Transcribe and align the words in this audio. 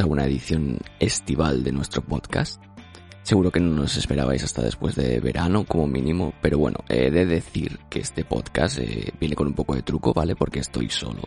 a 0.00 0.06
una 0.06 0.24
edición 0.24 0.78
estival 0.98 1.62
de 1.64 1.72
nuestro 1.72 2.02
podcast. 2.02 2.62
Seguro 3.22 3.50
que 3.50 3.60
no 3.60 3.70
nos 3.74 3.96
esperabais 3.96 4.42
hasta 4.42 4.62
después 4.62 4.94
de 4.96 5.20
verano, 5.20 5.64
como 5.64 5.86
mínimo, 5.86 6.32
pero 6.40 6.58
bueno, 6.58 6.78
he 6.88 7.10
de 7.10 7.26
decir 7.26 7.78
que 7.88 8.00
este 8.00 8.24
podcast 8.24 8.78
eh, 8.78 9.12
viene 9.20 9.36
con 9.36 9.46
un 9.46 9.54
poco 9.54 9.74
de 9.74 9.82
truco, 9.82 10.12
¿vale? 10.12 10.34
Porque 10.34 10.60
estoy 10.60 10.88
solo. 10.88 11.22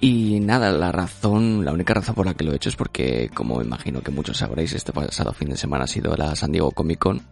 Y 0.00 0.40
nada, 0.40 0.70
la 0.70 0.92
razón, 0.92 1.64
la 1.64 1.72
única 1.72 1.94
razón 1.94 2.14
por 2.14 2.26
la 2.26 2.34
que 2.34 2.44
lo 2.44 2.52
he 2.52 2.56
hecho 2.56 2.68
es 2.68 2.76
porque, 2.76 3.30
como 3.34 3.62
imagino 3.62 4.02
que 4.02 4.10
muchos 4.10 4.36
sabréis, 4.36 4.74
este 4.74 4.92
pasado 4.92 5.32
fin 5.32 5.48
de 5.48 5.56
semana 5.56 5.84
ha 5.84 5.88
sido 5.88 6.14
la 6.16 6.36
San 6.36 6.52
Diego 6.52 6.70
Comic 6.70 6.98
Con. 6.98 7.22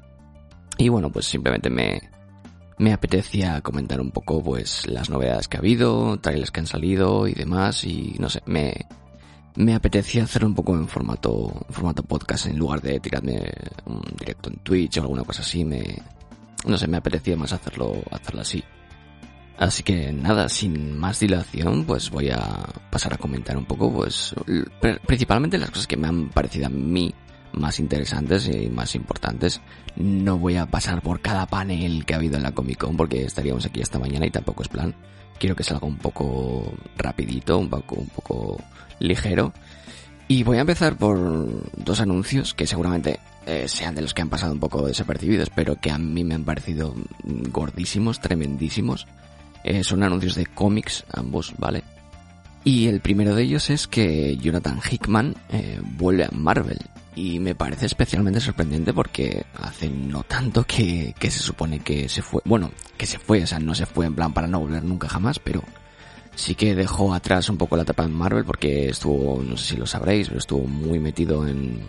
Y 0.78 0.88
bueno, 0.88 1.10
pues 1.12 1.26
simplemente 1.26 1.70
me, 1.70 2.00
me 2.78 2.92
apetecía 2.92 3.60
comentar 3.60 4.00
un 4.00 4.10
poco 4.10 4.42
pues 4.42 4.86
las 4.86 5.10
novedades 5.10 5.48
que 5.48 5.58
ha 5.58 5.60
habido, 5.60 6.18
trailers 6.18 6.50
que 6.50 6.60
han 6.60 6.66
salido 6.66 7.28
y 7.28 7.34
demás 7.34 7.84
y 7.84 8.16
no 8.18 8.28
sé, 8.28 8.42
me 8.46 8.86
me 9.56 9.74
apetecía 9.74 10.24
hacer 10.24 10.44
un 10.44 10.54
poco 10.54 10.74
en 10.74 10.88
formato 10.88 11.64
en 11.68 11.74
formato 11.74 12.02
podcast 12.02 12.46
en 12.46 12.58
lugar 12.58 12.80
de 12.80 12.98
tirarme 13.00 13.52
un 13.86 14.02
directo 14.18 14.50
en 14.50 14.56
Twitch 14.56 14.98
o 14.98 15.02
alguna 15.02 15.24
cosa 15.24 15.42
así, 15.42 15.64
me 15.64 16.02
no 16.66 16.78
sé, 16.78 16.86
me 16.88 16.96
apetecía 16.96 17.36
más 17.36 17.52
hacerlo 17.52 18.02
hacerlo 18.10 18.40
así. 18.40 18.64
Así 19.56 19.84
que 19.84 20.12
nada, 20.12 20.48
sin 20.48 20.98
más 20.98 21.20
dilación, 21.20 21.84
pues 21.84 22.10
voy 22.10 22.30
a 22.30 22.40
pasar 22.90 23.14
a 23.14 23.18
comentar 23.18 23.56
un 23.56 23.66
poco 23.66 23.92
pues 23.92 24.34
principalmente 25.06 25.58
las 25.58 25.70
cosas 25.70 25.86
que 25.86 25.96
me 25.96 26.08
han 26.08 26.28
parecido 26.30 26.66
a 26.66 26.70
mí 26.70 27.14
más 27.52 27.78
interesantes 27.78 28.48
y 28.48 28.68
más 28.68 28.96
importantes. 28.96 29.60
No 29.96 30.38
voy 30.38 30.56
a 30.56 30.66
pasar 30.66 31.02
por 31.02 31.20
cada 31.20 31.46
panel 31.46 32.04
que 32.04 32.14
ha 32.14 32.16
habido 32.16 32.36
en 32.36 32.42
la 32.42 32.52
Comic 32.52 32.78
Con 32.78 32.96
porque 32.96 33.24
estaríamos 33.24 33.64
aquí 33.64 33.80
esta 33.80 34.00
mañana 34.00 34.26
y 34.26 34.30
tampoco 34.30 34.62
es 34.62 34.68
plan. 34.68 34.94
Quiero 35.38 35.56
que 35.56 35.64
salga 35.64 35.86
un 35.86 35.98
poco 35.98 36.72
rapidito, 36.96 37.58
un 37.58 37.68
poco, 37.68 37.96
un 37.96 38.08
poco 38.08 38.62
ligero. 38.98 39.52
Y 40.26 40.42
voy 40.42 40.58
a 40.58 40.62
empezar 40.62 40.96
por 40.96 41.70
dos 41.76 42.00
anuncios 42.00 42.54
que 42.54 42.66
seguramente 42.66 43.20
eh, 43.46 43.68
sean 43.68 43.94
de 43.94 44.02
los 44.02 44.14
que 44.14 44.22
han 44.22 44.30
pasado 44.30 44.52
un 44.52 44.60
poco 44.60 44.86
desapercibidos, 44.86 45.50
pero 45.50 45.76
que 45.78 45.90
a 45.90 45.98
mí 45.98 46.24
me 46.24 46.34
han 46.34 46.44
parecido 46.44 46.94
gordísimos, 47.22 48.20
tremendísimos. 48.20 49.06
Eh, 49.64 49.84
son 49.84 50.02
anuncios 50.02 50.34
de 50.34 50.46
cómics, 50.46 51.04
ambos, 51.12 51.54
¿vale? 51.58 51.84
Y 52.64 52.86
el 52.86 53.00
primero 53.00 53.34
de 53.34 53.42
ellos 53.42 53.68
es 53.68 53.86
que 53.86 54.36
Jonathan 54.38 54.80
Hickman 54.90 55.34
eh, 55.50 55.78
vuelve 55.82 56.24
a 56.24 56.30
Marvel 56.32 56.78
y 57.16 57.38
me 57.38 57.54
parece 57.54 57.86
especialmente 57.86 58.40
sorprendente 58.40 58.92
porque 58.92 59.44
hace 59.54 59.88
no 59.88 60.24
tanto 60.24 60.64
que, 60.64 61.14
que 61.18 61.30
se 61.30 61.38
supone 61.38 61.80
que 61.80 62.08
se 62.08 62.22
fue, 62.22 62.40
bueno, 62.44 62.70
que 62.96 63.06
se 63.06 63.18
fue, 63.18 63.42
o 63.42 63.46
sea, 63.46 63.60
no 63.60 63.74
se 63.74 63.86
fue 63.86 64.06
en 64.06 64.14
plan 64.14 64.32
para 64.32 64.46
no 64.46 64.60
volver 64.60 64.82
nunca 64.84 65.08
jamás, 65.08 65.38
pero 65.38 65.62
sí 66.34 66.54
que 66.54 66.74
dejó 66.74 67.14
atrás 67.14 67.48
un 67.48 67.56
poco 67.56 67.76
la 67.76 67.82
etapa 67.82 68.04
en 68.04 68.12
Marvel 68.12 68.44
porque 68.44 68.88
estuvo, 68.88 69.42
no 69.42 69.56
sé 69.56 69.74
si 69.74 69.76
lo 69.76 69.86
sabréis, 69.86 70.28
pero 70.28 70.38
estuvo 70.38 70.66
muy 70.66 70.98
metido 70.98 71.46
en, 71.46 71.82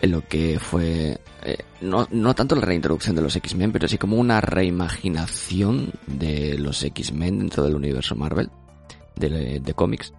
en 0.00 0.10
lo 0.10 0.26
que 0.26 0.58
fue, 0.58 1.20
eh, 1.42 1.58
no, 1.80 2.08
no 2.10 2.34
tanto 2.34 2.56
la 2.56 2.62
reintroducción 2.62 3.14
de 3.14 3.22
los 3.22 3.36
X-Men, 3.36 3.72
pero 3.72 3.86
sí 3.86 3.98
como 3.98 4.16
una 4.16 4.40
reimaginación 4.40 5.92
de 6.06 6.58
los 6.58 6.82
X-Men 6.82 7.38
dentro 7.38 7.62
del 7.62 7.76
universo 7.76 8.16
Marvel, 8.16 8.50
de, 9.16 9.60
de 9.60 9.74
cómics. 9.74 10.12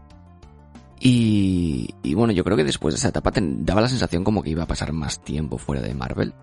Y, 0.99 1.93
y, 2.03 2.13
bueno, 2.13 2.33
yo 2.33 2.43
creo 2.43 2.55
que 2.55 2.63
después 2.63 2.93
de 2.93 2.97
esa 2.97 3.09
etapa 3.09 3.31
daba 3.35 3.81
la 3.81 3.89
sensación 3.89 4.23
como 4.23 4.41
que 4.41 4.49
iba 4.49 4.63
a 4.63 4.67
pasar 4.67 4.93
más 4.93 5.23
tiempo 5.23 5.57
fuera 5.57 5.81
de 5.81 5.93
Marvel. 5.93 6.33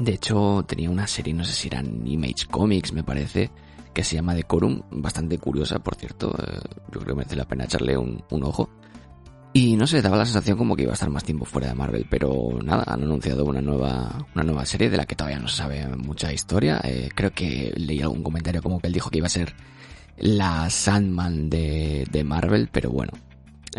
De 0.00 0.12
hecho, 0.12 0.64
tenía 0.66 0.90
una 0.90 1.06
serie, 1.06 1.32
no 1.32 1.44
sé 1.44 1.52
si 1.52 1.68
eran 1.68 2.06
Image 2.06 2.46
Comics, 2.50 2.92
me 2.92 3.02
parece, 3.02 3.50
que 3.94 4.04
se 4.04 4.16
llama 4.16 4.34
Decorum, 4.34 4.82
bastante 4.90 5.38
curiosa, 5.38 5.78
por 5.78 5.94
cierto. 5.94 6.34
Eh, 6.38 6.60
yo 6.92 7.00
creo 7.00 7.06
que 7.06 7.14
merece 7.14 7.36
la 7.36 7.46
pena 7.46 7.64
echarle 7.64 7.96
un, 7.96 8.22
ojo. 8.30 8.68
Y 9.54 9.74
no 9.76 9.86
sé, 9.86 10.02
daba 10.02 10.18
la 10.18 10.26
sensación 10.26 10.58
como 10.58 10.76
que 10.76 10.82
iba 10.82 10.92
a 10.92 10.94
estar 10.94 11.08
más 11.08 11.24
tiempo 11.24 11.46
fuera 11.46 11.68
de 11.68 11.74
Marvel, 11.74 12.06
pero 12.10 12.58
nada, 12.62 12.84
han 12.86 13.04
anunciado 13.04 13.46
una 13.46 13.62
nueva, 13.62 14.26
una 14.34 14.44
nueva 14.44 14.66
serie 14.66 14.90
de 14.90 14.98
la 14.98 15.06
que 15.06 15.16
todavía 15.16 15.38
no 15.38 15.48
se 15.48 15.56
sabe 15.56 15.86
mucha 15.96 16.30
historia. 16.30 16.78
Eh, 16.84 17.08
creo 17.14 17.32
que 17.32 17.72
leí 17.74 18.02
algún 18.02 18.22
comentario 18.22 18.62
como 18.62 18.80
que 18.80 18.88
él 18.88 18.92
dijo 18.92 19.08
que 19.08 19.18
iba 19.18 19.28
a 19.28 19.30
ser 19.30 19.54
la 20.18 20.68
Sandman 20.68 21.48
de, 21.48 22.06
de 22.10 22.22
Marvel, 22.22 22.68
pero 22.70 22.90
bueno, 22.90 23.12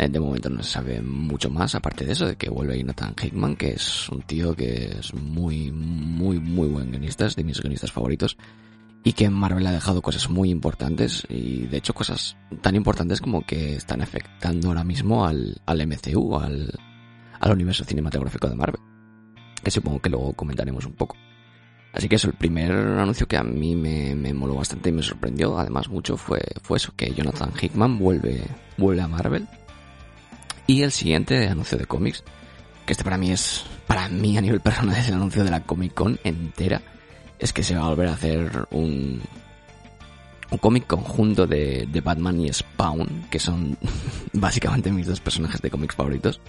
de 0.06 0.20
momento 0.20 0.48
no 0.48 0.62
se 0.62 0.70
sabe 0.70 1.02
mucho 1.02 1.50
más, 1.50 1.74
aparte 1.74 2.04
de 2.04 2.12
eso, 2.12 2.24
de 2.24 2.36
que 2.36 2.48
vuelve 2.48 2.78
Jonathan 2.78 3.14
Hickman, 3.20 3.56
que 3.56 3.70
es 3.70 4.08
un 4.10 4.22
tío 4.22 4.54
que 4.54 4.96
es 5.00 5.12
muy, 5.12 5.72
muy, 5.72 6.38
muy 6.38 6.68
buen 6.68 6.90
guionista, 6.92 7.26
es 7.26 7.34
de 7.34 7.42
mis 7.42 7.60
guionistas 7.60 7.90
favoritos, 7.90 8.36
y 9.02 9.12
que 9.12 9.28
Marvel 9.28 9.66
ha 9.66 9.72
dejado 9.72 10.00
cosas 10.00 10.30
muy 10.30 10.50
importantes, 10.50 11.26
y 11.28 11.66
de 11.66 11.78
hecho 11.78 11.94
cosas 11.94 12.36
tan 12.62 12.76
importantes 12.76 13.20
como 13.20 13.44
que 13.44 13.74
están 13.74 14.00
afectando 14.00 14.68
ahora 14.68 14.84
mismo 14.84 15.26
al, 15.26 15.60
al 15.66 15.84
MCU, 15.84 16.36
al, 16.36 16.72
al 17.40 17.52
universo 17.52 17.82
cinematográfico 17.82 18.48
de 18.48 18.54
Marvel, 18.54 18.80
que 19.64 19.72
supongo 19.72 20.00
que 20.00 20.10
luego 20.10 20.32
comentaremos 20.34 20.86
un 20.86 20.92
poco. 20.92 21.16
Así 21.92 22.08
que 22.08 22.16
eso, 22.16 22.28
el 22.28 22.34
primer 22.34 22.70
anuncio 22.70 23.26
que 23.26 23.36
a 23.36 23.42
mí 23.42 23.74
me, 23.74 24.14
me 24.14 24.32
moló 24.32 24.54
bastante 24.54 24.90
y 24.90 24.92
me 24.92 25.02
sorprendió, 25.02 25.58
además 25.58 25.88
mucho, 25.88 26.16
fue, 26.16 26.40
fue 26.62 26.76
eso, 26.76 26.92
que 26.94 27.12
Jonathan 27.12 27.50
Hickman 27.60 27.98
vuelve, 27.98 28.44
vuelve 28.76 29.02
a 29.02 29.08
Marvel 29.08 29.48
y 30.68 30.82
el 30.82 30.92
siguiente 30.92 31.48
anuncio 31.48 31.78
de 31.78 31.86
cómics, 31.86 32.22
que 32.84 32.92
este 32.92 33.02
para 33.02 33.16
mí 33.16 33.32
es, 33.32 33.64
para 33.86 34.08
mí 34.08 34.36
a 34.36 34.42
nivel 34.42 34.60
personal 34.60 34.96
es 34.98 35.08
el 35.08 35.14
anuncio 35.14 35.42
de 35.42 35.50
la 35.50 35.64
Comic 35.64 35.94
Con 35.94 36.20
entera, 36.22 36.82
es 37.38 37.52
que 37.52 37.64
se 37.64 37.74
va 37.74 37.86
a 37.86 37.88
volver 37.88 38.08
a 38.08 38.12
hacer 38.12 38.66
un, 38.70 39.20
un 40.50 40.58
cómic 40.58 40.86
conjunto 40.86 41.46
de, 41.46 41.88
de, 41.90 42.00
Batman 42.02 42.40
y 42.40 42.52
Spawn, 42.52 43.26
que 43.30 43.38
son 43.38 43.78
básicamente 44.34 44.92
mis 44.92 45.06
dos 45.06 45.20
personajes 45.20 45.60
de 45.62 45.70
cómics 45.70 45.96
favoritos. 45.96 46.40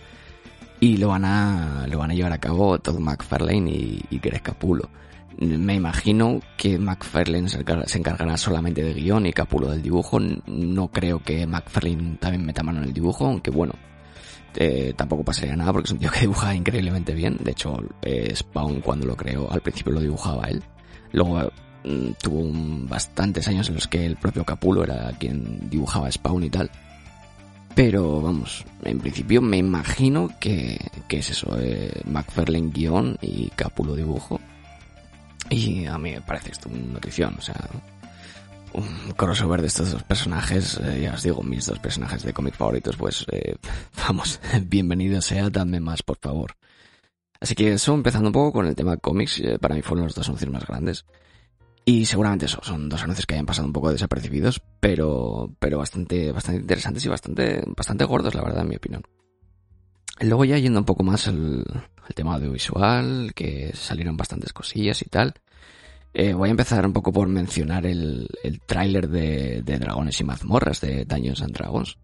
Y 0.81 0.97
lo 0.97 1.09
van 1.09 1.25
a, 1.25 1.88
lo 1.88 1.97
van 1.97 2.12
a 2.12 2.13
llevar 2.13 2.34
a 2.34 2.40
cabo 2.40 2.79
Todd 2.79 3.00
McFarlane 3.00 3.69
y, 3.69 4.06
y 4.09 4.19
Greg 4.19 4.41
Capullo. 4.41 4.90
Me 5.38 5.75
imagino 5.75 6.41
que 6.58 6.78
McFarlane 6.78 7.50
se, 7.50 7.63
se 7.85 7.97
encargará 7.97 8.35
solamente 8.38 8.81
de 8.81 8.94
guion 8.94 9.25
y 9.25 9.34
Capullo 9.34 9.69
del 9.69 9.81
dibujo. 9.81 10.19
No 10.19 10.90
creo 10.90 11.22
que 11.22 11.46
McFarlane 11.46 12.18
también 12.19 12.46
meta 12.46 12.63
mano 12.63 12.79
en 12.79 12.85
el 12.85 12.94
dibujo, 12.94 13.25
aunque 13.25 13.52
bueno, 13.52 13.74
eh, 14.55 14.93
tampoco 14.95 15.23
pasaría 15.23 15.55
nada 15.55 15.71
porque 15.71 15.87
es 15.87 15.91
un 15.91 15.99
tío 15.99 16.11
que 16.11 16.21
dibuja 16.21 16.53
increíblemente 16.55 17.13
bien. 17.13 17.37
De 17.41 17.51
hecho, 17.51 17.77
eh, 18.01 18.33
Spawn 18.35 18.81
cuando 18.81 19.05
lo 19.05 19.15
creó 19.15 19.51
al 19.51 19.61
principio 19.61 19.93
lo 19.93 20.01
dibujaba 20.01 20.47
él. 20.47 20.63
Luego 21.11 21.51
mm, 21.84 22.11
tuvo 22.22 22.40
un, 22.40 22.87
bastantes 22.87 23.47
años 23.47 23.69
en 23.69 23.75
los 23.75 23.87
que 23.87 24.05
el 24.05 24.16
propio 24.17 24.43
Capulo 24.43 24.84
era 24.84 25.11
quien 25.19 25.69
dibujaba 25.69 26.11
Spawn 26.11 26.43
y 26.43 26.49
tal. 26.49 26.69
Pero 27.75 28.22
vamos, 28.22 28.66
en 28.84 28.99
principio 28.99 29.41
me 29.41 29.57
imagino 29.57 30.29
que, 30.40 30.78
que 31.07 31.19
es 31.19 31.29
eso, 31.29 31.55
eh, 31.59 32.02
guion 32.73 33.17
y 33.22 33.49
Capulo 33.55 33.95
dibujo. 33.95 34.40
Y 35.49 35.85
a 35.85 35.97
mí 35.97 36.11
me 36.11 36.22
parece 36.22 36.52
esto 36.52 36.69
una 36.69 36.93
notición, 36.93 37.35
o 37.37 37.41
sea, 37.41 37.55
un 38.73 39.11
crossover 39.13 39.61
de 39.61 39.67
estos 39.67 39.91
dos 39.91 40.03
personajes, 40.03 40.79
eh, 40.83 41.01
ya 41.03 41.13
os 41.13 41.23
digo, 41.23 41.41
mis 41.43 41.66
dos 41.66 41.79
personajes 41.79 42.23
de 42.23 42.33
cómic 42.33 42.55
favoritos, 42.55 42.95
pues 42.97 43.25
eh, 43.31 43.55
vamos, 44.07 44.39
bienvenido 44.63 45.21
sea, 45.21 45.49
dame 45.49 45.79
más, 45.79 46.03
por 46.03 46.17
favor. 46.17 46.55
Así 47.41 47.55
que 47.55 47.73
eso, 47.73 47.93
empezando 47.93 48.29
un 48.29 48.33
poco 48.33 48.53
con 48.53 48.67
el 48.67 48.75
tema 48.75 48.91
de 48.91 48.97
cómics, 48.97 49.39
eh, 49.39 49.57
para 49.59 49.75
mí 49.75 49.81
fueron 49.81 50.05
los 50.05 50.16
dos 50.16 50.27
anuncios 50.27 50.51
más 50.51 50.66
grandes. 50.66 51.05
Y 51.85 52.05
seguramente 52.05 52.45
eso, 52.45 52.59
son 52.61 52.89
dos 52.89 53.01
anuncios 53.01 53.25
que 53.25 53.35
hayan 53.35 53.45
pasado 53.45 53.66
un 53.66 53.73
poco 53.73 53.91
desapercibidos, 53.91 54.61
pero, 54.79 55.51
pero 55.59 55.77
bastante, 55.77 56.31
bastante 56.31 56.61
interesantes 56.61 57.05
y 57.05 57.09
bastante, 57.09 57.63
bastante 57.75 58.05
gordos, 58.05 58.35
la 58.35 58.43
verdad, 58.43 58.61
en 58.61 58.69
mi 58.69 58.75
opinión. 58.75 59.03
Luego 60.21 60.45
ya 60.45 60.57
yendo 60.57 60.79
un 60.79 60.85
poco 60.85 61.03
más 61.03 61.27
al, 61.27 61.66
tema 62.13 62.35
audiovisual, 62.35 63.31
que 63.33 63.71
salieron 63.73 64.17
bastantes 64.17 64.51
cosillas 64.51 65.01
y 65.01 65.05
tal. 65.05 65.33
Eh, 66.14 66.34
voy 66.34 66.50
a 66.50 66.52
empezar 66.52 66.85
un 66.85 66.94
poco 66.94 67.11
por 67.11 67.28
mencionar 67.28 67.85
el, 67.85 68.28
el 68.44 68.61
tráiler 68.61 69.09
de, 69.09 69.61
de, 69.61 69.78
Dragones 69.78 70.20
y 70.20 70.23
Mazmorras 70.23 70.82
de 70.82 71.06
Dungeons 71.06 71.41
and 71.41 71.53
Dragons. 71.53 71.97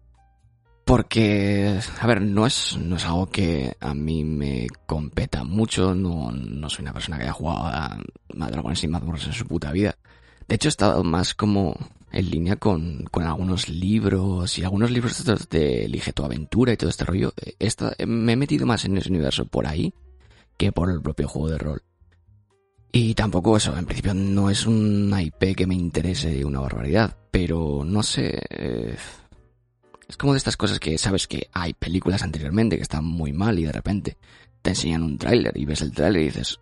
Porque, 0.84 1.80
a 2.00 2.06
ver, 2.06 2.22
no 2.22 2.46
es, 2.46 2.78
no 2.78 2.94
es 2.94 3.04
algo 3.04 3.26
que 3.26 3.76
a 3.80 3.92
mí 3.92 4.22
me 4.22 4.68
competa 4.86 5.42
mucho, 5.42 5.96
no, 5.96 6.30
no 6.30 6.70
soy 6.70 6.84
una 6.84 6.92
persona 6.92 7.16
que 7.16 7.24
haya 7.24 7.32
jugado 7.32 7.66
a, 7.66 7.86
a 8.40 8.50
Dragones 8.50 8.84
y 8.84 8.88
Mazmorras 8.88 9.26
en 9.26 9.32
su 9.32 9.46
puta 9.46 9.72
vida. 9.72 9.98
De 10.46 10.54
hecho, 10.54 10.68
he 10.68 10.70
estado 10.70 11.02
más 11.02 11.34
como 11.34 11.74
en 12.12 12.30
línea 12.30 12.56
con, 12.56 13.04
con 13.10 13.24
algunos 13.24 13.68
libros 13.68 14.58
y 14.58 14.64
algunos 14.64 14.90
libros 14.92 15.24
de 15.50 15.84
Elige 15.84 16.12
tu 16.12 16.24
aventura 16.24 16.72
y 16.72 16.76
todo 16.76 16.90
este 16.90 17.04
rollo. 17.04 17.32
Esta, 17.58 17.94
me 18.06 18.32
he 18.32 18.36
metido 18.36 18.64
más 18.64 18.84
en 18.84 18.96
ese 18.96 19.10
universo 19.10 19.44
por 19.46 19.66
ahí 19.66 19.92
que 20.56 20.72
por 20.72 20.90
el 20.90 21.02
propio 21.02 21.28
juego 21.28 21.50
de 21.50 21.58
rol. 21.58 21.82
Y 22.98 23.12
tampoco 23.12 23.58
eso, 23.58 23.76
en 23.76 23.84
principio 23.84 24.14
no 24.14 24.48
es 24.48 24.64
un 24.64 25.14
IP 25.20 25.54
que 25.54 25.66
me 25.66 25.74
interese 25.74 26.42
una 26.46 26.60
barbaridad, 26.60 27.14
pero 27.30 27.82
no 27.84 28.02
sé... 28.02 28.40
Eh, 28.48 28.96
es 30.08 30.16
como 30.16 30.32
de 30.32 30.38
estas 30.38 30.56
cosas 30.56 30.80
que 30.80 30.96
sabes 30.96 31.26
que 31.26 31.50
hay 31.52 31.74
películas 31.74 32.22
anteriormente 32.22 32.76
que 32.76 32.82
están 32.82 33.04
muy 33.04 33.34
mal 33.34 33.58
y 33.58 33.64
de 33.64 33.72
repente 33.72 34.16
te 34.62 34.70
enseñan 34.70 35.02
un 35.02 35.18
tráiler 35.18 35.52
y 35.58 35.66
ves 35.66 35.82
el 35.82 35.92
tráiler 35.92 36.22
y 36.22 36.24
dices, 36.24 36.58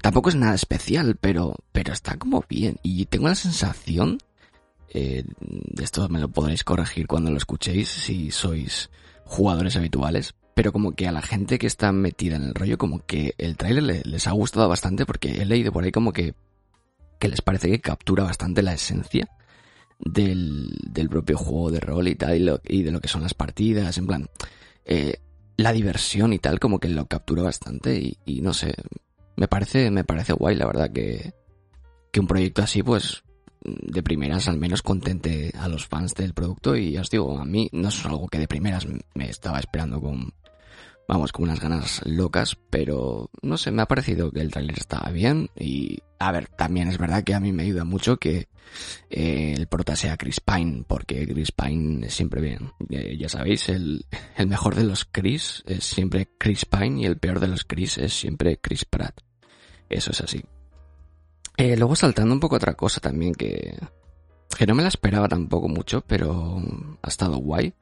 tampoco 0.00 0.28
es 0.28 0.36
nada 0.36 0.54
especial, 0.54 1.16
pero, 1.20 1.56
pero 1.72 1.92
está 1.92 2.16
como 2.18 2.44
bien. 2.48 2.78
Y 2.84 3.06
tengo 3.06 3.26
la 3.26 3.34
sensación 3.34 4.18
eh, 4.90 5.24
esto 5.80 6.08
me 6.08 6.20
lo 6.20 6.28
podréis 6.28 6.62
corregir 6.62 7.08
cuando 7.08 7.32
lo 7.32 7.38
escuchéis 7.38 7.88
si 7.88 8.30
sois 8.30 8.90
jugadores 9.24 9.74
habituales, 9.74 10.36
pero 10.54 10.72
como 10.72 10.92
que 10.92 11.08
a 11.08 11.12
la 11.12 11.22
gente 11.22 11.58
que 11.58 11.66
está 11.66 11.92
metida 11.92 12.36
en 12.36 12.42
el 12.42 12.54
rollo, 12.54 12.78
como 12.78 13.04
que 13.04 13.34
el 13.38 13.56
tráiler 13.56 14.06
les 14.06 14.26
ha 14.26 14.32
gustado 14.32 14.68
bastante 14.68 15.06
porque 15.06 15.40
he 15.40 15.44
leído 15.44 15.72
por 15.72 15.84
ahí 15.84 15.92
como 15.92 16.12
que, 16.12 16.34
que 17.18 17.28
les 17.28 17.40
parece 17.40 17.70
que 17.70 17.80
captura 17.80 18.24
bastante 18.24 18.62
la 18.62 18.74
esencia 18.74 19.28
del, 19.98 20.76
del 20.82 21.08
propio 21.08 21.38
juego 21.38 21.70
de 21.70 21.80
rol 21.80 22.08
y 22.08 22.14
tal, 22.16 22.60
y, 22.64 22.82
de 22.82 22.90
lo 22.90 23.00
que 23.00 23.08
son 23.08 23.22
las 23.22 23.34
partidas, 23.34 23.96
en 23.96 24.06
plan, 24.06 24.28
eh, 24.84 25.20
la 25.56 25.72
diversión 25.72 26.32
y 26.32 26.38
tal, 26.38 26.58
como 26.58 26.78
que 26.78 26.88
lo 26.88 27.06
captura 27.06 27.42
bastante 27.42 27.98
y, 27.98 28.18
y, 28.26 28.42
no 28.42 28.52
sé, 28.52 28.74
me 29.36 29.48
parece, 29.48 29.90
me 29.90 30.04
parece 30.04 30.32
guay, 30.32 30.56
la 30.56 30.66
verdad, 30.66 30.90
que, 30.92 31.32
que 32.10 32.20
un 32.20 32.26
proyecto 32.26 32.62
así, 32.62 32.82
pues, 32.82 33.22
de 33.64 34.02
primeras 34.02 34.48
al 34.48 34.58
menos 34.58 34.82
contente 34.82 35.52
a 35.56 35.68
los 35.68 35.86
fans 35.86 36.14
del 36.14 36.34
producto 36.34 36.76
y 36.76 36.92
ya 36.92 37.00
os 37.00 37.10
digo, 37.10 37.38
a 37.38 37.44
mí 37.44 37.68
no 37.72 37.88
es 37.88 38.04
algo 38.04 38.26
que 38.26 38.40
de 38.40 38.48
primeras 38.48 38.86
me 39.14 39.30
estaba 39.30 39.60
esperando 39.60 40.00
con, 40.00 40.32
vamos, 41.08 41.32
con 41.32 41.44
unas 41.44 41.60
ganas 41.60 42.00
locas, 42.06 42.56
pero 42.70 43.30
no 43.42 43.56
sé, 43.56 43.70
me 43.70 43.82
ha 43.82 43.86
parecido 43.86 44.30
que 44.30 44.40
el 44.40 44.50
tráiler 44.50 44.78
estaba 44.78 45.10
bien 45.10 45.50
y, 45.56 45.98
a 46.18 46.32
ver, 46.32 46.48
también 46.48 46.88
es 46.88 46.98
verdad 46.98 47.24
que 47.24 47.34
a 47.34 47.40
mí 47.40 47.52
me 47.52 47.64
ayuda 47.64 47.84
mucho 47.84 48.16
que 48.16 48.48
eh, 49.10 49.54
el 49.56 49.66
prota 49.66 49.96
sea 49.96 50.16
Chris 50.16 50.40
Pine, 50.40 50.84
porque 50.86 51.26
Chris 51.26 51.52
Pine 51.52 52.06
es 52.06 52.14
siempre 52.14 52.40
bien, 52.40 52.72
ya 52.88 53.28
sabéis, 53.28 53.68
el, 53.68 54.06
el 54.36 54.46
mejor 54.46 54.74
de 54.74 54.84
los 54.84 55.04
Chris 55.04 55.62
es 55.66 55.84
siempre 55.84 56.28
Chris 56.38 56.64
Pine 56.64 57.02
y 57.02 57.04
el 57.06 57.18
peor 57.18 57.40
de 57.40 57.48
los 57.48 57.64
Chris 57.64 57.98
es 57.98 58.12
siempre 58.12 58.58
Chris 58.58 58.84
Pratt. 58.84 59.20
Eso 59.88 60.10
es 60.10 60.20
así. 60.22 60.42
Eh, 61.56 61.76
luego 61.76 61.94
saltando 61.94 62.32
un 62.32 62.40
poco 62.40 62.56
otra 62.56 62.74
cosa 62.74 62.98
también 63.00 63.34
que, 63.34 63.78
que 64.56 64.66
no 64.66 64.74
me 64.74 64.82
la 64.82 64.88
esperaba 64.88 65.28
tampoco 65.28 65.68
mucho, 65.68 66.00
pero 66.00 66.62
ha 67.02 67.08
estado 67.08 67.36
guay. 67.36 67.74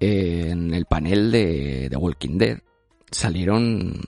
En 0.00 0.72
el 0.74 0.84
panel 0.86 1.30
de, 1.32 1.88
The 1.90 1.96
Walking 1.96 2.38
Dead 2.38 2.58
salieron 3.10 4.00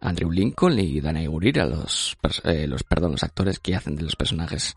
Andrew 0.00 0.30
Lincoln 0.30 0.78
y 0.78 1.00
Danny 1.00 1.26
Gurira, 1.26 1.66
los, 1.66 2.16
eh, 2.44 2.66
los, 2.66 2.84
perdón, 2.84 3.12
los 3.12 3.22
actores 3.22 3.58
que 3.58 3.74
hacen 3.74 3.96
de 3.96 4.02
los 4.02 4.16
personajes 4.16 4.76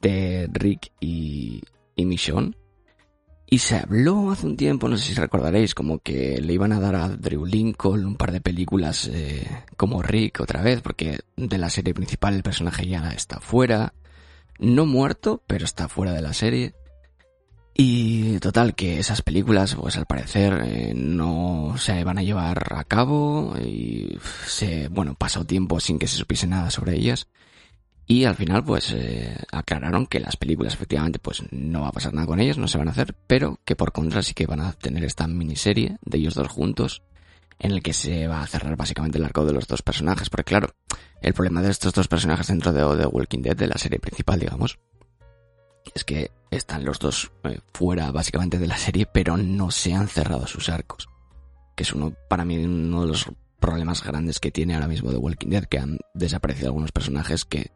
de 0.00 0.48
Rick 0.52 0.92
y, 1.00 1.60
y 1.96 2.04
Michonne. 2.04 2.54
Y 3.52 3.58
se 3.58 3.78
habló 3.78 4.30
hace 4.30 4.46
un 4.46 4.56
tiempo, 4.56 4.88
no 4.88 4.96
sé 4.96 5.08
si 5.08 5.14
recordaréis, 5.14 5.74
como 5.74 5.98
que 5.98 6.40
le 6.40 6.52
iban 6.52 6.72
a 6.72 6.78
dar 6.78 6.94
a 6.94 7.08
Drew 7.08 7.44
Lincoln 7.44 8.06
un 8.06 8.14
par 8.14 8.30
de 8.30 8.40
películas 8.40 9.10
eh, 9.12 9.44
como 9.76 10.02
Rick 10.02 10.38
otra 10.38 10.62
vez, 10.62 10.80
porque 10.82 11.18
de 11.36 11.58
la 11.58 11.68
serie 11.68 11.92
principal 11.92 12.34
el 12.34 12.44
personaje 12.44 12.86
ya 12.86 13.10
está 13.10 13.40
fuera. 13.40 13.92
No 14.60 14.86
muerto, 14.86 15.42
pero 15.48 15.64
está 15.64 15.88
fuera 15.88 16.12
de 16.12 16.22
la 16.22 16.32
serie. 16.32 16.74
Y 17.82 18.38
total, 18.40 18.74
que 18.74 18.98
esas 18.98 19.22
películas, 19.22 19.74
pues 19.74 19.96
al 19.96 20.04
parecer, 20.04 20.60
eh, 20.66 20.92
no 20.94 21.76
se 21.78 22.04
van 22.04 22.18
a 22.18 22.22
llevar 22.22 22.74
a 22.76 22.84
cabo 22.84 23.54
y 23.58 24.18
se, 24.44 24.88
bueno, 24.88 25.14
pasó 25.14 25.46
tiempo 25.46 25.80
sin 25.80 25.98
que 25.98 26.06
se 26.06 26.18
supiese 26.18 26.46
nada 26.46 26.70
sobre 26.70 26.94
ellas. 26.94 27.28
Y 28.06 28.24
al 28.24 28.34
final, 28.34 28.62
pues, 28.64 28.92
eh, 28.92 29.34
aclararon 29.50 30.06
que 30.06 30.20
las 30.20 30.36
películas 30.36 30.74
efectivamente, 30.74 31.18
pues, 31.20 31.42
no 31.52 31.80
va 31.80 31.88
a 31.88 31.92
pasar 31.92 32.12
nada 32.12 32.26
con 32.26 32.38
ellas, 32.38 32.58
no 32.58 32.68
se 32.68 32.76
van 32.76 32.88
a 32.88 32.90
hacer, 32.90 33.16
pero 33.26 33.58
que 33.64 33.76
por 33.76 33.92
contra 33.92 34.22
sí 34.22 34.34
que 34.34 34.44
van 34.44 34.60
a 34.60 34.72
tener 34.74 35.02
esta 35.02 35.26
miniserie 35.26 35.96
de 36.04 36.18
ellos 36.18 36.34
dos 36.34 36.48
juntos, 36.48 37.02
en 37.58 37.70
el 37.70 37.82
que 37.82 37.94
se 37.94 38.26
va 38.26 38.42
a 38.42 38.46
cerrar 38.46 38.76
básicamente 38.76 39.16
el 39.16 39.24
arco 39.24 39.46
de 39.46 39.54
los 39.54 39.66
dos 39.66 39.80
personajes, 39.80 40.28
porque 40.28 40.50
claro, 40.50 40.74
el 41.22 41.32
problema 41.32 41.62
de 41.62 41.70
estos 41.70 41.94
dos 41.94 42.08
personajes 42.08 42.48
dentro 42.48 42.74
de 42.74 43.02
The 43.02 43.06
Walking 43.06 43.40
Dead, 43.40 43.56
de 43.56 43.68
la 43.68 43.78
serie 43.78 44.00
principal, 44.00 44.38
digamos, 44.38 44.78
es 45.94 46.04
que 46.04 46.30
están 46.50 46.84
los 46.84 46.98
dos 46.98 47.32
eh, 47.44 47.60
fuera 47.72 48.10
básicamente 48.10 48.58
de 48.58 48.66
la 48.66 48.76
serie, 48.76 49.06
pero 49.06 49.36
no 49.36 49.70
se 49.70 49.94
han 49.94 50.08
cerrado 50.08 50.46
sus 50.46 50.68
arcos. 50.68 51.08
Que 51.76 51.84
es 51.84 51.92
uno, 51.92 52.12
para 52.28 52.44
mí, 52.44 52.58
uno 52.58 53.02
de 53.02 53.08
los 53.08 53.26
problemas 53.58 54.02
grandes 54.02 54.40
que 54.40 54.50
tiene 54.50 54.74
ahora 54.74 54.88
mismo 54.88 55.10
The 55.10 55.18
Walking 55.18 55.48
Dead, 55.48 55.64
que 55.64 55.78
han 55.78 55.98
desaparecido 56.14 56.68
algunos 56.68 56.92
personajes 56.92 57.44
que 57.44 57.70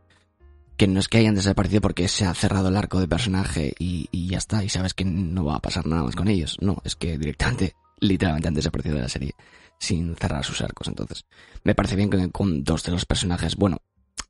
que 0.77 0.89
no 0.89 0.99
es 0.99 1.09
que 1.09 1.19
hayan 1.19 1.35
desaparecido 1.35 1.81
porque 1.81 2.09
se 2.09 2.25
ha 2.25 2.35
cerrado 2.35 2.69
el 2.69 2.77
arco 2.77 2.99
de 2.99 3.09
personaje 3.09 3.73
y, 3.79 4.09
ya 4.29 4.39
está, 4.39 4.65
y 4.65 4.69
sabes 4.69 4.95
que 4.95 5.05
no 5.05 5.45
va 5.45 5.57
a 5.57 5.63
pasar 5.63 5.87
nada 5.87 6.03
más 6.03 6.17
con 6.17 6.29
ellos. 6.29 6.57
No, 6.61 6.79
es 6.85 6.97
que 6.97 7.17
directamente, 7.17 7.75
literalmente 8.01 8.49
han 8.49 8.55
desaparecido 8.55 8.97
de 8.97 9.03
la 9.03 9.09
serie 9.09 9.35
sin 9.79 10.17
cerrar 10.17 10.45
sus 10.45 10.61
arcos. 10.63 10.89
Entonces, 10.89 11.27
me 11.63 11.75
parece 11.75 11.97
bien 11.97 12.11
que 12.11 12.31
con 12.31 12.65
dos 12.65 12.83
de 12.83 12.93
los 12.93 13.07
personajes, 13.07 13.57
bueno, 13.57 13.79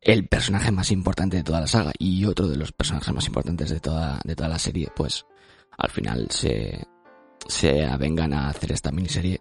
el 0.00 0.28
personaje 0.28 0.70
más 0.70 0.90
importante 0.90 1.38
de 1.38 1.42
toda 1.42 1.60
la 1.62 1.66
saga 1.66 1.92
y 1.98 2.24
otro 2.26 2.46
de 2.46 2.56
los 2.56 2.72
personajes 2.72 3.12
más 3.12 3.26
importantes 3.26 3.70
de 3.70 3.80
toda, 3.80 4.20
de 4.22 4.36
toda 4.36 4.48
la 4.48 4.58
serie, 4.58 4.88
pues 4.94 5.24
al 5.78 5.90
final 5.90 6.28
se, 6.30 6.86
se 7.46 7.84
avengan 7.84 8.32
a 8.34 8.48
hacer 8.48 8.72
esta 8.72 8.92
miniserie 8.92 9.40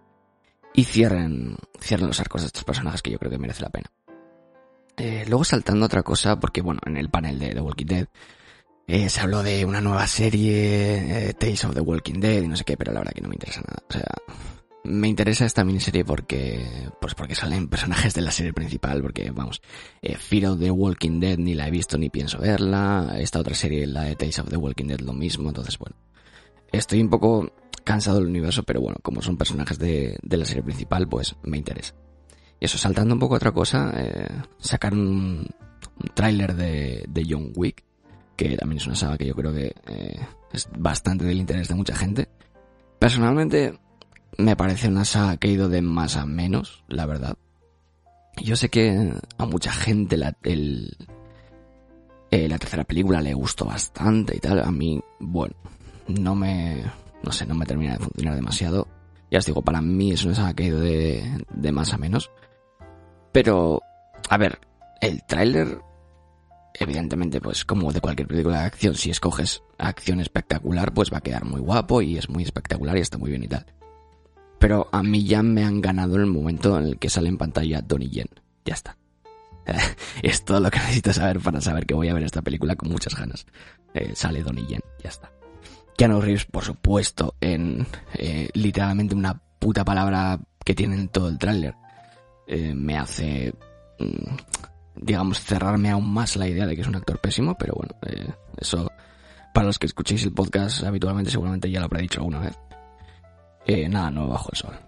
y 0.74 0.84
cierren, 0.86 1.58
cierren 1.80 2.08
los 2.08 2.20
arcos 2.20 2.42
de 2.42 2.48
estos 2.48 2.64
personajes 2.64 3.02
que 3.02 3.12
yo 3.12 3.20
creo 3.20 3.32
que 3.32 3.38
merece 3.38 3.62
la 3.62 3.70
pena. 3.70 3.92
Eh, 4.98 5.26
luego 5.28 5.44
saltando 5.44 5.86
otra 5.86 6.04
cosa, 6.04 6.40
porque 6.40 6.62
bueno, 6.62 6.80
en 6.86 6.98
el 6.98 7.10
panel 7.10 7.40
de 7.40 7.54
The 7.54 7.62
Walking 7.62 7.86
Dead 7.86 8.08
eh, 8.88 9.10
se 9.10 9.22
habló 9.22 9.44
de 9.44 9.66
una 9.66 9.82
nueva 9.82 10.06
serie, 10.08 11.30
eh, 11.30 11.34
Tales 11.34 11.64
of 11.66 11.74
the 11.74 11.82
Walking 11.82 12.20
Dead 12.20 12.42
y 12.42 12.48
no 12.48 12.56
sé 12.56 12.64
qué, 12.64 12.78
pero 12.78 12.94
la 12.94 13.00
verdad 13.00 13.14
que 13.14 13.22
no 13.22 13.30
me 13.30 13.36
interesa 13.36 13.62
nada. 13.62 13.84
O 13.90 13.94
sea, 13.94 14.06
me 14.84 15.08
interesa 15.08 15.46
esta 15.46 15.64
miniserie 15.64 16.04
porque, 16.04 16.90
pues 17.00 17.16
porque 17.16 17.36
salen 17.36 17.68
personajes 17.68 18.14
de 18.14 18.22
la 18.22 18.32
serie 18.32 18.54
principal, 18.54 19.02
porque 19.02 19.32
vamos, 19.32 19.62
eh, 20.02 20.18
Fear 20.18 20.52
of 20.52 20.60
the 20.60 20.72
Walking 20.72 21.20
Dead 21.20 21.38
ni 21.38 21.54
la 21.54 21.68
he 21.68 21.72
visto 21.72 21.98
ni 21.98 22.10
pienso 22.10 22.40
verla, 22.40 23.16
esta 23.18 23.40
otra 23.40 23.56
serie, 23.56 23.88
la 23.88 24.04
de 24.04 24.16
Tales 24.16 24.40
of 24.40 24.50
the 24.50 24.58
Walking 24.58 24.88
Dead, 24.88 25.00
lo 25.00 25.14
mismo, 25.14 25.50
entonces 25.50 25.78
bueno, 25.78 25.96
estoy 26.72 27.02
un 27.02 27.10
poco 27.10 27.52
cansado 27.84 28.18
del 28.18 28.28
universo, 28.28 28.64
pero 28.64 28.82
bueno, 28.82 28.98
como 29.02 29.22
son 29.22 29.38
personajes 29.38 29.80
de, 29.80 30.18
de 30.22 30.38
la 30.38 30.46
serie 30.46 30.64
principal, 30.64 31.08
pues 31.08 31.36
me 31.44 31.58
interesa. 31.58 31.94
Y 32.60 32.66
eso, 32.66 32.78
saltando 32.78 33.14
un 33.14 33.20
poco 33.20 33.36
a 33.36 33.38
otra 33.38 33.52
cosa, 33.52 33.94
eh, 33.98 34.28
sacaron 34.58 35.00
un, 35.00 35.48
tráiler 36.14 36.56
de, 36.56 37.06
de 37.08 37.26
John 37.28 37.52
Wick, 37.56 37.84
que 38.36 38.56
también 38.58 38.78
es 38.78 38.88
una 38.88 38.96
saga 38.96 39.18
que 39.18 39.26
yo 39.26 39.36
creo 39.36 39.54
que 39.54 39.76
eh, 39.88 40.20
es 40.52 40.70
bastante 40.78 41.26
del 41.26 41.40
interés 41.40 41.68
de 41.68 41.76
mucha 41.76 41.96
gente. 41.96 42.30
Personalmente, 43.00 43.78
me 44.38 44.56
parece 44.56 44.88
una 44.88 45.06
saga 45.06 45.38
que 45.38 45.48
ha 45.48 45.52
ido 45.52 45.70
de 45.70 45.82
más 45.82 46.16
a 46.16 46.26
menos, 46.26 46.84
la 46.88 47.06
verdad. 47.06 47.36
Yo 48.42 48.56
sé 48.56 48.70
que 48.70 49.14
a 49.38 49.46
mucha 49.46 49.72
gente 49.72 50.18
la, 50.18 50.36
el, 50.44 50.98
eh, 52.32 52.50
la 52.50 52.58
tercera 52.58 52.84
película 52.84 53.22
le 53.22 53.34
gustó 53.34 53.66
bastante 53.66 54.36
y 54.36 54.40
tal. 54.40 54.60
A 54.60 54.72
mí, 54.72 55.00
bueno, 55.20 55.56
no 56.08 56.36
me, 56.36 56.84
no 57.22 57.32
sé, 57.32 57.46
no 57.46 57.56
me 57.56 57.66
termina 57.66 57.94
de 57.94 58.00
funcionar 58.00 58.36
demasiado. 58.36 58.88
Ya 59.30 59.40
os 59.40 59.46
digo, 59.46 59.62
para 59.62 59.82
mí 59.82 60.12
es 60.12 60.24
una 60.26 60.36
saga 60.36 60.54
que 60.54 60.64
ha 60.64 60.68
ido 60.68 60.80
de, 60.80 61.46
de 61.54 61.72
más 61.72 61.94
a 61.94 61.98
menos. 61.98 62.32
Pero, 63.32 63.82
a 64.30 64.38
ver, 64.38 64.60
el 65.02 65.24
tráiler, 65.26 65.80
evidentemente, 66.74 67.40
pues 67.40 67.66
como 67.66 67.92
de 67.92 68.02
cualquier 68.02 68.28
película 68.28 68.62
de 68.62 68.66
acción, 68.66 68.96
si 68.96 69.10
escoges 69.12 69.64
acción 69.78 70.20
espectacular, 70.20 70.94
pues 70.94 71.12
va 71.12 71.18
a 71.18 71.22
quedar 71.22 71.46
muy 71.46 71.62
guapo 71.62 72.02
y 72.02 72.18
es 72.18 72.30
muy 72.30 72.44
espectacular 72.44 72.98
y 72.98 73.02
está 73.02 73.18
muy 73.18 73.30
bien 73.30 73.44
y 73.44 73.48
tal. 73.48 73.66
Pero 74.64 74.88
a 74.94 75.04
mí 75.04 75.26
ya 75.26 75.44
me 75.44 75.66
han 75.66 75.82
ganado 75.82 76.16
el 76.16 76.26
momento 76.26 76.80
en 76.80 76.86
el 76.86 76.98
que 76.98 77.10
sale 77.10 77.28
en 77.28 77.38
pantalla 77.38 77.82
Donnie 77.82 78.08
Yen. 78.08 78.30
Ya 78.64 78.76
está. 78.76 78.96
es 80.24 80.46
todo 80.46 80.62
lo 80.62 80.72
que 80.72 80.80
necesito 80.80 81.12
saber 81.12 81.42
para 81.42 81.60
saber 81.60 81.86
que 81.86 81.94
voy 81.94 82.08
a 82.08 82.14
ver 82.14 82.24
esta 82.24 82.42
película 82.42 82.78
con 82.78 82.90
muchas 82.90 83.14
ganas. 83.14 83.46
Eh, 83.94 84.14
sale 84.16 84.42
Donnie 84.42 84.66
Yen, 84.66 84.80
ya 85.04 85.10
está. 85.10 85.34
Keanu 85.98 86.22
Reeves, 86.22 86.46
por 86.46 86.64
supuesto, 86.64 87.36
en 87.42 87.86
eh, 88.14 88.48
literalmente 88.54 89.14
una 89.14 89.38
puta 89.60 89.84
palabra 89.84 90.40
que 90.64 90.74
tiene 90.74 90.96
en 90.96 91.10
todo 91.10 91.28
el 91.28 91.38
tráiler 91.38 91.76
eh, 92.48 92.74
me 92.74 92.98
hace, 92.98 93.54
mm, 94.00 94.36
digamos, 94.96 95.42
cerrarme 95.42 95.90
aún 95.90 96.10
más 96.10 96.38
la 96.38 96.48
idea 96.48 96.66
de 96.66 96.78
que 96.78 96.84
es 96.84 96.88
un 96.88 96.96
actor 96.96 97.20
pésimo, 97.20 97.58
pero 97.58 97.74
bueno, 97.76 97.96
eh, 98.04 98.32
eso 98.56 98.90
para 99.54 99.68
los 99.68 99.78
que 99.78 99.88
escuchéis 99.88 100.24
el 100.24 100.32
podcast 100.32 100.86
habitualmente 100.86 101.32
seguramente 101.32 101.70
ya 101.70 101.82
lo 101.82 101.88
habré 101.88 102.04
dicho 102.04 102.22
alguna 102.22 102.40
vez. 102.40 102.58
Eh, 103.66 103.88
nada, 103.88 104.12
no 104.12 104.28
bajo 104.28 104.50
el 104.52 104.58
sol. 104.58 104.80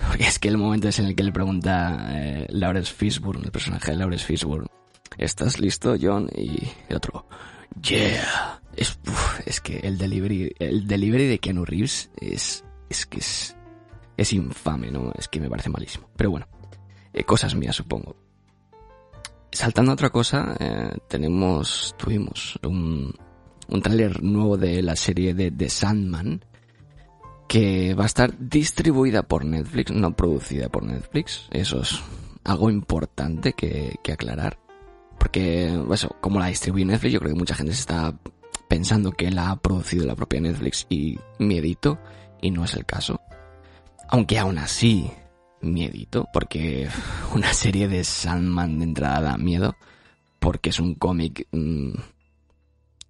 Es 0.18 0.38
que 0.38 0.48
el 0.48 0.56
momento 0.56 0.88
es 0.88 0.98
en 0.98 1.06
el 1.06 1.14
que 1.14 1.22
le 1.22 1.32
pregunta 1.32 2.08
eh, 2.10 2.46
Lawrence 2.50 2.92
Fishburne, 2.92 3.44
el 3.44 3.50
personaje 3.50 3.92
de 3.92 3.98
Lawrence 3.98 4.24
Fishburne, 4.24 4.66
¿estás 5.18 5.60
listo, 5.60 5.96
John? 6.00 6.28
Y 6.34 6.68
el 6.88 6.96
otro, 6.96 7.26
yeah. 7.82 8.60
Es, 8.76 8.98
es 9.44 9.60
que 9.60 9.78
el 9.80 9.98
delivery, 9.98 10.54
el 10.58 10.86
delivery 10.86 11.26
de 11.26 11.38
Keanu 11.38 11.64
Reeves 11.64 12.10
es, 12.16 12.64
es 12.88 13.06
que 13.06 13.18
es, 13.18 13.56
es 14.16 14.32
infame, 14.32 14.90
¿no? 14.90 15.12
Es 15.18 15.28
que 15.28 15.40
me 15.40 15.50
parece 15.50 15.70
malísimo. 15.70 16.08
Pero 16.16 16.30
bueno, 16.30 16.46
eh, 17.12 17.24
cosas 17.24 17.54
mías, 17.54 17.76
supongo. 17.76 18.16
Saltando 19.52 19.90
a 19.90 19.94
otra 19.94 20.10
cosa, 20.10 20.56
eh, 20.60 20.96
tenemos, 21.08 21.94
tuvimos 21.98 22.58
un, 22.62 23.12
un 23.68 23.82
tráiler 23.82 24.22
nuevo 24.22 24.56
de 24.56 24.80
la 24.82 24.94
serie 24.94 25.34
de 25.34 25.50
The 25.50 25.68
Sandman, 25.68 26.44
que 27.50 27.94
va 27.94 28.04
a 28.04 28.06
estar 28.06 28.32
distribuida 28.38 29.24
por 29.24 29.44
Netflix, 29.44 29.90
no 29.90 30.14
producida 30.14 30.68
por 30.68 30.84
Netflix. 30.84 31.48
Eso 31.50 31.82
es 31.82 32.00
algo 32.44 32.70
importante 32.70 33.54
que, 33.54 33.98
aclarar. 34.12 34.56
Porque, 35.18 35.76
eso, 35.92 36.14
como 36.20 36.38
la 36.38 36.46
distribuye 36.46 36.84
Netflix, 36.84 37.12
yo 37.12 37.18
creo 37.18 37.32
que 37.32 37.38
mucha 37.40 37.56
gente 37.56 37.72
se 37.72 37.80
está 37.80 38.14
pensando 38.68 39.10
que 39.10 39.32
la 39.32 39.50
ha 39.50 39.56
producido 39.56 40.06
la 40.06 40.14
propia 40.14 40.40
Netflix 40.40 40.86
y 40.88 41.18
miedito, 41.40 41.98
y 42.40 42.52
no 42.52 42.64
es 42.64 42.74
el 42.74 42.86
caso. 42.86 43.20
Aunque 44.10 44.38
aún 44.38 44.58
así, 44.58 45.10
miedito, 45.60 46.28
porque 46.32 46.88
una 47.34 47.52
serie 47.52 47.88
de 47.88 48.04
Sandman 48.04 48.78
de 48.78 48.84
entrada 48.84 49.22
da 49.22 49.38
miedo, 49.38 49.74
porque 50.38 50.70
es 50.70 50.78
un 50.78 50.94
cómic 50.94 51.48
mmm, 51.50 51.94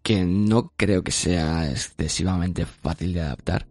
que 0.02 0.24
no 0.24 0.72
creo 0.78 1.04
que 1.04 1.12
sea 1.12 1.70
excesivamente 1.70 2.64
fácil 2.64 3.12
de 3.12 3.20
adaptar. 3.20 3.69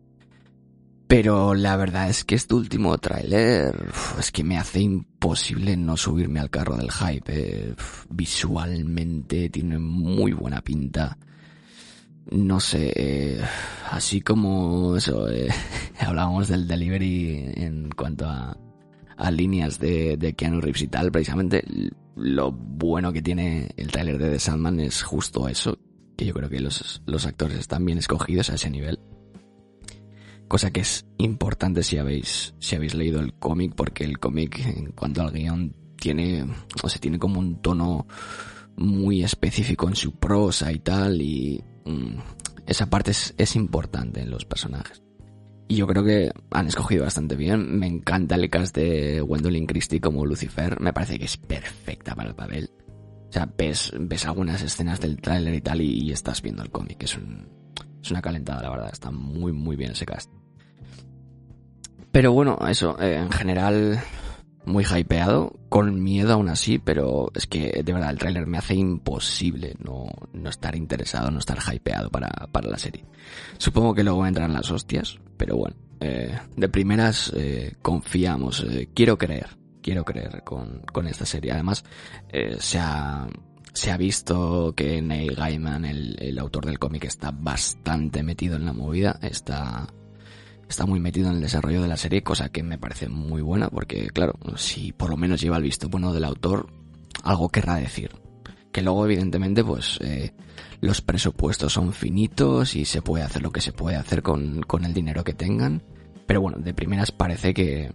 Pero 1.10 1.56
la 1.56 1.76
verdad 1.76 2.08
es 2.08 2.24
que 2.24 2.36
este 2.36 2.54
último 2.54 2.96
tráiler 3.00 3.74
es 4.20 4.32
que 4.32 4.44
me 4.44 4.60
hace 4.60 4.82
imposible 4.82 5.76
no 5.76 5.98
subirme 5.98 6.40
al 6.40 6.52
carro 6.52 6.78
del 6.78 6.92
hype. 6.92 7.24
Eh, 7.30 7.76
visualmente 8.12 9.50
tiene 9.50 9.80
muy 9.80 10.34
buena 10.34 10.62
pinta. 10.62 11.18
No 12.30 12.60
sé, 12.60 12.94
eh, 12.96 13.42
así 13.90 14.22
como 14.22 14.98
eso, 14.98 15.28
eh, 15.32 15.48
hablábamos 16.00 16.48
del 16.48 16.68
delivery 16.68 17.54
en 17.56 17.90
cuanto 17.90 18.28
a, 18.28 18.56
a 19.18 19.32
líneas 19.32 19.80
de, 19.80 20.16
de 20.16 20.36
Keanu 20.36 20.62
Reeves 20.62 20.84
y 20.84 20.90
tal, 20.90 21.12
precisamente 21.12 21.64
lo 22.18 22.52
bueno 22.52 23.12
que 23.12 23.24
tiene 23.24 23.72
el 23.78 23.92
tráiler 23.92 24.20
de 24.20 24.30
The 24.30 24.40
Sandman 24.40 24.80
es 24.80 25.02
justo 25.02 25.50
eso, 25.50 25.76
que 26.16 26.28
yo 26.28 26.36
creo 26.36 26.50
que 26.50 26.60
los, 26.60 27.02
los 27.08 27.26
actores 27.26 27.58
están 27.58 27.84
bien 27.84 27.98
escogidos 27.98 28.52
a 28.52 28.54
ese 28.54 28.70
nivel 28.70 29.00
cosa 30.50 30.72
que 30.72 30.82
es 30.82 31.06
importante 31.18 31.84
si 31.84 31.98
habéis, 31.98 32.54
si 32.60 32.76
habéis 32.76 32.96
leído 32.96 33.22
el 33.22 33.34
cómic, 33.36 33.74
porque 33.76 34.04
el 34.04 34.20
cómic 34.20 34.60
en 34.66 34.92
cuanto 34.92 35.22
al 35.22 35.32
guion 35.32 35.74
tiene, 35.96 36.46
o 36.84 36.90
tiene 36.90 37.20
como 37.20 37.40
un 37.40 37.62
tono 37.62 38.08
muy 38.76 39.24
específico 39.24 39.88
en 39.88 39.96
su 39.96 40.20
prosa 40.20 40.72
y 40.72 40.80
tal, 40.80 41.22
y 41.22 41.64
mmm, 41.86 42.18
esa 42.66 42.90
parte 42.90 43.12
es, 43.12 43.34
es 43.38 43.56
importante 43.56 44.22
en 44.22 44.32
los 44.32 44.44
personajes. 44.44 45.02
Y 45.68 45.76
yo 45.76 45.88
creo 45.88 46.04
que 46.04 46.32
han 46.50 46.68
escogido 46.68 47.04
bastante 47.04 47.36
bien. 47.36 47.78
Me 47.78 47.86
encanta 47.86 48.34
el 48.34 48.50
cast 48.50 48.76
de 48.76 49.22
Gwendolyn 49.22 49.68
Christie 49.68 50.02
como 50.02 50.26
Lucifer. 50.26 50.80
Me 50.82 50.94
parece 50.94 51.20
que 51.20 51.26
es 51.26 51.38
perfecta 51.38 52.16
para 52.16 52.30
el 52.30 52.36
papel. 52.36 52.72
O 53.30 53.32
sea, 53.32 53.48
ves, 53.56 53.94
ves 54.00 54.26
algunas 54.26 54.64
escenas 54.64 55.00
del 55.00 55.22
tráiler 55.22 55.54
y 55.54 55.62
tal 55.62 55.82
y, 55.82 55.92
y, 55.92 56.12
estás 56.12 56.42
viendo 56.42 56.64
el 56.64 56.72
cómic. 56.72 57.04
Es 57.04 57.16
un, 57.16 57.59
es 58.02 58.12
una 58.12 58.22
calentada, 58.22 58.62
la 58.62 58.70
verdad. 58.70 58.90
Está 58.92 59.12
muy, 59.12 59.52
muy 59.52 59.76
bien 59.76 59.92
ese 59.92 60.06
cast. 60.06 60.32
Pero 62.12 62.34
bueno, 62.34 62.58
eso, 62.68 63.00
eh, 63.00 63.18
en 63.18 63.32
general, 63.32 64.00
muy 64.66 64.84
hypeado, 64.84 65.54
con 65.70 66.02
miedo 66.02 66.34
aún 66.34 66.50
así, 66.50 66.80
pero 66.80 67.32
es 67.36 67.46
que 67.46 67.84
de 67.84 67.94
verdad 67.94 68.10
el 68.10 68.18
tráiler 68.18 68.48
me 68.48 68.58
hace 68.58 68.76
imposible 68.76 69.76
no, 69.80 70.08
no 70.34 70.50
estar 70.50 70.76
interesado, 70.76 71.30
no 71.30 71.40
estar 71.40 71.60
hypeado 71.72 72.10
para, 72.10 72.30
para 72.52 72.70
la 72.70 72.78
serie. 72.78 73.06
Supongo 73.58 73.94
que 73.94 74.04
luego 74.04 74.26
entran 74.26 74.54
las 74.54 74.72
hostias, 74.72 75.20
pero 75.38 75.56
bueno, 75.58 75.76
eh, 76.00 76.36
de 76.56 76.70
primeras 76.70 77.32
eh, 77.36 77.76
confiamos, 77.82 78.66
quiero 78.96 79.18
creer, 79.18 79.58
quiero 79.84 80.04
creer 80.04 80.44
con, 80.44 80.82
con 80.92 81.08
esta 81.08 81.26
serie. 81.26 81.52
Además, 81.52 81.86
se 82.60 82.80
ha, 82.80 83.28
se 83.80 83.92
ha 83.92 83.98
visto 83.98 84.74
que 84.76 85.02
Neil 85.02 85.36
Gaiman, 85.36 85.86
el, 85.86 86.18
el 86.20 86.38
autor 86.38 86.66
del 86.66 86.80
cómic, 86.80 87.06
está 87.06 87.32
bastante 87.32 88.24
metido 88.24 88.58
en 88.58 88.66
la 88.66 88.74
movida, 88.74 89.18
está 89.22 89.88
muy 90.86 91.00
metido 91.00 91.30
en 91.30 91.36
el 91.36 91.42
desarrollo 91.42 91.82
de 91.82 91.88
la 91.88 91.96
serie, 91.96 92.22
cosa 92.22 92.50
que 92.50 92.62
me 92.62 92.78
parece 92.78 93.08
muy 93.08 93.42
buena, 93.42 93.70
porque 93.70 94.08
claro, 94.10 94.34
si 94.58 94.92
por 94.92 95.10
lo 95.10 95.16
menos 95.16 95.40
lleva 95.40 95.56
el 95.56 95.64
visto 95.64 95.88
bueno 95.88 96.12
del 96.12 96.26
autor, 96.26 96.68
algo 97.24 97.48
querrá 97.48 97.76
decir. 97.76 98.12
Que 98.74 98.82
luego, 98.82 99.06
evidentemente, 99.06 99.64
pues 99.64 99.98
eh, 100.02 100.34
los 100.82 101.00
presupuestos 101.00 101.72
son 101.72 101.94
finitos 101.94 102.76
y 102.76 102.84
se 102.84 103.02
puede 103.02 103.24
hacer 103.24 103.42
lo 103.42 103.52
que 103.52 103.62
se 103.62 103.72
puede 103.72 103.96
hacer 103.96 104.22
con, 104.22 104.66
el 104.84 104.94
dinero 104.94 105.24
que 105.24 105.34
tengan. 105.34 105.84
Pero 106.28 106.42
bueno, 106.42 106.58
de 106.58 106.74
primeras 106.74 107.14
parece 107.14 107.54
que, 107.54 107.94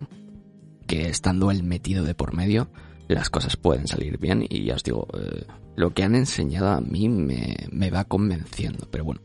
que 0.86 1.10
estando 1.10 1.50
él 1.50 1.62
metido 1.62 2.04
de 2.04 2.14
por 2.14 2.32
medio, 2.32 2.70
las 3.06 3.28
cosas 3.28 3.58
pueden 3.58 3.86
salir 3.86 4.16
bien. 4.16 4.46
Y 4.48 4.64
ya 4.64 4.76
os 4.76 4.82
digo, 4.82 5.06
eh, 5.12 5.44
lo 5.76 5.92
que 5.92 6.04
han 6.04 6.14
enseñado 6.14 6.70
a 6.70 6.80
mí 6.80 7.08
me, 7.08 7.56
me 7.70 7.90
va 7.90 8.04
convenciendo. 8.04 8.88
Pero 8.90 9.04
bueno, 9.04 9.20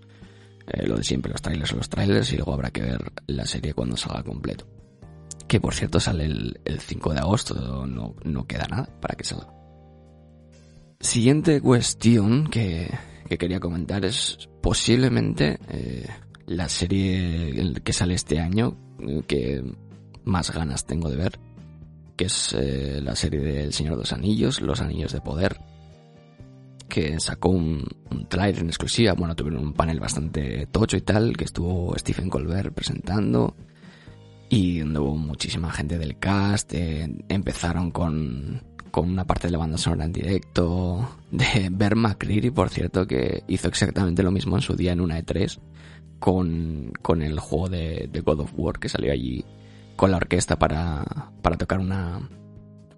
eh, 0.68 0.88
lo 0.88 0.98
de 0.98 1.04
siempre, 1.04 1.32
los 1.32 1.42
trailers 1.42 1.70
son 1.70 1.80
los 1.80 1.90
trailers 1.90 2.32
y 2.32 2.38
luego 2.38 2.54
habrá 2.54 2.72
que 2.72 2.82
ver 2.82 3.12
la 3.28 3.46
serie 3.46 3.74
cuando 3.74 3.98
salga 3.98 4.24
completo. 4.24 4.68
Que 5.48 5.60
por 5.60 5.74
cierto 5.74 6.00
sale 6.00 6.26
el, 6.26 6.60
el 6.66 6.80
5 6.80 7.14
de 7.14 7.20
agosto, 7.20 7.88
no, 7.88 8.16
no, 8.24 8.46
queda 8.46 8.68
nada 8.68 8.90
para 9.02 9.16
que 9.16 9.24
salga. 9.24 9.48
Siguiente 11.00 11.62
cuestión 11.62 12.48
que, 12.50 12.94
que 13.28 13.38
quería 13.38 13.60
comentar 13.60 14.06
es 14.06 14.50
posiblemente 14.62 15.60
eh, 15.70 16.08
la 16.46 16.70
serie 16.70 17.74
que 17.84 17.94
sale 17.94 18.14
este 18.14 18.40
año 18.40 18.78
que 19.28 19.64
más 20.24 20.52
ganas 20.52 20.86
tengo 20.86 21.10
de 21.10 21.16
ver, 21.16 21.40
que 22.16 22.26
es 22.26 22.54
eh, 22.54 23.00
la 23.02 23.16
serie 23.16 23.40
del 23.40 23.74
Señor 23.74 23.94
de 23.94 24.02
los 24.02 24.14
Anillos, 24.14 24.62
Los 24.62 24.82
Anillos 24.82 25.14
de 25.14 25.22
Poder, 25.22 25.58
que 26.90 27.20
sacó 27.20 27.50
un, 27.50 27.88
un 28.12 28.28
trailer 28.28 28.64
en 28.64 28.68
exclusiva. 28.68 29.14
Bueno, 29.14 29.36
tuvieron 29.36 29.64
un 29.64 29.74
panel 29.74 30.00
bastante 30.00 30.66
tocho 30.66 30.98
y 30.98 31.02
tal, 31.02 31.38
que 31.38 31.46
estuvo 31.46 31.98
Stephen 31.98 32.30
Colbert 32.30 32.74
presentando. 32.74 33.56
Y 34.50 34.80
donde 34.80 35.00
hubo 35.00 35.16
muchísima 35.16 35.72
gente 35.72 35.98
del 35.98 36.18
cast. 36.18 36.74
Eh, 36.74 37.08
empezaron 37.30 37.92
con, 37.92 38.64
con 38.92 39.10
una 39.10 39.26
parte 39.26 39.48
de 39.48 39.52
la 39.52 39.60
banda 39.60 39.78
sonora 39.78 40.06
en 40.06 40.14
directo. 40.14 41.18
De 41.32 41.70
Bear 41.72 41.96
McCreary, 41.96 42.50
por 42.50 42.70
cierto, 42.70 43.06
que 43.06 43.44
hizo 43.48 43.68
exactamente 43.68 44.24
lo 44.24 44.32
mismo 44.32 44.58
en 44.58 44.62
su 44.62 44.76
día 44.76 44.92
en 44.92 45.02
una 45.02 45.20
E3. 45.20 45.60
Con, 46.20 46.92
con 47.02 47.22
el 47.22 47.40
juego 47.40 47.70
de, 47.70 48.10
de 48.12 48.20
God 48.20 48.42
of 48.42 48.52
War 48.58 48.78
que 48.78 48.90
salió 48.90 49.14
allí 49.14 49.46
con 49.96 50.12
la 50.12 50.18
orquesta 50.18 50.60
para, 50.60 51.06
para 51.42 51.56
tocar 51.58 51.80
una, 51.80 52.20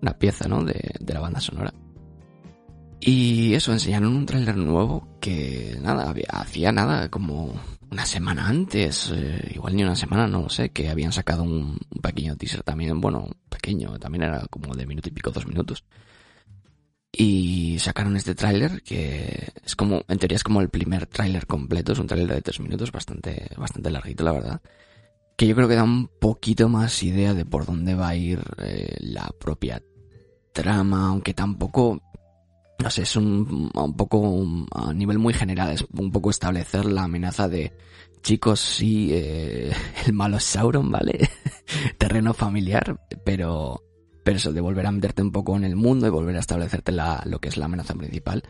una 0.02 0.14
pieza 0.18 0.48
¿no? 0.48 0.64
de, 0.64 0.96
de 1.00 1.14
la 1.14 1.20
banda 1.20 1.40
sonora. 1.40 1.72
Y 3.04 3.56
eso, 3.56 3.74
enseñaron 3.74 4.16
un 4.16 4.26
tráiler 4.28 4.56
nuevo 4.56 5.18
que 5.20 5.76
nada, 5.82 6.14
hacía 6.30 6.72
nada, 6.72 7.10
como 7.10 7.60
una 7.90 8.06
semana 8.06 8.48
antes, 8.48 9.12
eh, 9.12 9.54
igual 9.56 9.76
ni 9.76 9.84
una 9.84 9.96
semana, 9.96 10.28
no 10.28 10.44
lo 10.44 10.50
sé, 10.50 10.70
que 10.70 10.88
habían 10.88 11.12
sacado 11.12 11.42
un, 11.42 11.80
pequeño 12.02 12.38
teaser 12.38 12.62
también, 12.62 13.02
bueno, 13.02 13.28
pequeño, 13.50 13.98
también 13.98 14.24
era 14.24 14.46
como 14.52 14.76
de 14.76 14.86
minuto 14.86 15.10
y 15.10 15.14
pico, 15.14 15.32
dos 15.32 15.48
minutos. 15.48 15.84
Y 17.12 17.78
sacaron 17.80 18.16
este 18.16 18.36
tráiler 18.36 18.84
que 18.84 19.52
es 19.66 19.76
como, 19.76 20.04
en 20.08 20.20
teoría 20.20 20.38
es 20.38 20.44
como 20.44 20.62
el 20.62 20.70
primer 20.70 21.08
tráiler 21.08 21.48
completo, 21.48 21.94
es 21.94 22.00
un 22.00 22.08
tráiler 22.08 22.36
de 22.36 22.42
tres 22.44 22.60
minutos, 22.60 22.92
bastante, 22.92 23.50
bastante 23.58 23.90
larguito, 23.90 24.24
la 24.24 24.32
verdad. 24.32 24.62
Que 25.36 25.48
yo 25.48 25.56
creo 25.56 25.68
que 25.68 25.76
da 25.76 25.84
un 25.84 26.08
poquito 26.08 26.70
más 26.70 27.02
idea 27.02 27.34
de 27.34 27.46
por 27.46 27.66
dónde 27.66 27.96
va 27.96 28.10
a 28.10 28.16
ir 28.16 28.44
eh, 28.60 28.96
la 29.00 29.28
propia 29.40 29.82
trama, 30.54 31.08
aunque 31.08 31.34
tampoco 31.34 32.02
no 32.82 32.90
sé, 32.90 33.04
es 33.04 33.16
un, 33.16 33.70
un 33.74 33.96
poco 33.96 34.46
a 34.74 34.94
nivel 34.94 35.20
muy 35.20 35.34
general, 35.34 35.72
es 35.72 35.86
un 35.98 36.12
poco 36.12 36.30
establecer 36.30 36.86
la 36.86 37.04
amenaza 37.04 37.48
de 37.48 37.74
chicos, 38.22 38.60
sí, 38.60 39.10
eh, 39.12 39.72
el 40.06 40.14
malo 40.14 40.40
Sauron, 40.40 40.92
¿vale? 40.92 41.30
Terreno 41.98 42.34
familiar, 42.34 43.00
pero, 43.24 43.84
pero 44.24 44.38
eso, 44.38 44.54
de 44.54 44.62
volver 44.62 44.86
a 44.86 44.92
meterte 44.92 45.22
un 45.22 45.32
poco 45.32 45.56
en 45.56 45.64
el 45.64 45.76
mundo 45.76 46.08
y 46.08 46.10
volver 46.10 46.36
a 46.36 46.40
establecerte 46.40 46.92
la, 46.92 47.22
lo 47.26 47.40
que 47.40 47.50
es 47.50 47.58
la 47.58 47.66
amenaza 47.66 47.94
principal. 47.94 48.44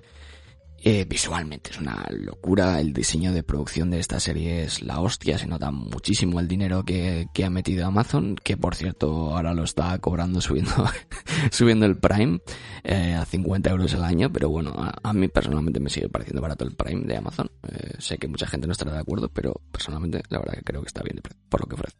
Eh, 0.83 1.05
visualmente 1.07 1.69
es 1.69 1.79
una 1.79 2.03
locura, 2.09 2.79
el 2.81 2.91
diseño 2.91 3.33
de 3.33 3.43
producción 3.43 3.91
de 3.91 3.99
esta 3.99 4.19
serie 4.19 4.63
es 4.63 4.81
la 4.81 4.99
hostia, 4.99 5.37
se 5.37 5.45
nota 5.45 5.69
muchísimo 5.69 6.39
el 6.39 6.47
dinero 6.47 6.83
que, 6.83 7.27
que 7.35 7.45
ha 7.45 7.51
metido 7.51 7.85
Amazon, 7.85 8.35
que 8.43 8.57
por 8.57 8.73
cierto 8.73 9.35
ahora 9.35 9.53
lo 9.53 9.63
está 9.63 9.95
cobrando 9.99 10.41
subiendo, 10.41 10.71
subiendo 11.51 11.85
el 11.85 11.99
Prime 11.99 12.39
eh, 12.83 13.13
a 13.13 13.25
50 13.25 13.69
euros 13.69 13.93
al 13.93 14.03
año, 14.03 14.33
pero 14.33 14.49
bueno, 14.49 14.73
a, 14.75 15.13
mí 15.13 15.27
personalmente 15.27 15.79
me 15.79 15.91
sigue 15.91 16.09
pareciendo 16.09 16.41
barato 16.41 16.65
el 16.65 16.75
Prime 16.75 17.05
de 17.05 17.15
Amazon. 17.15 17.51
Eh, 17.61 17.93
sé 17.99 18.17
que 18.17 18.27
mucha 18.27 18.47
gente 18.47 18.65
no 18.65 18.73
estará 18.73 18.91
de 18.91 19.01
acuerdo, 19.01 19.29
pero 19.29 19.61
personalmente 19.71 20.23
la 20.29 20.39
verdad 20.39 20.55
que 20.55 20.63
creo 20.63 20.81
que 20.81 20.87
está 20.87 21.03
bien 21.03 21.21
por 21.47 21.61
lo 21.61 21.67
que 21.67 21.75
ofrece. 21.75 21.97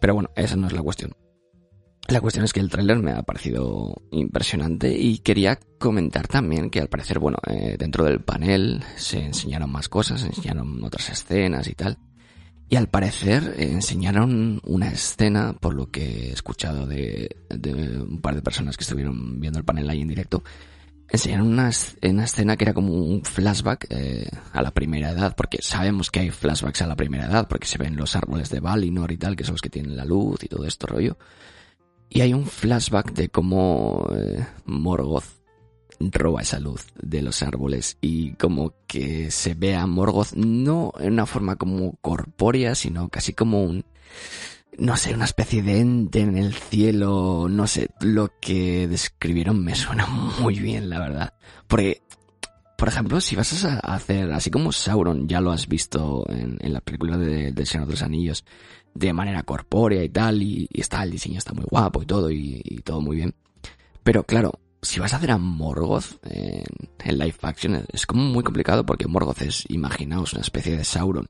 Pero 0.00 0.14
bueno, 0.14 0.30
esa 0.34 0.56
no 0.56 0.66
es 0.66 0.72
la 0.72 0.82
cuestión. 0.82 1.14
La 2.12 2.20
cuestión 2.20 2.44
es 2.44 2.52
que 2.52 2.60
el 2.60 2.68
tráiler 2.68 2.98
me 2.98 3.12
ha 3.12 3.22
parecido 3.22 4.02
impresionante 4.10 4.94
y 4.94 5.20
quería 5.20 5.58
comentar 5.78 6.28
también 6.28 6.68
que 6.68 6.78
al 6.78 6.88
parecer, 6.88 7.18
bueno, 7.18 7.38
eh, 7.46 7.76
dentro 7.78 8.04
del 8.04 8.20
panel 8.20 8.84
se 8.96 9.24
enseñaron 9.24 9.72
más 9.72 9.88
cosas, 9.88 10.20
se 10.20 10.26
enseñaron 10.26 10.84
otras 10.84 11.08
escenas 11.08 11.66
y 11.68 11.72
tal. 11.72 11.96
Y 12.68 12.76
al 12.76 12.88
parecer 12.88 13.54
eh, 13.56 13.72
enseñaron 13.72 14.60
una 14.66 14.88
escena, 14.88 15.54
por 15.58 15.72
lo 15.72 15.90
que 15.90 16.28
he 16.28 16.32
escuchado 16.32 16.86
de, 16.86 17.34
un 18.06 18.20
par 18.20 18.34
de 18.34 18.42
personas 18.42 18.76
que 18.76 18.84
estuvieron 18.84 19.40
viendo 19.40 19.58
el 19.58 19.64
panel 19.64 19.88
ahí 19.88 20.02
en 20.02 20.08
directo, 20.08 20.44
enseñaron 21.08 21.46
una, 21.46 21.70
escena 21.70 22.58
que 22.58 22.64
era 22.64 22.74
como 22.74 22.92
un 22.92 23.24
flashback 23.24 23.86
eh, 23.88 24.28
a 24.52 24.60
la 24.60 24.72
primera 24.72 25.12
edad, 25.12 25.34
porque 25.34 25.62
sabemos 25.62 26.10
que 26.10 26.20
hay 26.20 26.30
flashbacks 26.30 26.82
a 26.82 26.86
la 26.86 26.96
primera 26.96 27.24
edad, 27.24 27.48
porque 27.48 27.66
se 27.66 27.78
ven 27.78 27.96
los 27.96 28.14
árboles 28.16 28.50
de 28.50 28.60
Valinor 28.60 29.12
y 29.12 29.16
tal, 29.16 29.34
que 29.34 29.44
son 29.44 29.54
los 29.54 29.62
que 29.62 29.70
tienen 29.70 29.96
la 29.96 30.04
luz 30.04 30.44
y 30.44 30.48
todo 30.48 30.66
esto 30.66 30.86
rollo. 30.86 31.16
Y 32.14 32.20
hay 32.20 32.34
un 32.34 32.44
flashback 32.44 33.14
de 33.14 33.30
cómo 33.30 34.06
eh, 34.14 34.46
Morgoth 34.66 35.24
roba 35.98 36.42
esa 36.42 36.60
luz 36.60 36.84
de 37.00 37.22
los 37.22 37.42
árboles 37.42 37.96
y 38.02 38.32
como 38.34 38.74
que 38.86 39.30
se 39.30 39.54
ve 39.54 39.76
a 39.76 39.86
Morgoth 39.86 40.34
no 40.34 40.92
en 40.98 41.14
una 41.14 41.24
forma 41.24 41.56
como 41.56 41.96
corpórea, 42.02 42.74
sino 42.74 43.08
casi 43.08 43.32
como 43.32 43.62
un, 43.62 43.86
no 44.76 44.98
sé, 44.98 45.14
una 45.14 45.24
especie 45.24 45.62
de 45.62 45.80
ente 45.80 46.20
en 46.20 46.36
el 46.36 46.52
cielo, 46.52 47.46
no 47.48 47.66
sé, 47.66 47.88
lo 48.00 48.30
que 48.42 48.88
describieron 48.88 49.64
me 49.64 49.74
suena 49.74 50.06
muy 50.06 50.58
bien, 50.58 50.90
la 50.90 50.98
verdad. 50.98 51.34
Porque, 51.66 52.02
por 52.76 52.88
ejemplo, 52.88 53.22
si 53.22 53.36
vas 53.36 53.64
a 53.64 53.78
hacer, 53.78 54.32
así 54.32 54.50
como 54.50 54.70
Sauron, 54.70 55.28
ya 55.28 55.40
lo 55.40 55.50
has 55.50 55.66
visto 55.66 56.26
en, 56.28 56.58
la 56.74 56.82
película 56.82 57.16
de, 57.16 57.52
de 57.52 57.64
Señor 57.64 57.86
de 57.86 57.92
los 57.92 58.02
Anillos, 58.02 58.44
de 58.94 59.12
manera 59.12 59.42
corpórea 59.42 60.02
y 60.02 60.08
tal, 60.08 60.42
y, 60.42 60.68
está, 60.72 61.02
el 61.02 61.10
diseño 61.10 61.38
está 61.38 61.52
muy 61.52 61.64
guapo 61.64 62.02
y 62.02 62.06
todo, 62.06 62.30
y, 62.30 62.82
todo 62.84 63.00
muy 63.00 63.16
bien. 63.16 63.34
Pero 64.02 64.24
claro, 64.24 64.58
si 64.80 65.00
vas 65.00 65.12
a 65.12 65.16
hacer 65.16 65.30
a 65.30 65.38
Morgoth 65.38 66.18
en, 66.24 66.64
en, 67.04 67.18
live 67.18 67.36
action, 67.42 67.84
es 67.92 68.06
como 68.06 68.24
muy 68.24 68.42
complicado 68.42 68.84
porque 68.84 69.06
Morgoth 69.06 69.42
es, 69.42 69.64
imaginaos, 69.68 70.32
una 70.32 70.42
especie 70.42 70.76
de 70.76 70.84
Sauron. 70.84 71.28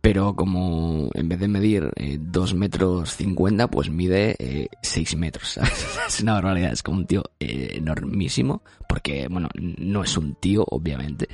Pero 0.00 0.34
como 0.34 1.10
en 1.12 1.28
vez 1.28 1.38
de 1.40 1.48
medir 1.48 1.90
2 1.94 2.52
eh, 2.52 2.54
metros 2.54 3.16
50, 3.16 3.68
pues 3.68 3.90
mide 3.90 4.34
eh, 4.38 4.68
6 4.82 5.16
metros, 5.16 5.58
Es 6.08 6.20
una 6.20 6.34
barbaridad, 6.34 6.72
es 6.72 6.82
como 6.82 6.98
un 6.98 7.06
tío 7.06 7.24
eh, 7.38 7.72
enormísimo, 7.74 8.62
porque, 8.88 9.28
bueno, 9.28 9.48
no 9.54 10.02
es 10.02 10.16
un 10.16 10.36
tío, 10.36 10.64
obviamente, 10.70 11.28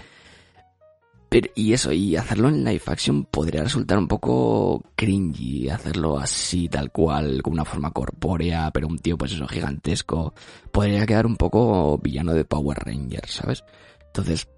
y 1.54 1.72
eso, 1.72 1.92
y 1.92 2.16
hacerlo 2.16 2.48
en 2.48 2.64
live 2.64 2.82
action 2.86 3.24
podría 3.24 3.62
resultar 3.62 3.98
un 3.98 4.08
poco 4.08 4.82
cringy, 4.94 5.68
hacerlo 5.68 6.18
así, 6.18 6.68
tal 6.68 6.90
cual, 6.90 7.42
con 7.42 7.54
una 7.54 7.64
forma 7.64 7.90
corpórea, 7.90 8.70
pero 8.72 8.86
un 8.86 8.98
tío 8.98 9.18
pues 9.18 9.32
eso 9.32 9.46
gigantesco, 9.46 10.34
podría 10.72 11.06
quedar 11.06 11.26
un 11.26 11.36
poco 11.36 11.98
villano 11.98 12.32
de 12.32 12.44
Power 12.44 12.78
Rangers, 12.78 13.32
¿sabes? 13.32 13.64
Entonces, 14.06 14.48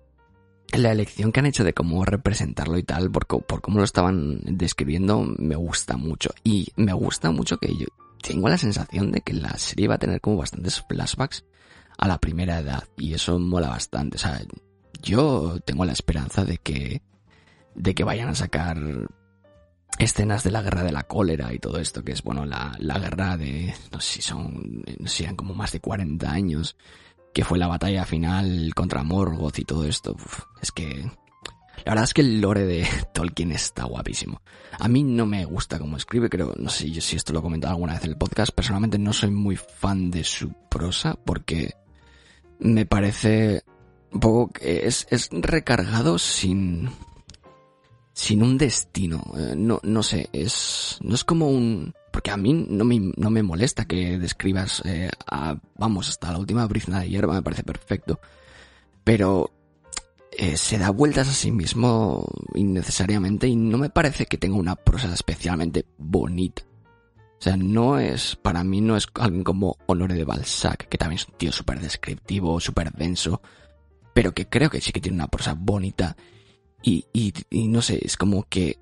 la 0.72 0.92
elección 0.92 1.32
que 1.32 1.40
han 1.40 1.46
hecho 1.46 1.64
de 1.64 1.72
cómo 1.72 2.04
representarlo 2.04 2.78
y 2.78 2.82
tal, 2.82 3.10
por, 3.10 3.26
por 3.26 3.60
cómo 3.60 3.78
lo 3.78 3.84
estaban 3.84 4.40
describiendo, 4.44 5.22
me 5.38 5.56
gusta 5.56 5.96
mucho. 5.96 6.30
Y 6.44 6.68
me 6.76 6.92
gusta 6.92 7.30
mucho 7.30 7.58
que 7.58 7.74
yo 7.74 7.86
tengo 8.22 8.48
la 8.48 8.58
sensación 8.58 9.10
de 9.10 9.22
que 9.22 9.32
la 9.32 9.56
serie 9.56 9.88
va 9.88 9.94
a 9.94 9.98
tener 9.98 10.20
como 10.20 10.36
bastantes 10.36 10.84
flashbacks 10.88 11.44
a 11.96 12.06
la 12.06 12.18
primera 12.18 12.60
edad, 12.60 12.84
y 12.96 13.14
eso 13.14 13.38
mola 13.38 13.68
bastante, 13.70 14.16
o 14.16 14.20
sea, 14.20 14.40
yo 15.02 15.58
tengo 15.64 15.84
la 15.84 15.92
esperanza 15.92 16.44
de 16.44 16.58
que, 16.58 17.02
de 17.74 17.94
que 17.94 18.04
vayan 18.04 18.28
a 18.28 18.34
sacar 18.34 18.78
escenas 19.98 20.44
de 20.44 20.50
la 20.50 20.62
guerra 20.62 20.82
de 20.82 20.92
la 20.92 21.04
cólera 21.04 21.52
y 21.52 21.58
todo 21.58 21.78
esto, 21.78 22.04
que 22.04 22.12
es, 22.12 22.22
bueno, 22.22 22.46
la, 22.46 22.76
la 22.78 22.98
guerra 22.98 23.36
de, 23.36 23.74
no 23.92 24.00
sé 24.00 24.14
si 24.14 24.22
son, 24.22 24.84
no 24.98 25.08
sé 25.08 25.16
si 25.16 25.22
eran 25.24 25.36
como 25.36 25.54
más 25.54 25.72
de 25.72 25.80
40 25.80 26.30
años, 26.30 26.76
que 27.32 27.44
fue 27.44 27.58
la 27.58 27.66
batalla 27.66 28.04
final 28.04 28.72
contra 28.74 29.02
Morgoth 29.02 29.58
y 29.58 29.64
todo 29.64 29.84
esto. 29.84 30.16
es 30.60 30.72
que, 30.72 31.10
la 31.84 31.92
verdad 31.92 32.04
es 32.04 32.14
que 32.14 32.22
el 32.22 32.40
lore 32.40 32.64
de 32.64 32.86
Tolkien 33.14 33.52
está 33.52 33.84
guapísimo. 33.84 34.40
A 34.78 34.88
mí 34.88 35.02
no 35.02 35.26
me 35.26 35.44
gusta 35.44 35.78
cómo 35.78 35.96
escribe, 35.96 36.28
creo, 36.28 36.54
no 36.56 36.70
sé 36.70 37.00
si 37.00 37.16
esto 37.16 37.32
lo 37.32 37.40
he 37.40 37.42
comentado 37.42 37.74
alguna 37.74 37.94
vez 37.94 38.04
en 38.04 38.10
el 38.10 38.18
podcast, 38.18 38.52
personalmente 38.52 38.98
no 38.98 39.12
soy 39.12 39.30
muy 39.30 39.56
fan 39.56 40.10
de 40.10 40.24
su 40.24 40.52
prosa 40.68 41.14
porque 41.24 41.74
me 42.60 42.86
parece 42.86 43.62
un 44.12 44.20
poco 44.20 44.52
es, 44.60 45.06
es 45.10 45.28
recargado 45.32 46.18
sin 46.18 46.90
sin 48.18 48.42
un 48.42 48.58
destino. 48.58 49.22
Eh, 49.36 49.54
no, 49.56 49.78
no 49.84 50.02
sé, 50.02 50.28
es, 50.32 50.98
no 51.02 51.14
es 51.14 51.22
como 51.22 51.48
un, 51.48 51.94
porque 52.10 52.32
a 52.32 52.36
mí 52.36 52.52
no 52.52 52.84
me, 52.84 53.12
no 53.16 53.30
me 53.30 53.44
molesta 53.44 53.84
que 53.84 54.18
describas, 54.18 54.82
eh, 54.84 55.08
vamos, 55.76 56.08
hasta 56.08 56.32
la 56.32 56.38
última 56.38 56.66
brizna 56.66 56.98
de 57.00 57.10
hierba 57.10 57.34
me 57.34 57.42
parece 57.42 57.62
perfecto. 57.62 58.18
Pero 59.04 59.52
eh, 60.32 60.56
se 60.56 60.78
da 60.78 60.90
vueltas 60.90 61.28
a 61.28 61.32
sí 61.32 61.52
mismo 61.52 62.26
innecesariamente 62.54 63.46
y 63.46 63.54
no 63.54 63.78
me 63.78 63.88
parece 63.88 64.26
que 64.26 64.36
tenga 64.36 64.56
una 64.56 64.74
prosa 64.74 65.14
especialmente 65.14 65.86
bonita. 65.96 66.62
O 67.38 67.40
sea, 67.40 67.56
no 67.56 68.00
es, 68.00 68.34
para 68.34 68.64
mí 68.64 68.80
no 68.80 68.96
es 68.96 69.06
alguien 69.14 69.44
como 69.44 69.76
Honore 69.86 70.16
de 70.16 70.24
Balzac, 70.24 70.88
que 70.88 70.98
también 70.98 71.20
es 71.20 71.28
un 71.28 71.34
tío 71.34 71.52
súper 71.52 71.78
descriptivo, 71.78 72.58
súper 72.58 72.90
denso, 72.94 73.40
pero 74.18 74.34
que 74.34 74.48
creo 74.48 74.68
que 74.68 74.80
sí 74.80 74.90
que 74.90 75.00
tiene 75.00 75.14
una 75.14 75.28
prosa 75.28 75.54
bonita 75.56 76.16
y, 76.82 77.06
y, 77.12 77.68
no 77.68 77.80
sé, 77.80 78.00
es 78.04 78.16
como 78.16 78.42
que 78.48 78.76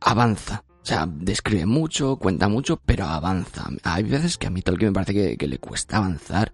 avanza. 0.00 0.64
O 0.82 0.84
sea, 0.84 1.06
describe 1.06 1.66
mucho, 1.66 2.16
cuenta 2.16 2.48
mucho, 2.48 2.76
pero 2.84 3.04
avanza. 3.04 3.68
Hay 3.84 4.02
veces 4.02 4.38
que 4.38 4.48
a 4.48 4.50
mí 4.50 4.60
Tolkien 4.60 4.90
me 4.90 4.94
parece 4.94 5.36
que, 5.36 5.46
le 5.46 5.60
cuesta 5.60 5.98
avanzar 5.98 6.52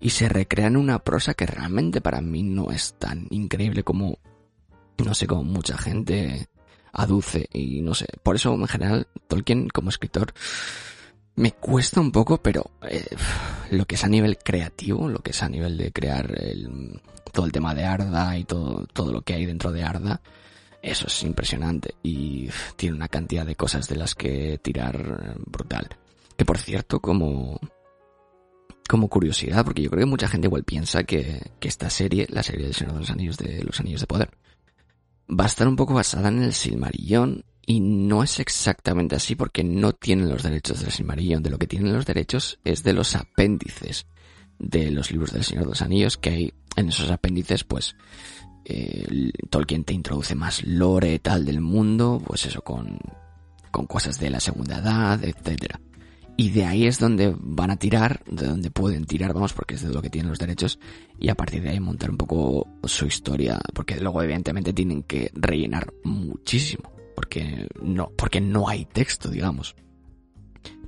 y 0.00 0.08
se 0.08 0.30
recrea 0.30 0.68
en 0.68 0.78
una 0.78 1.00
prosa 1.00 1.34
que 1.34 1.44
realmente 1.44 2.00
para 2.00 2.22
mí 2.22 2.42
no 2.42 2.70
es 2.70 2.94
tan 2.94 3.26
increíble 3.28 3.82
como, 3.82 4.20
no 5.04 5.12
sé, 5.12 5.26
como 5.26 5.44
mucha 5.44 5.76
gente 5.76 6.48
aduce 6.94 7.50
y 7.52 7.82
no 7.82 7.92
sé. 7.94 8.06
Por 8.22 8.36
eso, 8.36 8.54
en 8.54 8.66
general, 8.68 9.06
Tolkien 9.28 9.68
como 9.68 9.90
escritor 9.90 10.32
me 11.36 11.52
cuesta 11.52 12.00
un 12.00 12.12
poco, 12.12 12.38
pero 12.38 12.70
eh, 12.82 13.04
lo 13.70 13.86
que 13.86 13.96
es 13.96 14.04
a 14.04 14.08
nivel 14.08 14.38
creativo, 14.38 15.08
lo 15.08 15.20
que 15.20 15.32
es 15.32 15.42
a 15.42 15.48
nivel 15.48 15.76
de 15.76 15.92
crear 15.92 16.30
el, 16.38 17.00
todo 17.32 17.46
el 17.46 17.52
tema 17.52 17.74
de 17.74 17.84
Arda 17.84 18.38
y 18.38 18.44
todo, 18.44 18.86
todo 18.92 19.12
lo 19.12 19.22
que 19.22 19.34
hay 19.34 19.46
dentro 19.46 19.72
de 19.72 19.82
Arda, 19.82 20.20
eso 20.80 21.06
es 21.06 21.22
impresionante 21.22 21.94
y 22.02 22.48
tiene 22.76 22.94
una 22.94 23.08
cantidad 23.08 23.46
de 23.46 23.56
cosas 23.56 23.88
de 23.88 23.96
las 23.96 24.14
que 24.14 24.58
tirar 24.58 25.36
brutal. 25.46 25.88
Que 26.36 26.44
por 26.44 26.58
cierto, 26.58 27.00
como, 27.00 27.58
como 28.88 29.08
curiosidad, 29.08 29.64
porque 29.64 29.82
yo 29.82 29.90
creo 29.90 30.00
que 30.00 30.10
mucha 30.10 30.28
gente 30.28 30.46
igual 30.46 30.64
piensa 30.64 31.04
que, 31.04 31.40
que 31.58 31.68
esta 31.68 31.90
serie, 31.90 32.26
la 32.28 32.42
serie 32.42 32.66
del 32.66 32.74
Señor 32.74 32.94
de 32.94 33.00
los 33.00 33.10
Anillos 33.10 33.36
de 33.38 33.62
los 33.64 33.80
Anillos 33.80 34.00
de 34.00 34.06
Poder, 34.06 34.30
va 35.28 35.44
a 35.44 35.48
estar 35.48 35.66
un 35.66 35.76
poco 35.76 35.94
basada 35.94 36.28
en 36.28 36.42
el 36.42 36.52
Silmarillón 36.52 37.44
y 37.66 37.80
no 37.80 38.22
es 38.22 38.40
exactamente 38.40 39.16
así 39.16 39.34
porque 39.34 39.64
no 39.64 39.92
tienen 39.92 40.28
los 40.28 40.42
derechos 40.42 40.80
del 40.80 40.90
Silmarillion. 40.90 41.42
De 41.42 41.50
lo 41.50 41.58
que 41.58 41.66
tienen 41.66 41.92
los 41.92 42.06
derechos 42.06 42.58
es 42.64 42.82
de 42.82 42.92
los 42.92 43.14
apéndices 43.16 44.06
de 44.58 44.90
los 44.90 45.10
libros 45.10 45.32
del 45.32 45.44
Señor 45.44 45.64
de 45.64 45.70
los 45.70 45.82
Anillos, 45.82 46.16
que 46.16 46.30
hay 46.30 46.54
en 46.76 46.88
esos 46.88 47.10
apéndices, 47.10 47.64
pues, 47.64 47.96
eh, 48.64 49.30
Tolkien 49.50 49.84
te 49.84 49.94
introduce 49.94 50.34
más 50.34 50.64
lore 50.64 51.18
tal 51.18 51.44
del 51.44 51.60
mundo, 51.60 52.22
pues 52.24 52.46
eso, 52.46 52.62
con, 52.62 52.98
con 53.70 53.86
cosas 53.86 54.18
de 54.18 54.30
la 54.30 54.40
segunda 54.40 54.78
edad, 54.78 55.22
etcétera. 55.22 55.80
Y 56.36 56.50
de 56.50 56.64
ahí 56.64 56.86
es 56.86 56.98
donde 56.98 57.34
van 57.38 57.70
a 57.70 57.76
tirar, 57.76 58.24
de 58.26 58.46
donde 58.46 58.70
pueden 58.70 59.04
tirar, 59.04 59.32
vamos, 59.32 59.52
porque 59.52 59.74
es 59.74 59.82
de 59.82 59.92
lo 59.92 60.02
que 60.02 60.10
tienen 60.10 60.30
los 60.30 60.38
derechos, 60.38 60.80
y 61.18 61.28
a 61.28 61.36
partir 61.36 61.62
de 61.62 61.70
ahí 61.70 61.80
montar 61.80 62.10
un 62.10 62.16
poco 62.16 62.66
su 62.82 63.06
historia, 63.06 63.60
porque 63.72 64.00
luego 64.00 64.20
evidentemente 64.22 64.72
tienen 64.72 65.04
que 65.04 65.30
rellenar 65.34 65.92
muchísimo, 66.02 66.93
porque 67.14 67.68
no, 67.80 68.10
porque 68.16 68.40
no 68.40 68.68
hay 68.68 68.84
texto, 68.84 69.30
digamos. 69.30 69.74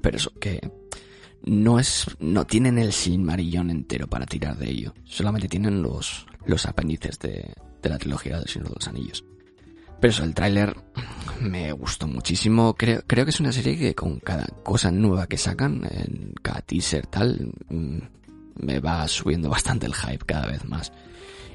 Pero 0.02 0.16
eso, 0.16 0.32
que 0.34 0.70
no 1.44 1.78
es, 1.78 2.06
no 2.18 2.46
tienen 2.46 2.78
el 2.78 2.92
Silmarillón 2.92 3.70
entero 3.70 4.06
para 4.06 4.26
tirar 4.26 4.56
de 4.56 4.70
ello. 4.70 4.94
Solamente 5.04 5.48
tienen 5.48 5.82
los, 5.82 6.26
los 6.44 6.66
apéndices 6.66 7.18
de, 7.18 7.54
de 7.82 7.88
la 7.88 7.98
trilogía 7.98 8.38
del 8.38 8.48
Señor 8.48 8.68
de 8.68 8.74
los 8.74 8.88
Anillos. 8.88 9.24
Pero 10.00 10.10
eso, 10.10 10.24
el 10.24 10.34
tráiler 10.34 10.76
me 11.40 11.72
gustó 11.72 12.06
muchísimo. 12.06 12.74
Creo, 12.74 13.02
creo 13.06 13.24
que 13.24 13.30
es 13.30 13.40
una 13.40 13.52
serie 13.52 13.78
que 13.78 13.94
con 13.94 14.20
cada 14.20 14.46
cosa 14.62 14.90
nueva 14.90 15.26
que 15.26 15.38
sacan, 15.38 15.86
en 15.90 16.34
cada 16.42 16.60
teaser 16.60 17.06
tal, 17.06 17.52
mm, 17.68 17.98
me 18.56 18.80
va 18.80 19.06
subiendo 19.08 19.48
bastante 19.48 19.86
el 19.86 19.94
hype 19.94 20.24
cada 20.26 20.46
vez 20.46 20.64
más. 20.64 20.92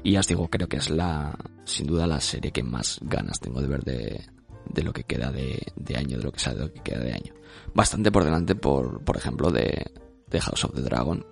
Y 0.02 0.12
ya 0.12 0.20
os 0.20 0.26
digo, 0.26 0.48
creo 0.48 0.68
que 0.68 0.78
es 0.78 0.90
la, 0.90 1.36
sin 1.64 1.86
duda 1.86 2.06
la 2.06 2.20
serie 2.20 2.50
que 2.50 2.62
más 2.62 2.98
ganas 3.02 3.38
tengo 3.38 3.60
de 3.60 3.68
ver 3.68 3.84
de, 3.84 4.24
de 4.68 4.82
lo 4.82 4.92
que 4.92 5.04
queda 5.04 5.30
de, 5.30 5.60
de 5.76 5.96
año, 5.96 6.18
de 6.18 6.24
lo 6.24 6.32
que 6.32 6.40
sale 6.40 6.56
de 6.56 6.66
lo 6.66 6.72
que 6.72 6.80
queda 6.80 7.00
de 7.00 7.12
año. 7.12 7.34
Bastante 7.74 8.12
por 8.12 8.24
delante, 8.24 8.54
por, 8.54 9.02
por 9.04 9.16
ejemplo, 9.16 9.50
de, 9.50 9.90
de 10.28 10.40
House 10.40 10.64
of 10.64 10.74
the 10.74 10.82
Dragon. 10.82 11.24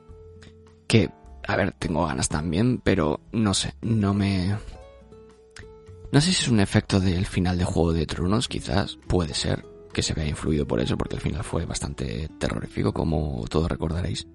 Que, 0.87 1.11
a 1.47 1.57
ver, 1.57 1.73
tengo 1.79 2.07
ganas 2.07 2.29
también, 2.29 2.81
pero 2.83 3.21
no 3.33 3.55
sé, 3.55 3.75
no 3.83 4.15
me... 4.15 4.57
No 6.13 6.21
sé 6.21 6.33
si 6.33 6.43
es 6.43 6.49
un 6.49 6.61
efecto 6.61 6.99
del 6.99 7.27
final 7.27 7.57
de 7.57 7.65
Juego 7.65 7.93
de 7.93 8.07
Tronos, 8.07 8.49
quizás, 8.49 8.99
puede 9.07 9.33
ser, 9.33 9.65
que 9.93 10.03
se 10.03 10.15
vea 10.15 10.27
influido 10.27 10.67
por 10.67 10.81
eso, 10.81 10.99
porque 10.99 11.15
el 11.15 11.23
final 11.23 11.45
fue 11.45 11.65
bastante 11.67 12.29
terrorífico, 12.39 12.93
como 12.93 13.45
todos 13.49 13.71
recordaréis. 13.71 14.27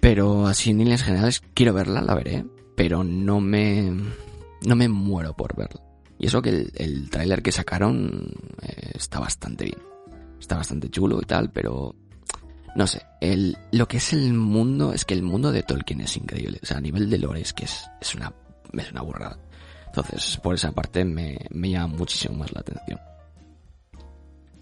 Pero 0.00 0.46
así 0.46 0.70
en 0.70 0.78
líneas 0.78 1.02
generales, 1.02 1.42
quiero 1.54 1.74
verla, 1.74 2.00
la 2.00 2.14
veré, 2.14 2.46
pero 2.74 3.04
no 3.04 3.40
me... 3.40 3.92
no 4.66 4.76
me 4.76 4.88
muero 4.88 5.34
por 5.34 5.54
verla. 5.54 5.82
Y 6.22 6.28
eso 6.28 6.40
que 6.40 6.50
el, 6.50 6.72
el 6.76 7.10
tráiler 7.10 7.42
que 7.42 7.50
sacaron 7.50 8.32
eh, 8.62 8.92
está 8.94 9.18
bastante 9.18 9.64
bien. 9.64 9.78
Está 10.38 10.56
bastante 10.56 10.88
chulo 10.88 11.20
y 11.20 11.24
tal, 11.24 11.50
pero 11.50 11.96
no 12.76 12.86
sé, 12.86 13.02
el, 13.20 13.58
lo 13.72 13.88
que 13.88 13.96
es 13.96 14.12
el 14.12 14.32
mundo, 14.32 14.92
es 14.92 15.04
que 15.04 15.14
el 15.14 15.24
mundo 15.24 15.50
de 15.50 15.64
Tolkien 15.64 16.00
es 16.00 16.16
increíble. 16.16 16.60
O 16.62 16.66
sea, 16.66 16.76
a 16.76 16.80
nivel 16.80 17.10
de 17.10 17.18
lore 17.18 17.40
es 17.40 17.52
que 17.52 17.64
es, 17.64 17.90
es 18.00 18.14
una, 18.14 18.32
es 18.72 18.92
una 18.92 19.02
burrada. 19.02 19.36
Entonces, 19.88 20.38
por 20.40 20.54
esa 20.54 20.70
parte 20.70 21.04
me, 21.04 21.38
me 21.50 21.70
llama 21.70 21.96
muchísimo 21.96 22.36
más 22.36 22.52
la 22.52 22.60
atención. 22.60 23.00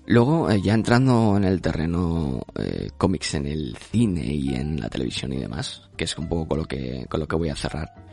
Luego, 0.07 0.51
eh, 0.51 0.63
ya 0.65 0.73
entrando 0.73 1.37
en 1.37 1.45
el 1.45 1.61
terreno 1.61 2.41
eh, 2.59 2.89
cómics 2.97 3.35
en 3.35 3.47
el 3.47 3.77
cine 3.77 4.25
y 4.25 4.55
en 4.55 4.81
la 4.81 4.89
televisión 4.89 5.35
y 5.35 5.37
demás, 5.37 5.91
que 5.95 6.05
es 6.05 6.17
un 6.17 6.27
poco 6.27 6.49
con 6.49 6.59
lo 6.61 6.65
que, 6.65 7.05
con 7.11 7.21
lo 7.21 7.29
que 7.29 7.37
voy 7.37 7.51
a 7.51 7.55
cerrar. 7.55 8.10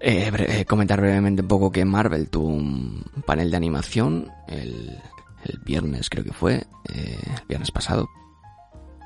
Eh, 0.00 0.30
eh, 0.36 0.64
comentar 0.64 1.00
brevemente 1.00 1.42
un 1.42 1.48
poco 1.48 1.72
que 1.72 1.84
Marvel 1.84 2.30
tuvo 2.30 2.48
un 2.48 3.04
panel 3.26 3.50
de 3.50 3.56
animación 3.56 4.30
el, 4.46 4.96
el 5.44 5.58
viernes, 5.60 6.08
creo 6.10 6.24
que 6.24 6.32
fue, 6.32 6.66
eh, 6.92 7.18
el 7.24 7.46
viernes 7.48 7.70
pasado, 7.70 8.08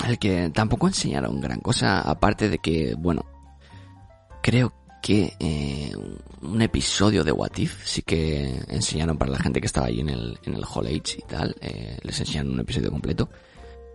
el 0.07 0.18
que 0.18 0.50
tampoco 0.50 0.88
enseñaron 0.88 1.40
gran 1.40 1.61
cosa, 1.61 2.00
aparte 2.00 2.48
de 2.48 2.59
que, 2.59 2.94
bueno, 2.96 3.24
creo 4.42 4.72
que 5.02 5.33
eh, 5.40 5.92
un 6.42 6.62
episodio 6.62 7.24
de 7.24 7.33
What 7.33 7.57
If 7.57 7.85
sí 7.85 8.02
que 8.02 8.62
enseñaron 8.68 9.18
para 9.18 9.33
la 9.33 9.38
gente 9.38 9.61
que 9.61 9.66
estaba 9.66 9.88
ahí 9.88 10.00
en 10.00 10.11
el, 10.11 10.38
en 10.44 10.55
el 10.55 10.64
Hall 10.64 10.87
H 10.87 11.18
y 11.18 11.22
tal, 11.22 11.57
eh, 11.61 11.98
les 12.02 12.20
enseñaron 12.20 12.52
un 12.52 12.61
episodio 12.61 12.90
completo, 12.90 13.28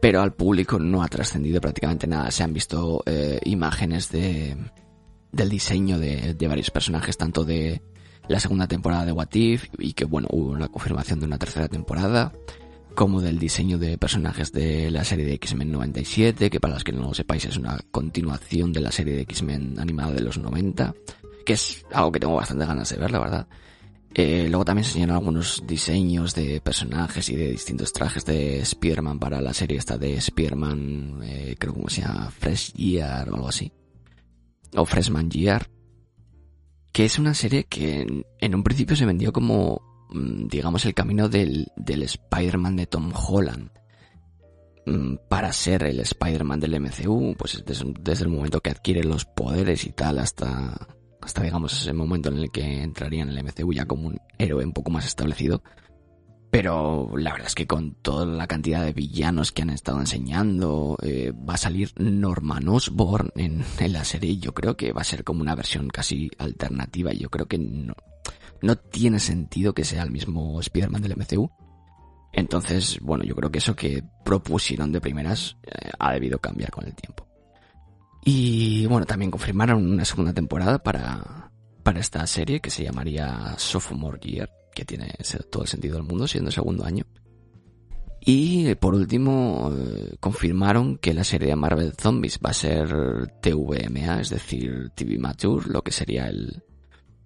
pero 0.02 0.22
al 0.22 0.34
público 0.34 0.80
no 0.80 1.02
ha 1.02 1.08
trascendido 1.08 1.60
prácticamente 1.62 2.08
nada, 2.08 2.30
se 2.32 2.44
han 2.44 2.54
visto 2.54 3.04
imágenes 3.44 4.12
de 4.12 4.56
del 5.32 5.50
diseño 5.50 6.00
de, 6.00 6.34
de 6.34 6.48
varios 6.48 6.72
personajes, 6.72 7.18
tanto 7.18 7.44
de 7.44 7.82
la 8.28 8.40
segunda 8.40 8.68
temporada 8.68 9.06
de 9.06 9.12
What 9.12 9.34
If, 9.34 9.70
y 9.80 9.94
que 9.94 10.06
bueno, 10.06 10.28
hubo 10.32 10.52
una 10.52 10.68
confirmación 10.68 11.20
de 11.20 11.26
una 11.26 11.38
tercera 11.38 11.68
temporada, 11.68 12.34
como 12.98 13.22
del 13.22 13.38
diseño 13.38 13.78
de 13.78 13.98
personajes 13.98 14.52
de 14.52 14.90
la 14.90 15.04
serie 15.04 15.24
de 15.24 15.36
X-Men 15.36 15.72
97, 15.72 16.50
que 16.50 16.60
para 16.60 16.74
los 16.74 16.84
que 16.84 16.92
no 16.92 17.04
lo 17.04 17.13
sepáis 17.13 17.46
es 17.46 17.56
una 17.56 17.80
continuación 17.92 18.74
de 18.74 18.82
la 18.82 18.92
serie 18.92 19.13
de 19.13 19.22
X-Men 19.22 19.80
animada 19.80 20.13
de 20.13 20.22
los 20.22 20.40
90, 20.40 20.96
que 21.46 21.54
es 21.54 21.86
algo 21.94 22.12
que 22.12 22.20
tengo 22.20 22.36
bastante 22.36 22.66
ganas 22.66 22.90
de 22.90 22.98
ver, 22.98 23.12
la 23.12 23.20
verdad. 23.20 23.48
Eh, 24.16 24.48
luego 24.50 24.66
también 24.66 24.84
se 24.84 24.90
enseñaron 24.90 25.18
algunos 25.18 25.62
diseños 25.68 26.34
de 26.34 26.60
personajes 26.60 27.30
y 27.30 27.36
de 27.36 27.52
distintos 27.52 27.94
trajes 27.94 28.26
de 28.26 28.62
Spider-Man 28.62 29.20
para 29.20 29.42
la 29.42 29.54
serie 29.54 29.78
esta 29.78 30.00
de 30.00 30.16
Spider-Man, 30.16 31.20
eh, 31.22 31.56
creo 31.60 31.76
que 31.76 31.94
se 31.94 32.02
llama 32.02 32.32
Fresh 32.32 32.74
Year 32.74 33.30
o 33.30 33.36
algo 33.36 33.50
así. 33.50 33.72
Freshman 34.86 35.30
Year. 35.30 35.70
Que 36.92 37.06
es 37.06 37.20
una 37.20 37.34
serie 37.34 37.66
que 37.66 38.02
en, 38.02 38.26
en 38.40 38.56
un 38.56 38.63
principio 38.63 38.96
se 38.96 39.06
vendió 39.06 39.32
como, 39.32 39.82
mm, 40.10 40.48
digamos, 40.48 40.86
el 40.86 40.94
camino 40.94 41.30
del, 41.30 41.68
del 41.76 42.04
Spider-Man 42.04 42.76
de 42.76 42.88
Tom 42.88 43.12
Holland. 43.13 43.70
Mm, 44.86 45.16
Para 45.30 45.52
ser 45.52 45.84
el 45.84 46.00
Spider-Man 46.00 46.60
del 46.60 46.80
MCU, 46.80 47.36
pues 47.38 47.63
desde, 47.66 47.94
desde 48.00 48.24
el 48.24 48.32
momento 48.32 48.62
que 48.62 48.70
adquiere 48.72 49.04
los 49.04 49.26
poderes 49.26 49.86
y 49.86 49.92
tal 49.92 50.18
hasta, 50.20 50.88
hasta 51.22 51.44
digamos 51.44 51.74
ese 51.74 51.94
momento 51.94 52.30
en 52.30 52.38
el 52.38 52.52
que 52.52 52.82
entraría 52.82 53.24
en 53.24 53.30
el 53.30 53.44
MCU 53.44 53.74
ya 53.74 53.86
como 53.86 54.08
un 54.08 54.18
héroe 54.38 54.63
un 54.66 54.74
poco 54.74 54.90
más 54.90 55.06
establecido. 55.06 55.62
Pero 56.50 57.12
la 57.18 57.34
verdad 57.34 57.48
es 57.48 57.56
que 57.56 57.68
con 57.68 57.96
toda 57.96 58.26
la 58.26 58.48
cantidad 58.48 58.84
de 58.84 58.94
villanos 58.94 59.52
que 59.52 59.64
han 59.64 59.70
estado 59.70 60.00
enseñando, 60.00 60.98
eh, 61.02 61.32
va 61.32 61.56
a 61.56 61.58
salir 61.58 61.92
Norman 61.98 62.68
Osborn 62.70 63.32
en, 63.36 63.66
la 63.92 64.06
serie. 64.06 64.38
Yo 64.38 64.54
creo 64.54 64.78
que 64.78 64.94
va 64.94 65.02
a 65.02 65.06
ser 65.06 65.24
como 65.24 65.42
una 65.42 65.56
versión 65.56 65.90
casi 65.90 66.32
alternativa. 66.38 67.12
Yo 67.12 67.30
creo 67.30 67.48
que 67.48 67.58
no, 67.58 67.96
no 68.62 68.76
tiene 68.78 69.20
sentido 69.20 69.74
que 69.74 69.84
sea 69.84 70.04
el 70.04 70.12
mismo 70.12 70.60
Spider-Man 70.62 71.02
del 71.02 71.18
MCU. 71.18 71.52
Entonces, 72.32 73.00
bueno, 73.02 73.24
yo 73.24 73.36
creo 73.36 73.52
que 73.52 73.58
eso 73.58 73.76
que 73.76 74.04
propusieron 74.24 74.92
de 74.92 75.02
primeras 75.02 75.58
eh, 75.64 75.92
ha 76.00 76.14
debido 76.14 76.40
cambiar 76.40 76.72
con 76.72 76.86
el 76.86 76.96
tiempo. 76.96 77.28
Y 78.24 78.86
bueno, 78.88 79.06
también 79.06 79.32
confirmaron 79.32 79.86
una 79.86 80.06
segunda 80.06 80.34
temporada 80.34 80.80
para, 80.80 81.52
para 81.84 82.00
esta 82.00 82.26
serie 82.28 82.60
que 82.60 82.70
se 82.70 82.84
llamaría 82.84 83.56
Sophomore 83.58 84.20
Year, 84.20 84.50
que 84.78 84.86
tiene 84.86 85.12
todo 85.50 85.63
el 85.63 85.70
sentido 85.70 85.96
del 85.96 86.04
mundo 86.04 86.28
siendo 86.28 86.52
segundo 86.52 86.86
año. 86.86 87.04
Y 88.22 88.68
eh, 88.68 88.76
por 88.76 88.94
último, 88.94 89.72
eh, 89.74 90.18
confirmaron 90.20 91.00
que 91.00 91.16
la 91.16 91.24
serie 91.24 91.48
de 91.48 91.56
Marvel 91.56 91.94
Zombies 92.00 92.40
va 92.46 92.52
a 92.52 92.54
ser 92.54 92.88
TVMA, 93.42 94.22
es 94.22 94.30
decir, 94.30 94.92
TV 94.94 95.18
Mature, 95.18 95.72
lo 95.72 95.82
que 95.82 95.92
sería 95.92 96.28
el, 96.28 96.62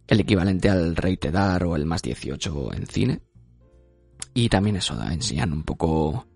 el 0.08 0.20
equivalente 0.22 0.70
al 0.70 0.96
Rated 0.96 1.36
R 1.36 1.66
o 1.66 1.76
el 1.76 1.86
más 1.86 2.02
18 2.02 2.74
en 2.74 2.88
cine. 2.88 3.22
Y 4.34 4.48
también 4.48 4.78
eso, 4.78 4.98
enseñan 5.04 5.52
un 5.52 5.64
poco 5.64 6.28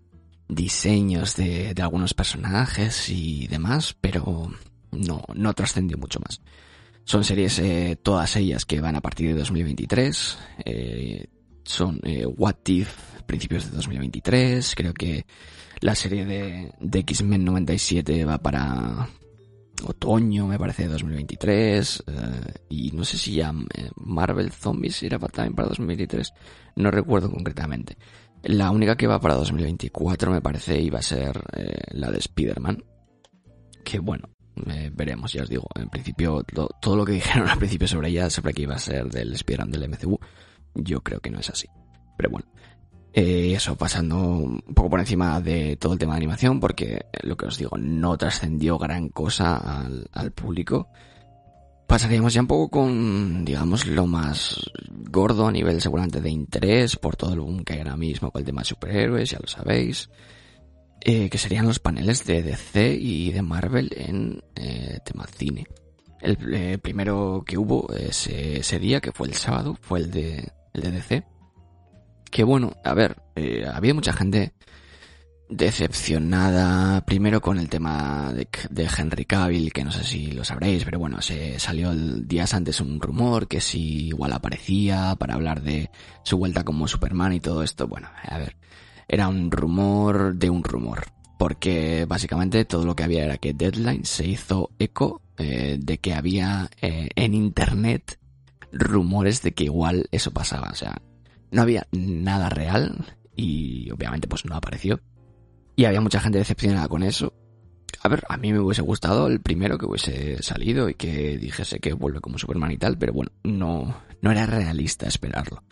diseños 0.49 1.37
de, 1.37 1.73
de 1.73 1.81
algunos 1.81 2.13
personajes 2.13 3.09
y 3.09 3.47
demás, 3.47 3.95
pero 4.01 4.51
no, 4.91 5.23
no 5.33 5.53
trascendió 5.53 5.97
mucho 5.97 6.19
más. 6.19 6.41
Son 7.05 7.23
series, 7.23 7.59
eh, 7.59 7.99
todas 8.01 8.35
ellas 8.35 8.65
que 8.65 8.81
van 8.81 8.95
a 8.95 9.01
partir 9.01 9.27
de 9.27 9.35
2023. 9.35 10.37
eh, 10.65 11.27
son 11.63 11.99
eh, 12.03 12.25
What 12.25 12.55
If, 12.65 13.21
principios 13.27 13.69
de 13.69 13.75
2023. 13.77 14.73
Creo 14.75 14.93
que 14.93 15.25
la 15.81 15.93
serie 15.93 16.25
de, 16.25 16.99
X-Men 16.99 17.45
97 17.45 18.25
va 18.25 18.39
para 18.39 19.07
otoño, 19.83 20.47
me 20.47 20.57
parece, 20.57 20.83
de 20.83 20.89
2023. 20.89 22.03
eh, 22.07 22.53
y 22.69 22.91
no 22.91 23.03
sé 23.03 23.19
si 23.19 23.35
ya 23.35 23.53
Marvel 23.97 24.51
Zombies 24.51 25.03
era 25.03 25.19
también 25.19 25.53
para 25.53 25.69
2023. 25.69 26.33
No 26.75 26.89
recuerdo 26.89 27.29
concretamente. 27.29 27.97
La 28.41 28.71
única 28.71 28.97
que 28.97 29.05
va 29.05 29.21
para 29.21 29.35
2024 29.35 30.31
me 30.31 30.41
parece 30.41 30.81
iba 30.81 30.97
a 30.97 31.03
ser 31.03 31.39
la 31.91 32.09
de 32.09 32.17
Spider-Man. 32.17 32.83
Que 33.83 33.99
bueno, 33.99 34.34
eh, 34.67 34.91
veremos, 34.93 35.31
ya 35.33 35.43
os 35.43 35.49
digo. 35.49 35.67
En 35.75 35.89
principio, 35.89 36.43
lo- 36.53 36.69
todo 36.81 36.95
lo 36.95 37.05
que 37.05 37.11
dijeron 37.13 37.47
al 37.49 37.57
principio 37.57 37.87
sobre 37.87 38.09
ella, 38.09 38.29
sobre 38.29 38.53
que 38.53 38.63
iba 38.63 38.75
a 38.75 38.79
ser 38.79 39.09
del 39.09 39.33
Spider-Man 39.33 39.71
del 39.71 39.89
MCU, 39.89 40.19
yo 40.75 41.01
creo 41.01 41.19
que 41.19 41.29
no 41.31 41.39
es 41.39 41.49
así. 41.49 41.67
Pero 42.17 42.29
bueno. 42.29 42.47
Eh, 43.17 43.53
eso, 43.55 43.77
pasando 43.77 44.17
un 44.17 44.59
poco 44.73 44.89
por 44.89 44.99
encima 44.99 45.39
de 45.39 45.77
todo 45.77 45.93
el 45.93 45.99
tema 45.99 46.13
de 46.13 46.17
animación, 46.17 46.59
porque 46.59 47.05
lo 47.23 47.37
que 47.37 47.45
os 47.45 47.57
digo, 47.57 47.77
no 47.77 48.17
trascendió 48.17 48.77
gran 48.77 49.07
cosa 49.07 49.55
al, 49.55 50.09
al 50.11 50.31
público. 50.33 50.89
Pasaríamos 51.87 52.33
ya 52.33 52.41
un 52.41 52.47
poco 52.47 52.69
con, 52.69 53.45
digamos, 53.45 53.85
lo 53.87 54.05
más 54.07 54.59
gordo 54.89 55.47
a 55.47 55.51
nivel 55.51 55.79
seguramente 55.81 56.19
de 56.19 56.29
interés 56.31 56.97
por 56.97 57.15
todo 57.15 57.31
el 57.33 57.39
boom 57.39 57.63
que 57.63 57.73
hay 57.73 57.79
ahora 57.79 57.95
mismo 57.95 58.31
con 58.31 58.39
el 58.41 58.45
tema 58.45 58.61
de 58.61 58.65
superhéroes, 58.65 59.29
ya 59.29 59.39
lo 59.39 59.47
sabéis. 59.47 60.09
Eh, 61.07 61.29
que 61.29 61.37
serían 61.37 61.67
los 61.67 61.77
paneles 61.77 62.25
de 62.25 62.41
DC 62.41 62.95
y 62.99 63.31
de 63.31 63.43
Marvel 63.43 63.91
en 63.95 64.41
eh, 64.55 64.97
tema 65.05 65.27
cine. 65.27 65.67
El 66.19 66.35
eh, 66.51 66.79
primero 66.79 67.43
que 67.45 67.59
hubo 67.59 67.93
ese, 67.93 68.79
día, 68.79 68.99
que 69.01 69.11
fue 69.11 69.27
el 69.27 69.35
sábado, 69.35 69.77
fue 69.79 69.99
el 69.99 70.09
de, 70.09 70.51
el 70.73 70.81
de 70.81 70.91
DC. 70.91 71.23
Que 72.31 72.43
bueno, 72.43 72.75
a 72.83 72.95
ver, 72.95 73.17
eh, 73.35 73.67
había 73.71 73.93
mucha 73.93 74.13
gente 74.13 74.53
decepcionada 75.47 77.05
primero 77.05 77.39
con 77.39 77.59
el 77.59 77.69
tema 77.69 78.33
de, 78.33 78.89
Henry 78.97 79.25
Cavill, 79.25 79.71
que 79.71 79.83
no 79.83 79.91
sé 79.91 80.03
si 80.03 80.31
lo 80.31 80.43
sabréis, 80.43 80.85
pero 80.85 80.97
bueno, 80.97 81.21
se 81.21 81.59
salió 81.59 81.93
días 81.93 82.55
antes 82.55 82.81
un 82.81 82.99
rumor 82.99 83.47
que 83.47 83.61
si 83.61 84.07
igual 84.07 84.33
aparecía 84.33 85.15
para 85.19 85.35
hablar 85.35 85.61
de 85.61 85.91
su 86.23 86.39
vuelta 86.39 86.63
como 86.63 86.87
Superman 86.87 87.33
y 87.33 87.41
todo 87.41 87.61
esto. 87.61 87.87
Bueno, 87.87 88.09
a 88.23 88.39
ver, 88.39 88.55
era 89.07 89.27
un 89.27 89.51
rumor 89.51 90.35
de 90.35 90.49
un 90.49 90.63
rumor, 90.63 91.05
porque 91.37 92.05
básicamente 92.07 92.65
todo 92.65 92.85
lo 92.85 92.95
que 92.95 93.03
había 93.03 93.25
era 93.25 93.37
que 93.37 93.53
Deadline 93.53 94.05
se 94.05 94.27
hizo 94.27 94.71
eco 94.79 95.21
eh, 95.37 95.77
de 95.79 95.97
que 95.97 96.13
había 96.13 96.69
eh, 96.81 97.09
en 97.15 97.33
internet 97.33 98.19
rumores 98.71 99.41
de 99.41 99.53
que 99.53 99.65
igual 99.65 100.07
eso 100.11 100.31
pasaba, 100.31 100.69
o 100.71 100.75
sea, 100.75 101.01
no 101.51 101.61
había 101.61 101.87
nada 101.91 102.49
real 102.49 103.05
y 103.35 103.89
obviamente 103.91 104.27
pues 104.27 104.45
no 104.45 104.55
apareció. 104.55 104.99
Y 105.75 105.85
había 105.85 106.01
mucha 106.01 106.19
gente 106.19 106.37
decepcionada 106.37 106.87
con 106.87 107.03
eso. 107.03 107.33
a 108.01 108.07
ver, 108.07 108.23
a 108.29 108.37
mí 108.37 108.53
me 108.53 108.59
hubiese 108.59 108.81
gustado 108.81 109.27
el 109.27 109.41
primero 109.41 109.77
que 109.77 109.85
hubiese 109.85 110.41
salido 110.41 110.89
y 110.89 110.93
que 110.93 111.37
dijese 111.37 111.79
que 111.79 111.93
vuelve 111.93 112.21
como 112.21 112.37
Superman 112.37 112.71
y 112.71 112.77
tal, 112.77 112.97
pero 112.97 113.13
bueno, 113.13 113.31
no, 113.43 113.95
no 114.21 114.31
era 114.31 114.45
realista 114.45 115.07
esperarlo. 115.07 115.63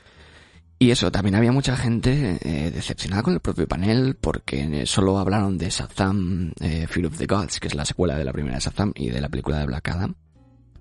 Y 0.84 0.92
eso, 0.92 1.14
también 1.14 1.36
había 1.36 1.54
mucha 1.54 1.78
gente 1.78 2.40
eh, 2.42 2.70
decepcionada 2.70 3.24
con 3.24 3.34
el 3.34 3.40
propio 3.40 3.70
panel 3.70 4.18
porque 4.20 4.86
solo 4.86 5.18
hablaron 5.18 5.58
de 5.58 5.70
Shazam 5.70 6.52
eh, 6.60 6.88
Fear 6.88 7.06
of 7.06 7.18
the 7.18 7.26
Gods, 7.26 7.62
que 7.62 7.70
es 7.70 7.74
la 7.74 7.86
secuela 7.86 8.18
de 8.18 8.26
la 8.26 8.34
primera 8.34 8.56
de 8.56 8.60
Shazam 8.60 8.92
y 8.94 9.10
de 9.10 9.22
la 9.22 9.30
película 9.30 9.60
de 9.60 9.66
Black 9.66 9.88
Adam. 9.88 10.14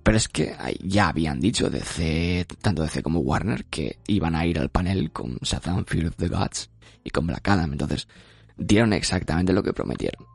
Pero 0.03 0.17
es 0.17 0.27
que 0.27 0.57
ya 0.83 1.07
habían 1.07 1.39
dicho 1.39 1.69
DC, 1.69 2.45
tanto 2.61 2.83
DC 2.83 3.01
como 3.01 3.21
Warner, 3.21 3.63
que 3.63 3.99
iban 4.07 4.35
a 4.35 4.45
ir 4.45 4.59
al 4.59 4.67
panel 4.67 5.09
con 5.13 5.37
Shazam 5.37 5.85
Fear 5.85 6.07
of 6.07 6.17
the 6.17 6.27
Gods 6.27 6.69
y 7.05 7.09
con 7.09 7.25
Black 7.25 7.47
Adam. 7.47 7.71
Entonces, 7.71 8.09
dieron 8.57 8.91
exactamente 8.91 9.53
lo 9.53 9.63
que 9.63 9.71
prometieron. 9.71 10.27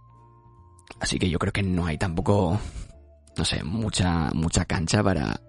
Así 0.98 1.18
que 1.18 1.28
yo 1.28 1.38
creo 1.38 1.52
que 1.52 1.62
no 1.62 1.84
hay 1.84 1.98
tampoco, 1.98 2.58
no 3.36 3.44
sé, 3.44 3.62
mucha, 3.64 4.30
mucha 4.32 4.64
cancha 4.64 5.02
para, 5.02 5.42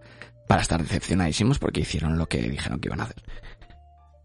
para 0.46 0.62
estar 0.62 0.84
decepcionadísimos 0.84 1.58
porque 1.58 1.80
hicieron 1.80 2.18
lo 2.18 2.28
que 2.28 2.42
dijeron 2.50 2.82
que 2.82 2.90
iban 2.90 3.00
a 3.00 3.04
hacer. 3.04 3.24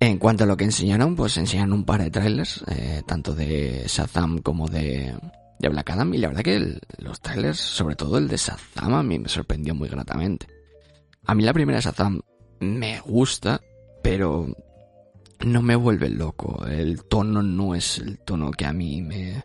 En 0.05 0.19
cuanto 0.19 0.45
a 0.45 0.47
lo 0.47 0.55
que 0.55 0.65
enseñaron, 0.65 1.17
pues 1.17 1.39
enseñaron 1.39 1.73
un 1.73 1.85
par 1.85 2.03
de 2.03 2.11
trailers, 2.11 2.63
eh, 2.69 3.01
tanto 3.07 3.35
de 3.35 3.85
Shazam 3.87 4.41
como 4.41 4.69
de, 4.69 5.15
Black 5.59 5.91
Adam, 5.93 6.13
y 6.13 6.19
la 6.19 6.29
verdad 6.29 6.43
que 6.43 6.79
los 6.99 7.23
trailers, 7.23 7.59
sobre 7.59 7.97
todo 7.97 8.19
el 8.19 8.29
de 8.29 8.37
Shazam, 8.37 8.93
a 8.93 9.03
mí 9.03 9.19
me 9.19 9.31
sorprendió 9.31 9.75
muy 9.75 9.89
gratamente. 9.89 10.47
A 11.25 11.35
mí 11.35 11.43
la 11.43 11.55
primera 11.55 11.81
Shazam 11.81 12.21
me 12.61 13.01
gusta, 13.01 13.63
pero 14.03 14.47
no 15.43 15.63
me 15.63 15.75
vuelve 15.75 16.11
loco. 16.11 16.67
El 16.67 17.05
tono 17.05 17.43
no 17.43 17.75
es 17.75 17.97
el 17.97 18.19
tono 18.19 18.51
que 18.51 18.67
a 18.67 18.75
mí 18.75 19.01
me 19.01 19.43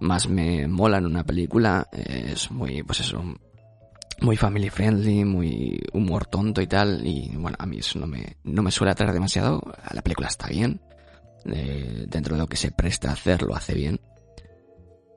más 0.00 0.28
me 0.28 0.68
mola 0.68 0.98
en 0.98 1.06
una 1.06 1.24
película. 1.24 1.88
Es 1.90 2.50
muy, 2.50 2.82
pues 2.82 3.00
eso, 3.00 3.24
muy 4.20 4.36
family 4.36 4.70
friendly, 4.70 5.24
muy 5.24 5.80
humor 5.92 6.26
tonto 6.26 6.60
y 6.60 6.66
tal. 6.66 7.06
Y 7.06 7.30
bueno, 7.36 7.56
a 7.58 7.66
mí 7.66 7.78
eso 7.78 7.98
no 7.98 8.06
me, 8.06 8.36
no 8.44 8.62
me 8.62 8.70
suele 8.70 8.92
atraer 8.92 9.12
demasiado. 9.12 9.62
La 9.92 10.02
película 10.02 10.28
está 10.28 10.48
bien. 10.48 10.80
Eh, 11.46 12.06
dentro 12.08 12.34
de 12.34 12.42
lo 12.42 12.46
que 12.46 12.56
se 12.56 12.70
presta 12.70 13.10
a 13.10 13.14
hacer, 13.14 13.42
lo 13.42 13.54
hace 13.54 13.74
bien. 13.74 14.00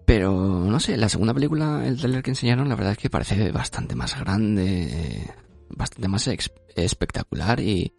Pero 0.05 0.31
no 0.33 0.79
sé, 0.79 0.97
la 0.97 1.09
segunda 1.09 1.33
película, 1.33 1.83
el 1.85 1.97
trailer 1.97 2.23
que 2.23 2.31
enseñaron, 2.31 2.67
la 2.67 2.75
verdad 2.75 2.93
es 2.93 2.97
que 2.97 3.09
parece 3.09 3.51
bastante 3.51 3.95
más 3.95 4.19
grande, 4.19 5.31
bastante 5.69 6.09
más 6.09 6.29
espectacular 6.75 7.61
y, 7.61 7.93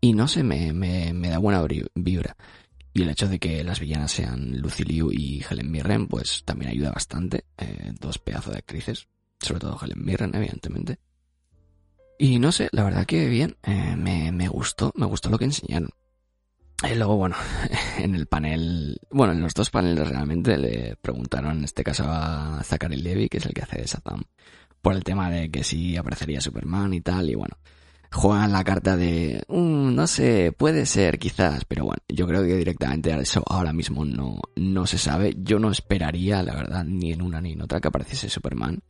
y 0.00 0.12
no 0.12 0.28
sé, 0.28 0.42
me, 0.42 0.74
me, 0.74 1.14
me 1.14 1.30
da 1.30 1.38
buena 1.38 1.66
vibra. 1.94 2.36
Y 2.92 3.02
el 3.02 3.10
hecho 3.10 3.28
de 3.28 3.38
que 3.38 3.64
las 3.64 3.80
villanas 3.80 4.12
sean 4.12 4.58
Lucy 4.58 4.84
Liu 4.84 5.10
y 5.10 5.42
Helen 5.48 5.70
Mirren, 5.70 6.06
pues 6.06 6.42
también 6.44 6.70
ayuda 6.70 6.92
bastante. 6.92 7.44
Eh, 7.58 7.92
dos 7.98 8.18
pedazos 8.18 8.52
de 8.52 8.58
actrices 8.58 9.08
sobre 9.40 9.60
todo 9.60 9.78
Helen 9.80 10.04
Mirren, 10.04 10.34
evidentemente. 10.34 10.98
Y 12.18 12.38
no 12.38 12.52
sé, 12.52 12.68
la 12.72 12.84
verdad 12.84 13.06
que 13.06 13.28
bien, 13.28 13.56
eh, 13.62 13.94
me, 13.96 14.32
me, 14.32 14.48
gustó, 14.48 14.92
me 14.96 15.06
gustó 15.06 15.28
lo 15.28 15.38
que 15.38 15.44
enseñaron. 15.44 15.90
Y 16.82 16.94
luego, 16.94 17.16
bueno, 17.16 17.36
en 17.98 18.14
el 18.14 18.26
panel, 18.26 18.98
bueno, 19.10 19.32
en 19.32 19.40
los 19.40 19.54
dos 19.54 19.70
paneles 19.70 20.08
realmente 20.08 20.56
le 20.56 20.96
preguntaron, 20.96 21.58
en 21.58 21.64
este 21.64 21.82
caso 21.84 22.04
a 22.06 22.60
Zachary 22.64 22.96
Levy, 22.96 23.28
que 23.28 23.38
es 23.38 23.46
el 23.46 23.54
que 23.54 23.62
hace 23.62 23.78
de 23.78 23.86
Shazam, 23.86 24.24
por 24.80 24.94
el 24.94 25.04
tema 25.04 25.30
de 25.30 25.50
que 25.50 25.64
si 25.64 25.96
aparecería 25.96 26.40
Superman 26.40 26.94
y 26.94 27.00
tal, 27.00 27.30
y 27.30 27.34
bueno, 27.34 27.56
juegan 28.12 28.52
la 28.52 28.64
carta 28.64 28.96
de, 28.96 29.42
um, 29.48 29.94
no 29.94 30.06
sé, 30.06 30.52
puede 30.56 30.86
ser, 30.86 31.18
quizás, 31.18 31.64
pero 31.64 31.84
bueno, 31.84 32.02
yo 32.08 32.26
creo 32.26 32.42
que 32.42 32.56
directamente 32.56 33.10
eso 33.18 33.42
ahora 33.46 33.72
mismo 33.72 34.04
no, 34.04 34.40
no 34.54 34.86
se 34.86 34.98
sabe. 34.98 35.34
Yo 35.38 35.58
no 35.58 35.70
esperaría, 35.70 36.42
la 36.42 36.54
verdad, 36.54 36.84
ni 36.84 37.12
en 37.12 37.22
una 37.22 37.40
ni 37.40 37.52
en 37.52 37.62
otra 37.62 37.80
que 37.80 37.88
apareciese 37.88 38.28
Superman. 38.28 38.80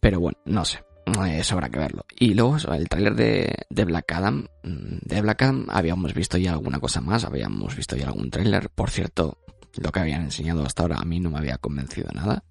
Pero 0.00 0.20
bueno, 0.20 0.38
no 0.44 0.64
sé. 0.64 0.84
Eso 1.26 1.54
habrá 1.54 1.68
que 1.70 1.78
verlo. 1.78 2.04
Y 2.18 2.34
luego 2.34 2.56
el 2.72 2.88
tráiler 2.88 3.14
de, 3.14 3.66
de, 3.68 3.84
Black 3.84 4.12
Adam. 4.12 4.46
Mm, 4.62 4.98
de 5.02 5.20
Black 5.22 5.42
Adam 5.42 5.66
habíamos 5.68 6.14
visto 6.14 6.38
ya 6.38 6.52
alguna 6.52 6.78
cosa 6.78 7.00
más, 7.00 7.24
habíamos 7.24 7.74
visto 7.74 7.96
ya 7.96 8.06
algún 8.06 8.30
tráiler. 8.30 8.70
Por 8.70 8.90
cierto, 8.90 9.38
lo 9.76 9.90
que 9.90 10.00
habían 10.00 10.22
enseñado 10.22 10.64
hasta 10.64 10.82
ahora 10.82 10.98
a 10.98 11.04
mí 11.04 11.20
no 11.20 11.30
me 11.30 11.38
había 11.38 11.58
convencido 11.58 12.10
nada. 12.14 12.44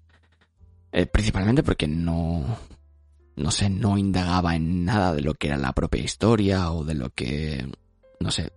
Eh, 0.92 1.06
principalmente 1.06 1.62
porque 1.62 1.86
no, 1.86 2.58
no 3.36 3.50
sé, 3.50 3.70
no 3.70 3.96
indagaba 3.96 4.56
en 4.56 4.84
nada 4.84 5.14
de 5.14 5.22
lo 5.22 5.34
que 5.34 5.48
era 5.48 5.56
la 5.56 5.72
propia 5.72 6.02
historia 6.02 6.72
o 6.72 6.84
de 6.84 6.94
lo 6.94 7.10
que, 7.10 7.66
no 8.18 8.30
sé, 8.30 8.52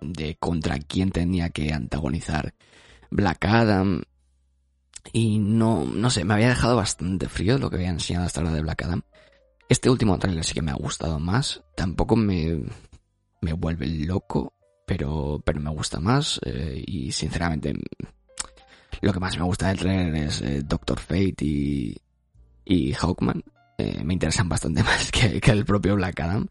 de 0.00 0.36
contra 0.36 0.78
quién 0.78 1.10
tenía 1.10 1.50
que 1.50 1.72
antagonizar 1.72 2.54
Black 3.10 3.44
Adam. 3.44 4.02
Y 5.12 5.38
no, 5.38 5.84
no 5.84 6.10
sé, 6.10 6.24
me 6.24 6.34
había 6.34 6.48
dejado 6.48 6.76
bastante 6.76 7.28
frío 7.28 7.58
lo 7.58 7.70
que 7.70 7.76
había 7.76 7.90
enseñado 7.90 8.26
hasta 8.26 8.40
ahora 8.40 8.52
de 8.52 8.62
Black 8.62 8.82
Adam. 8.82 9.02
Este 9.68 9.90
último 9.90 10.18
trailer 10.18 10.44
sí 10.44 10.54
que 10.54 10.62
me 10.62 10.70
ha 10.70 10.76
gustado 10.76 11.18
más. 11.18 11.62
Tampoco 11.74 12.16
me, 12.16 12.62
me 13.40 13.52
vuelve 13.52 13.86
loco, 13.86 14.54
pero, 14.86 15.42
pero 15.44 15.60
me 15.60 15.70
gusta 15.70 16.00
más. 16.00 16.40
Eh, 16.44 16.82
y 16.86 17.12
sinceramente, 17.12 17.74
lo 19.00 19.12
que 19.12 19.20
más 19.20 19.36
me 19.36 19.44
gusta 19.44 19.68
del 19.68 19.78
trailer 19.78 20.14
es 20.14 20.40
eh, 20.42 20.62
Doctor 20.62 21.00
Fate 21.00 21.44
y, 21.44 21.96
y 22.64 22.92
Hawkman. 22.92 23.42
Eh, 23.78 24.02
me 24.04 24.14
interesan 24.14 24.48
bastante 24.48 24.82
más 24.84 25.10
que, 25.10 25.40
que, 25.40 25.50
el 25.50 25.64
propio 25.64 25.96
Black 25.96 26.20
Adam. 26.20 26.46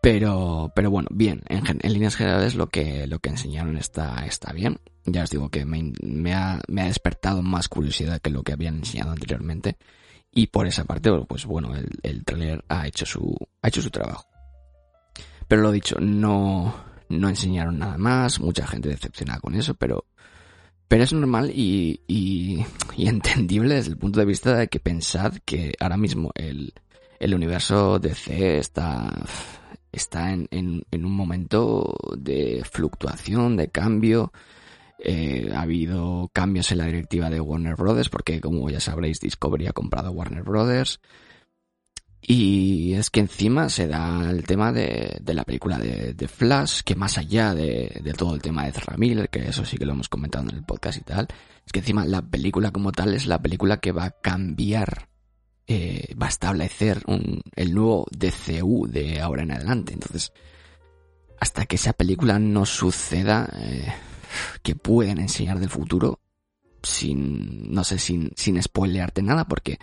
Pero, 0.00 0.72
pero 0.76 0.92
bueno, 0.92 1.08
bien, 1.10 1.42
en, 1.48 1.64
en, 1.66 1.92
líneas 1.92 2.14
generales 2.14 2.54
lo 2.54 2.68
que, 2.68 3.08
lo 3.08 3.18
que 3.18 3.30
enseñaron 3.30 3.76
está, 3.76 4.24
está 4.26 4.52
bien 4.52 4.78
ya 5.12 5.24
os 5.24 5.30
digo 5.30 5.48
que 5.48 5.64
me, 5.64 6.34
ha, 6.34 6.60
despertado 6.66 7.42
más 7.42 7.68
curiosidad 7.68 8.20
que 8.20 8.30
lo 8.30 8.42
que 8.42 8.52
habían 8.52 8.76
enseñado 8.76 9.12
anteriormente. 9.12 9.76
Y 10.30 10.48
por 10.48 10.66
esa 10.66 10.84
parte, 10.84 11.10
pues 11.26 11.46
bueno, 11.46 11.74
el, 11.74 11.88
el 12.02 12.24
trailer 12.24 12.64
ha 12.68 12.86
hecho 12.86 13.06
su, 13.06 13.36
ha 13.62 13.68
hecho 13.68 13.82
su 13.82 13.90
trabajo. 13.90 14.26
Pero 15.48 15.62
lo 15.62 15.72
dicho, 15.72 15.96
no, 15.98 16.74
no 17.08 17.28
enseñaron 17.28 17.78
nada 17.78 17.96
más, 17.96 18.38
mucha 18.38 18.66
gente 18.66 18.90
decepcionada 18.90 19.40
con 19.40 19.54
eso, 19.54 19.74
pero, 19.74 20.04
pero 20.86 21.04
es 21.04 21.12
normal 21.12 21.50
y, 21.54 22.02
y, 22.06 22.64
entendible 22.98 23.76
desde 23.76 23.92
el 23.92 23.96
punto 23.96 24.20
de 24.20 24.26
vista 24.26 24.56
de 24.56 24.68
que 24.68 24.80
pensad 24.80 25.34
que 25.44 25.72
ahora 25.80 25.96
mismo 25.96 26.30
el, 26.34 26.74
el 27.18 27.34
universo 27.34 27.98
DC 27.98 28.58
está, 28.58 29.10
está 29.90 30.32
en, 30.32 30.48
en 30.50 31.04
un 31.04 31.12
momento 31.12 31.96
de 32.16 32.62
fluctuación, 32.70 33.56
de 33.56 33.68
cambio, 33.68 34.32
eh, 34.98 35.50
ha 35.54 35.62
habido 35.62 36.28
cambios 36.32 36.72
en 36.72 36.78
la 36.78 36.86
directiva 36.86 37.30
de 37.30 37.40
Warner 37.40 37.76
Brothers, 37.76 38.08
porque 38.08 38.40
como 38.40 38.68
ya 38.68 38.80
sabréis, 38.80 39.20
Discovery 39.20 39.66
ha 39.66 39.72
comprado 39.72 40.10
Warner 40.10 40.42
Brothers. 40.42 41.00
Y 42.20 42.94
es 42.94 43.10
que 43.10 43.20
encima 43.20 43.68
se 43.68 43.86
da 43.86 44.28
el 44.28 44.44
tema 44.44 44.72
de, 44.72 45.20
la 45.24 45.44
película 45.44 45.78
de, 45.78 46.28
Flash, 46.28 46.80
que 46.84 46.96
más 46.96 47.16
allá 47.16 47.54
de, 47.54 48.12
todo 48.16 48.34
el 48.34 48.42
tema 48.42 48.64
de 48.64 48.70
Ezra 48.70 48.96
Miller, 48.96 49.30
que 49.30 49.48
eso 49.48 49.64
sí 49.64 49.78
que 49.78 49.86
lo 49.86 49.92
hemos 49.92 50.08
comentado 50.08 50.48
en 50.48 50.56
el 50.56 50.64
podcast 50.64 50.98
y 50.98 51.02
tal, 51.02 51.28
es 51.64 51.72
que 51.72 51.78
encima 51.78 52.04
la 52.04 52.22
película 52.22 52.72
como 52.72 52.90
tal 52.92 53.14
es 53.14 53.26
la 53.26 53.40
película 53.40 53.78
que 53.78 53.92
va 53.92 54.04
a 54.06 54.10
cambiar, 54.10 55.08
eh, 55.68 56.12
va 56.20 56.26
a 56.26 56.30
establecer 56.30 57.02
el 57.54 57.74
nuevo 57.74 58.06
DCU 58.10 58.88
de 58.88 59.20
ahora 59.20 59.44
en 59.44 59.52
adelante. 59.52 59.92
Entonces, 59.92 60.32
hasta 61.40 61.66
que 61.66 61.76
esa 61.76 61.92
película 61.92 62.38
no 62.40 62.66
suceda, 62.66 63.48
eh, 63.60 63.92
que 64.62 64.74
pueden 64.74 65.18
enseñar 65.18 65.58
del 65.58 65.70
futuro 65.70 66.20
sin, 66.82 67.72
no 67.72 67.84
sé, 67.84 67.98
sin, 67.98 68.32
sin 68.36 68.62
spoilearte 68.62 69.22
nada 69.22 69.46
porque, 69.46 69.78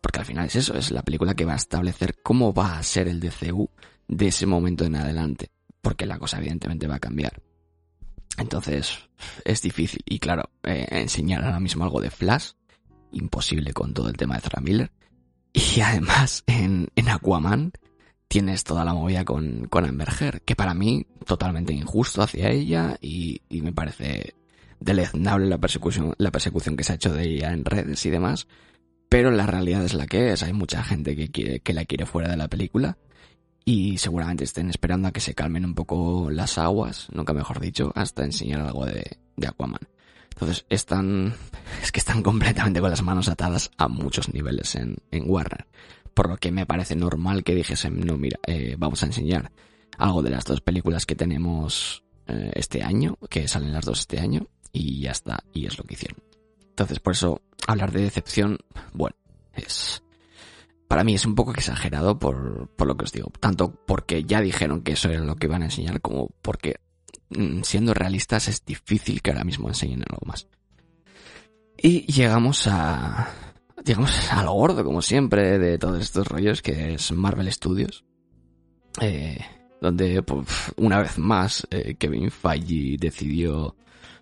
porque 0.00 0.20
al 0.20 0.26
final 0.26 0.46
es 0.46 0.56
eso, 0.56 0.76
es 0.76 0.90
la 0.90 1.02
película 1.02 1.34
que 1.34 1.44
va 1.44 1.52
a 1.52 1.56
establecer 1.56 2.16
cómo 2.22 2.52
va 2.52 2.78
a 2.78 2.82
ser 2.82 3.08
el 3.08 3.20
DCU 3.20 3.70
de 4.08 4.28
ese 4.28 4.46
momento 4.46 4.84
en 4.84 4.96
adelante, 4.96 5.50
porque 5.80 6.06
la 6.06 6.18
cosa 6.18 6.38
evidentemente 6.38 6.86
va 6.86 6.96
a 6.96 7.00
cambiar. 7.00 7.40
Entonces, 8.36 8.98
es 9.44 9.62
difícil. 9.62 10.02
Y 10.04 10.18
claro, 10.18 10.50
eh, 10.64 10.86
enseñar 10.90 11.44
ahora 11.44 11.60
mismo 11.60 11.84
algo 11.84 12.00
de 12.00 12.10
Flash, 12.10 12.52
imposible 13.12 13.72
con 13.72 13.94
todo 13.94 14.08
el 14.08 14.16
tema 14.16 14.34
de 14.34 14.40
Ezra 14.40 14.60
Miller. 14.60 14.90
Y 15.52 15.80
además, 15.80 16.42
en, 16.46 16.88
en 16.96 17.08
Aquaman, 17.08 17.72
tienes 18.28 18.64
toda 18.64 18.84
la 18.84 18.94
movida 18.94 19.24
con, 19.24 19.66
con 19.68 19.84
Amber 19.84 20.42
que 20.44 20.56
para 20.56 20.74
mí 20.74 21.06
totalmente 21.24 21.72
injusto 21.72 22.22
hacia 22.22 22.50
ella 22.50 22.96
y, 23.00 23.42
y 23.48 23.62
me 23.62 23.72
parece 23.72 24.34
deleznable 24.80 25.46
la 25.46 25.58
persecución, 25.58 26.14
la 26.18 26.30
persecución 26.30 26.76
que 26.76 26.84
se 26.84 26.92
ha 26.92 26.96
hecho 26.96 27.12
de 27.12 27.24
ella 27.24 27.52
en 27.52 27.64
redes 27.64 28.04
y 28.06 28.10
demás, 28.10 28.46
pero 29.08 29.30
la 29.30 29.46
realidad 29.46 29.84
es 29.84 29.94
la 29.94 30.06
que 30.06 30.32
es, 30.32 30.42
hay 30.42 30.52
mucha 30.52 30.82
gente 30.82 31.16
que 31.16 31.30
quiere, 31.30 31.60
que 31.60 31.72
la 31.72 31.84
quiere 31.84 32.06
fuera 32.06 32.28
de 32.28 32.36
la 32.36 32.48
película 32.48 32.98
y 33.64 33.96
seguramente 33.98 34.44
estén 34.44 34.68
esperando 34.68 35.08
a 35.08 35.12
que 35.12 35.20
se 35.20 35.34
calmen 35.34 35.64
un 35.64 35.74
poco 35.74 36.30
las 36.30 36.58
aguas, 36.58 37.08
nunca 37.12 37.32
mejor 37.32 37.60
dicho, 37.60 37.92
hasta 37.94 38.24
enseñar 38.24 38.60
algo 38.60 38.84
de, 38.84 39.18
de 39.36 39.46
Aquaman. 39.46 39.88
Entonces 40.32 40.66
están, 40.68 41.34
es 41.82 41.92
que 41.92 42.00
están 42.00 42.22
completamente 42.22 42.80
con 42.80 42.90
las 42.90 43.02
manos 43.02 43.28
atadas 43.28 43.70
a 43.78 43.88
muchos 43.88 44.34
niveles 44.34 44.74
en, 44.74 44.96
en 45.10 45.30
Warner 45.30 45.66
por 46.14 46.28
lo 46.28 46.36
que 46.36 46.52
me 46.52 46.66
parece 46.66 46.96
normal 46.96 47.44
que 47.44 47.54
dijesen, 47.54 48.00
no, 48.00 48.16
mira, 48.16 48.38
eh, 48.46 48.76
vamos 48.78 49.02
a 49.02 49.06
enseñar 49.06 49.50
algo 49.98 50.22
de 50.22 50.30
las 50.30 50.44
dos 50.44 50.60
películas 50.60 51.06
que 51.06 51.16
tenemos 51.16 52.04
eh, 52.26 52.52
este 52.54 52.82
año, 52.82 53.18
que 53.28 53.48
salen 53.48 53.72
las 53.72 53.84
dos 53.84 54.00
este 54.00 54.20
año, 54.20 54.46
y 54.72 55.00
ya 55.00 55.12
está, 55.12 55.44
y 55.52 55.66
es 55.66 55.76
lo 55.78 55.84
que 55.84 55.94
hicieron. 55.94 56.18
Entonces, 56.70 56.98
por 57.00 57.12
eso, 57.12 57.42
hablar 57.66 57.92
de 57.92 58.02
decepción, 58.02 58.58
bueno, 58.92 59.16
es... 59.52 60.02
Para 60.88 61.02
mí 61.02 61.14
es 61.14 61.24
un 61.24 61.34
poco 61.34 61.52
exagerado 61.52 62.18
por, 62.18 62.68
por 62.76 62.86
lo 62.86 62.96
que 62.96 63.04
os 63.04 63.12
digo. 63.12 63.32
Tanto 63.40 63.74
porque 63.86 64.24
ya 64.24 64.40
dijeron 64.40 64.82
que 64.82 64.92
eso 64.92 65.08
era 65.08 65.24
lo 65.24 65.36
que 65.36 65.46
iban 65.46 65.62
a 65.62 65.66
enseñar, 65.66 66.00
como 66.00 66.28
porque, 66.42 66.76
mm, 67.30 67.62
siendo 67.62 67.94
realistas, 67.94 68.48
es 68.48 68.64
difícil 68.64 69.22
que 69.22 69.30
ahora 69.30 69.44
mismo 69.44 69.68
enseñen 69.68 70.02
algo 70.08 70.26
más. 70.26 70.46
Y 71.76 72.00
llegamos 72.12 72.66
a... 72.66 73.28
Llegamos 73.84 74.32
a 74.32 74.42
lo 74.42 74.52
gordo, 74.52 74.82
como 74.82 75.02
siempre, 75.02 75.58
de 75.58 75.78
todos 75.78 76.00
estos 76.00 76.26
rollos, 76.26 76.62
que 76.62 76.94
es 76.94 77.12
Marvel 77.12 77.52
Studios. 77.52 78.04
Eh, 79.00 79.38
donde 79.80 80.22
pues, 80.22 80.46
una 80.76 81.00
vez 81.00 81.18
más 81.18 81.66
eh, 81.70 81.96
Kevin 81.98 82.30
Feige 82.30 82.96
decidió 82.98 83.76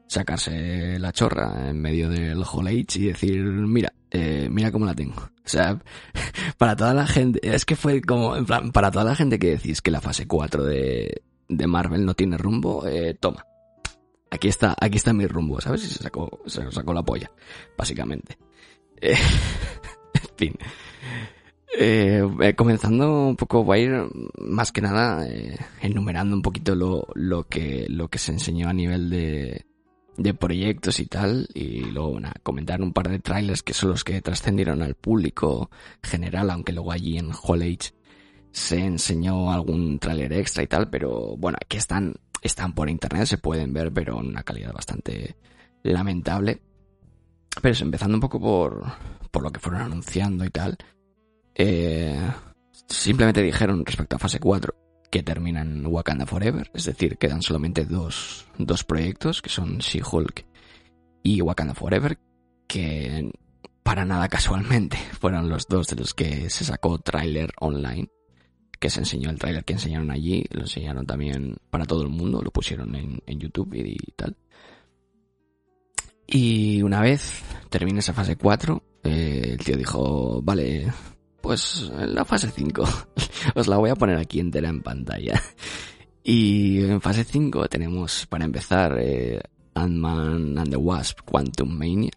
sacarse 0.09 0.99
la 0.99 1.13
chorra 1.13 1.71
en 1.71 1.81
medio 1.81 2.09
del 2.09 2.43
Hall 2.43 2.67
Age 2.67 2.99
y 2.99 3.07
decir, 3.07 3.43
mira, 3.45 3.93
eh, 4.11 4.49
mira 4.51 4.73
cómo 4.73 4.85
la 4.85 4.95
tengo. 4.95 5.15
O 5.15 5.49
sea, 5.49 5.81
para 6.59 6.75
toda 6.75 6.93
la 6.93 7.07
gente, 7.07 7.41
es 7.43 7.65
que 7.65 7.77
fue 7.77 8.03
como, 8.03 8.37
en 8.37 8.45
plan, 8.45 8.73
para 8.73 8.91
toda 8.91 9.05
la 9.05 9.15
gente 9.15 9.39
que 9.39 9.51
decís 9.51 9.81
que 9.81 9.93
la 9.93 10.01
fase 10.01 10.27
4 10.27 10.65
de, 10.65 11.23
de 11.49 11.67
Marvel 11.69 12.05
no 12.05 12.15
tiene 12.15 12.37
rumbo, 12.37 12.87
eh, 12.87 13.15
toma. 13.15 13.47
Aquí 14.31 14.49
está, 14.49 14.75
aquí 14.81 14.97
está 14.97 15.13
mi 15.13 15.27
rumbo, 15.27 15.61
¿sabes? 15.61 15.85
Y 15.85 15.89
se 15.89 16.03
sacó, 16.03 16.41
se 16.47 16.71
sacó 16.73 16.93
la 16.93 17.03
polla, 17.03 17.31
básicamente. 17.77 18.39
Eh, 19.03 19.17
en 20.15 20.37
fin. 20.37 20.55
Eh, 21.79 22.23
eh, 22.43 22.55
comenzando 22.55 23.29
un 23.29 23.37
poco, 23.37 23.65
voy 23.65 23.79
a 23.79 23.83
ir 23.83 23.93
más 24.39 24.73
que 24.73 24.83
nada 24.83 25.27
eh, 25.27 25.57
enumerando 25.81 26.37
un 26.37 26.43
poquito 26.43 26.75
lo, 26.75 27.09
lo, 27.15 27.45
que, 27.45 27.87
lo 27.89 28.09
que 28.09 28.19
se 28.19 28.33
enseñó 28.33 28.69
a 28.69 28.75
nivel 28.75 29.09
de, 29.09 29.65
de 30.19 30.35
proyectos 30.35 31.01
y 31.01 31.07
tal, 31.07 31.49
y 31.55 31.81
luego 31.81 32.13
bueno, 32.13 32.31
comentar 32.43 32.83
un 32.83 32.93
par 32.93 33.09
de 33.09 33.19
trailers 33.21 33.63
que 33.63 33.73
son 33.73 33.91
los 33.91 34.05
que 34.05 34.21
trascendieron 34.21 34.83
al 34.83 34.95
público 34.95 35.71
general, 36.03 36.51
aunque 36.51 36.73
luego 36.73 36.93
allí 36.93 37.17
en 37.17 37.31
Hall 37.33 37.63
Age 37.63 37.95
se 38.51 38.79
enseñó 38.79 39.51
algún 39.51 39.99
trailer 39.99 40.35
extra 40.35 40.63
y 40.63 40.67
tal, 40.67 40.91
pero 40.91 41.37
bueno, 41.39 41.57
aquí 41.59 41.79
están, 41.79 42.17
están 42.43 42.75
por 42.75 42.91
internet, 42.91 43.27
se 43.27 43.39
pueden 43.39 43.73
ver, 43.73 43.93
pero 43.93 44.21
en 44.21 44.29
una 44.29 44.43
calidad 44.43 44.75
bastante 44.75 45.37
lamentable. 45.83 46.61
Pero 47.61 47.77
empezando 47.81 48.17
un 48.17 48.21
poco 48.21 48.41
por, 48.41 48.85
por 49.31 49.43
lo 49.43 49.51
que 49.51 49.61
fueron 49.61 49.83
anunciando 49.83 50.45
y 50.45 50.51
tal, 50.51 50.77
eh, 51.55 52.19
simplemente 52.87 53.43
dijeron 53.43 53.85
respecto 53.85 54.17
a 54.17 54.19
fase 54.19 54.41
4 54.41 54.75
que 55.11 55.23
terminan 55.23 55.85
Wakanda 55.87 56.25
Forever, 56.25 56.71
es 56.73 56.87
decir, 56.87 57.19
quedan 57.19 57.43
solamente 57.43 57.85
dos, 57.85 58.47
dos 58.57 58.83
proyectos, 58.83 59.43
que 59.43 59.51
son 59.51 59.77
She-Hulk 59.77 60.47
y 61.23 61.43
Wakanda 61.43 61.75
Forever, 61.75 62.19
que 62.67 63.31
para 63.83 64.07
nada 64.07 64.29
casualmente 64.29 64.97
fueron 65.21 65.51
los 65.51 65.69
dos 65.69 65.89
de 65.89 65.97
los 65.97 66.15
que 66.15 66.49
se 66.49 66.65
sacó 66.65 66.99
tráiler 66.99 67.53
online, 67.61 68.09
que 68.81 68.89
se 68.89 69.01
enseñó 69.01 69.29
el 69.29 69.39
tráiler 69.39 69.65
que 69.67 69.75
enseñaron 69.75 70.11
allí, 70.11 70.47
lo 70.51 70.63
enseñaron 70.63 71.05
también 71.05 71.57
para 71.69 71.85
todo 71.85 72.03
el 72.03 72.09
mundo, 72.09 72.41
lo 72.41 72.51
pusieron 72.51 72.95
en, 72.95 73.23
en 73.27 73.39
YouTube 73.39 73.75
y 73.75 73.99
tal. 74.17 74.35
Y 76.27 76.83
una 76.83 77.01
vez 77.01 77.43
termine 77.69 78.01
esa 78.01 78.13
fase 78.13 78.37
4, 78.37 78.83
eh, 79.05 79.51
el 79.53 79.59
tío 79.59 79.77
dijo, 79.77 80.41
vale, 80.43 80.93
pues 81.41 81.91
la 81.91 82.25
fase 82.25 82.51
5. 82.51 82.85
Os 83.55 83.67
la 83.67 83.77
voy 83.77 83.91
a 83.91 83.97
poner 83.97 84.19
aquí 84.19 84.41
entera 84.41 84.69
en 84.69 84.83
pantalla. 84.83 85.43
Y 86.25 86.85
en 86.85 87.01
fase 87.01 87.25
5 87.25 87.69
tenemos, 87.69 88.27
para 88.27 88.45
empezar, 88.45 88.97
eh, 89.01 89.41
Ant-Man 89.75 90.57
and 90.57 90.71
the 90.71 90.77
Wasp 90.77 91.21
Quantum 91.25 91.69
Mania. 91.77 92.13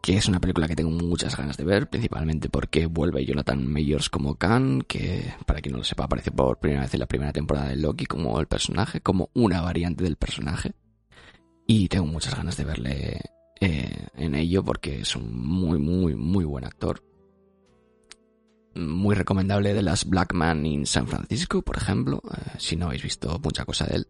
Que 0.00 0.16
es 0.16 0.28
una 0.28 0.40
película 0.40 0.66
que 0.66 0.76
tengo 0.76 0.90
muchas 0.90 1.36
ganas 1.36 1.56
de 1.56 1.64
ver, 1.64 1.88
principalmente 1.88 2.48
porque 2.48 2.86
vuelve 2.86 3.24
Jonathan 3.24 3.64
Mayors 3.66 4.08
como 4.08 4.34
Khan, 4.34 4.82
que 4.82 5.32
para 5.46 5.60
quien 5.60 5.72
no 5.72 5.78
lo 5.78 5.84
sepa 5.84 6.04
aparece 6.04 6.32
por 6.32 6.58
primera 6.58 6.82
vez 6.82 6.94
en 6.94 7.00
la 7.00 7.06
primera 7.06 7.32
temporada 7.32 7.68
de 7.68 7.76
Loki 7.76 8.06
como 8.06 8.38
el 8.40 8.48
personaje, 8.48 9.00
como 9.00 9.30
una 9.34 9.60
variante 9.60 10.02
del 10.02 10.16
personaje. 10.16 10.72
Y 11.74 11.88
tengo 11.88 12.04
muchas 12.04 12.36
ganas 12.36 12.54
de 12.58 12.64
verle 12.64 13.20
eh, 13.58 14.06
en 14.14 14.34
ello 14.34 14.62
porque 14.62 15.00
es 15.00 15.16
un 15.16 15.34
muy, 15.34 15.78
muy, 15.78 16.14
muy 16.14 16.44
buen 16.44 16.66
actor 16.66 17.02
muy 18.74 19.14
recomendable 19.14 19.72
de 19.72 19.80
las 19.80 20.04
Black 20.04 20.34
Man 20.34 20.66
in 20.66 20.84
San 20.84 21.06
Francisco, 21.06 21.62
por 21.62 21.78
ejemplo, 21.78 22.20
eh, 22.30 22.56
si 22.58 22.76
no 22.76 22.86
habéis 22.86 23.02
visto 23.02 23.38
mucha 23.42 23.64
cosa 23.64 23.86
de 23.86 23.96
él. 23.96 24.06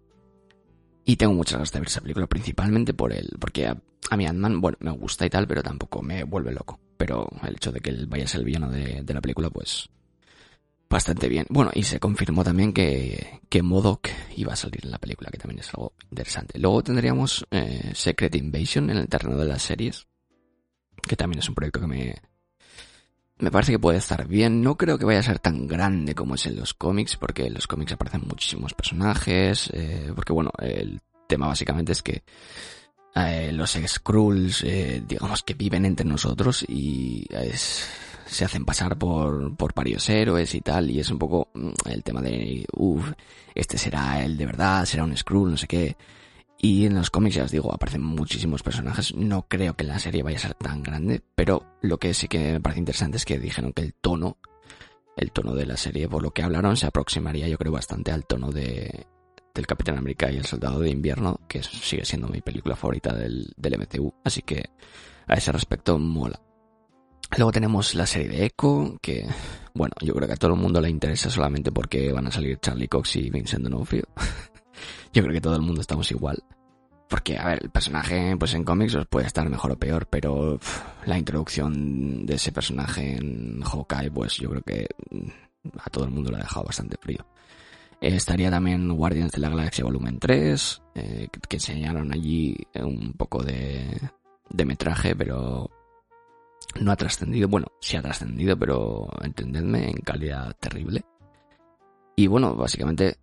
Y 1.04 1.14
tengo 1.14 1.34
muchas 1.34 1.54
ganas 1.54 1.70
de 1.70 1.78
ver 1.78 1.88
esa 1.88 2.00
película, 2.00 2.26
principalmente 2.26 2.94
por 2.94 3.12
él, 3.12 3.28
porque 3.38 3.68
a, 3.68 3.80
a 4.10 4.16
mí 4.16 4.26
Ant-Man, 4.26 4.60
bueno, 4.60 4.78
me 4.80 4.90
gusta 4.90 5.24
y 5.24 5.30
tal, 5.30 5.46
pero 5.46 5.62
tampoco 5.62 6.02
me 6.02 6.24
vuelve 6.24 6.52
loco. 6.52 6.80
Pero 6.96 7.28
el 7.46 7.54
hecho 7.54 7.70
de 7.70 7.78
que 7.78 7.90
él 7.90 8.08
vaya 8.08 8.24
a 8.24 8.28
ser 8.28 8.40
el 8.40 8.46
villano 8.46 8.70
de, 8.70 9.02
de 9.02 9.14
la 9.14 9.20
película, 9.20 9.50
pues 9.50 9.88
bastante 10.92 11.28
bien. 11.28 11.46
Bueno, 11.48 11.70
y 11.74 11.82
se 11.82 11.98
confirmó 11.98 12.44
también 12.44 12.72
que, 12.72 13.40
que 13.48 13.62
Modoc 13.62 14.08
iba 14.36 14.52
a 14.52 14.56
salir 14.56 14.84
en 14.84 14.92
la 14.92 14.98
película, 14.98 15.30
que 15.30 15.38
también 15.38 15.60
es 15.60 15.68
algo 15.70 15.94
interesante. 16.10 16.58
Luego 16.58 16.82
tendríamos 16.82 17.46
eh, 17.50 17.90
Secret 17.94 18.34
Invasion 18.36 18.90
en 18.90 18.98
el 18.98 19.08
terreno 19.08 19.36
de 19.38 19.46
las 19.46 19.62
series, 19.62 20.06
que 21.02 21.16
también 21.16 21.40
es 21.40 21.48
un 21.48 21.54
proyecto 21.54 21.80
que 21.80 21.86
me, 21.86 22.14
me 23.38 23.50
parece 23.50 23.72
que 23.72 23.78
puede 23.78 23.98
estar 23.98 24.28
bien. 24.28 24.62
No 24.62 24.76
creo 24.76 24.98
que 24.98 25.06
vaya 25.06 25.20
a 25.20 25.24
ser 25.24 25.38
tan 25.38 25.66
grande 25.66 26.14
como 26.14 26.34
es 26.34 26.46
en 26.46 26.56
los 26.56 26.74
cómics, 26.74 27.16
porque 27.16 27.46
en 27.46 27.54
los 27.54 27.66
cómics 27.66 27.92
aparecen 27.92 28.22
muchísimos 28.28 28.74
personajes. 28.74 29.70
Eh, 29.72 30.12
porque 30.14 30.32
bueno, 30.32 30.52
el 30.58 31.00
tema 31.26 31.46
básicamente 31.48 31.92
es 31.92 32.02
que 32.02 32.22
eh, 33.14 33.50
los 33.52 33.72
Skrulls, 33.72 34.64
digamos 35.08 35.42
que 35.42 35.54
viven 35.54 35.86
entre 35.86 36.06
nosotros 36.06 36.64
y 36.68 37.26
es, 37.30 37.88
se 38.26 38.44
hacen 38.44 38.64
pasar 38.64 38.98
por, 38.98 39.56
por 39.56 39.74
varios 39.74 40.08
héroes 40.08 40.54
y 40.54 40.60
tal. 40.60 40.90
Y 40.90 41.00
es 41.00 41.10
un 41.10 41.18
poco 41.18 41.48
mm, 41.54 41.70
el 41.86 42.02
tema 42.02 42.20
de, 42.20 42.66
uff, 42.76 43.12
este 43.54 43.78
será 43.78 44.24
el 44.24 44.36
de 44.36 44.46
verdad, 44.46 44.84
será 44.84 45.04
un 45.04 45.16
Skrull, 45.16 45.50
no 45.50 45.56
sé 45.56 45.66
qué. 45.66 45.96
Y 46.58 46.86
en 46.86 46.94
los 46.94 47.10
cómics, 47.10 47.34
ya 47.34 47.44
os 47.44 47.50
digo, 47.50 47.74
aparecen 47.74 48.02
muchísimos 48.02 48.62
personajes. 48.62 49.14
No 49.16 49.48
creo 49.48 49.74
que 49.74 49.84
la 49.84 49.98
serie 49.98 50.22
vaya 50.22 50.36
a 50.38 50.42
ser 50.42 50.54
tan 50.54 50.82
grande, 50.82 51.20
pero 51.34 51.76
lo 51.80 51.98
que 51.98 52.14
sí 52.14 52.28
que 52.28 52.52
me 52.52 52.60
parece 52.60 52.78
interesante 52.78 53.16
es 53.16 53.24
que 53.24 53.38
dijeron 53.40 53.72
que 53.72 53.82
el 53.82 53.94
tono, 53.94 54.38
el 55.16 55.32
tono 55.32 55.54
de 55.54 55.66
la 55.66 55.76
serie, 55.76 56.08
por 56.08 56.22
lo 56.22 56.30
que 56.30 56.42
hablaron, 56.42 56.76
se 56.76 56.86
aproximaría 56.86 57.48
yo 57.48 57.58
creo 57.58 57.72
bastante 57.72 58.12
al 58.12 58.26
tono 58.26 58.52
de, 58.52 59.06
del 59.54 59.66
Capitán 59.66 59.98
América 59.98 60.30
y 60.30 60.36
el 60.36 60.46
Soldado 60.46 60.78
de 60.78 60.90
Invierno, 60.90 61.40
que 61.48 61.64
sigue 61.64 62.04
siendo 62.04 62.28
mi 62.28 62.40
película 62.40 62.76
favorita 62.76 63.12
del, 63.12 63.52
del 63.56 63.78
MCU. 63.78 64.14
Así 64.24 64.42
que 64.42 64.70
a 65.26 65.34
ese 65.34 65.50
respecto 65.50 65.98
mola. 65.98 66.40
Luego 67.36 67.50
tenemos 67.50 67.94
la 67.94 68.06
serie 68.06 68.28
de 68.28 68.44
Echo, 68.44 68.98
que, 69.00 69.26
bueno, 69.74 69.94
yo 70.02 70.14
creo 70.14 70.28
que 70.28 70.34
a 70.34 70.36
todo 70.36 70.52
el 70.52 70.60
mundo 70.60 70.80
le 70.80 70.90
interesa 70.90 71.30
solamente 71.30 71.72
porque 71.72 72.12
van 72.12 72.26
a 72.26 72.30
salir 72.30 72.58
Charlie 72.60 72.88
Cox 72.88 73.16
y 73.16 73.30
Vincent 73.30 73.64
D'Onofrio. 73.64 74.04
Yo 75.14 75.22
creo 75.22 75.32
que 75.34 75.40
todo 75.40 75.56
el 75.56 75.62
mundo 75.62 75.80
estamos 75.80 76.10
igual. 76.10 76.42
Porque, 77.08 77.38
a 77.38 77.46
ver, 77.46 77.58
el 77.62 77.70
personaje, 77.70 78.36
pues 78.38 78.54
en 78.54 78.64
cómics 78.64 78.96
puede 79.08 79.26
estar 79.26 79.48
mejor 79.48 79.72
o 79.72 79.78
peor, 79.78 80.06
pero 80.06 80.58
la 81.04 81.18
introducción 81.18 82.24
de 82.24 82.34
ese 82.34 82.52
personaje 82.52 83.16
en 83.16 83.60
Hawkeye, 83.62 84.10
pues 84.10 84.36
yo 84.36 84.50
creo 84.50 84.62
que 84.62 84.88
mm, 85.10 85.28
a 85.78 85.90
todo 85.90 86.04
el 86.04 86.10
mundo 86.10 86.30
lo 86.30 86.36
ha 86.36 86.40
dejado 86.40 86.66
bastante 86.66 86.96
frío. 87.00 87.26
Eh, 88.00 88.16
estaría 88.16 88.50
también 88.50 88.94
Guardians 88.94 89.32
de 89.32 89.40
la 89.40 89.50
Galaxia 89.50 89.84
Volumen 89.84 90.18
3, 90.18 90.82
eh, 90.94 91.28
que, 91.48 91.56
enseñaron 91.56 92.12
allí 92.12 92.56
un 92.74 93.12
poco 93.12 93.42
de, 93.42 94.00
de 94.50 94.64
metraje, 94.64 95.14
pero 95.14 95.70
no 96.80 96.92
ha 96.92 96.96
trascendido. 96.96 97.48
Bueno, 97.48 97.68
sí 97.80 97.96
ha 97.96 98.02
trascendido, 98.02 98.58
pero 98.58 99.08
entendedme, 99.22 99.90
en 99.90 99.98
calidad 99.98 100.54
terrible. 100.58 101.04
Y 102.16 102.26
bueno, 102.26 102.54
básicamente 102.54 103.18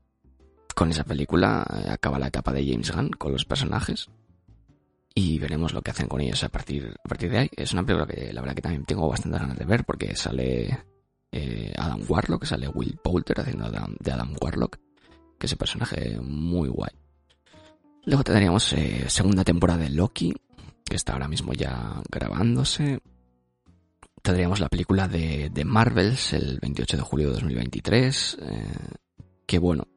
con 0.75 0.91
esa 0.91 1.03
película 1.03 1.65
eh, 1.73 1.89
acaba 1.89 2.19
la 2.19 2.27
etapa 2.27 2.53
de 2.53 2.65
James 2.65 2.91
Gunn 2.91 3.09
con 3.11 3.31
los 3.31 3.45
personajes 3.45 4.09
y 5.13 5.37
veremos 5.37 5.73
lo 5.73 5.81
que 5.81 5.91
hacen 5.91 6.07
con 6.07 6.21
ellos 6.21 6.43
a 6.43 6.49
partir, 6.49 6.95
a 7.03 7.07
partir 7.07 7.29
de 7.29 7.39
ahí. 7.39 7.49
Es 7.55 7.73
una 7.73 7.85
película 7.85 8.07
que 8.07 8.31
la 8.31 8.41
verdad 8.41 8.55
que 8.55 8.61
también 8.61 8.85
tengo 8.85 9.07
bastante 9.07 9.37
ganas 9.37 9.57
de 9.57 9.65
ver 9.65 9.83
porque 9.83 10.15
sale 10.15 10.85
eh, 11.31 11.73
Adam 11.77 12.01
Warlock, 12.07 12.45
sale 12.45 12.67
Will 12.69 12.97
Poulter 13.03 13.41
haciendo 13.41 13.69
de 13.69 14.11
Adam 14.11 14.35
Warlock, 14.39 14.77
que 15.37 15.45
es 15.47 15.51
un 15.51 15.57
personaje 15.57 16.19
muy 16.21 16.69
guay. 16.69 16.91
Luego 18.05 18.23
tendríamos 18.23 18.71
eh, 18.73 19.05
segunda 19.07 19.43
temporada 19.43 19.83
de 19.83 19.89
Loki, 19.89 20.33
que 20.85 20.95
está 20.95 21.13
ahora 21.13 21.27
mismo 21.27 21.53
ya 21.53 22.01
grabándose. 22.09 23.01
Tendríamos 24.21 24.59
la 24.59 24.69
película 24.69 25.07
de, 25.07 25.49
de 25.49 25.65
Marvels 25.65 26.33
el 26.33 26.59
28 26.61 26.97
de 26.97 27.03
julio 27.03 27.27
de 27.27 27.33
2023, 27.33 28.37
que 29.45 29.59
bueno, 29.59 29.87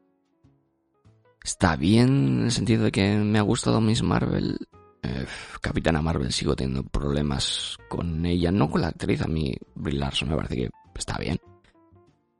está 1.43 1.75
bien 1.75 2.39
en 2.39 2.43
el 2.45 2.51
sentido 2.51 2.85
de 2.85 2.91
que 2.91 3.15
me 3.17 3.39
ha 3.39 3.43
gustado 3.43 3.81
Miss 3.81 4.01
Marvel. 4.01 4.57
Eh, 5.03 5.25
Capitana 5.61 6.01
Marvel 6.01 6.31
sigo 6.31 6.55
teniendo 6.55 6.83
problemas 6.83 7.77
con 7.89 8.25
ella, 8.25 8.51
no 8.51 8.69
con 8.69 8.81
la 8.81 8.87
actriz, 8.87 9.21
a 9.21 9.27
mí 9.27 9.53
Brie 9.75 9.99
Larson 9.99 10.29
me 10.29 10.35
parece 10.35 10.55
que 10.55 10.69
está 10.95 11.17
bien. 11.17 11.39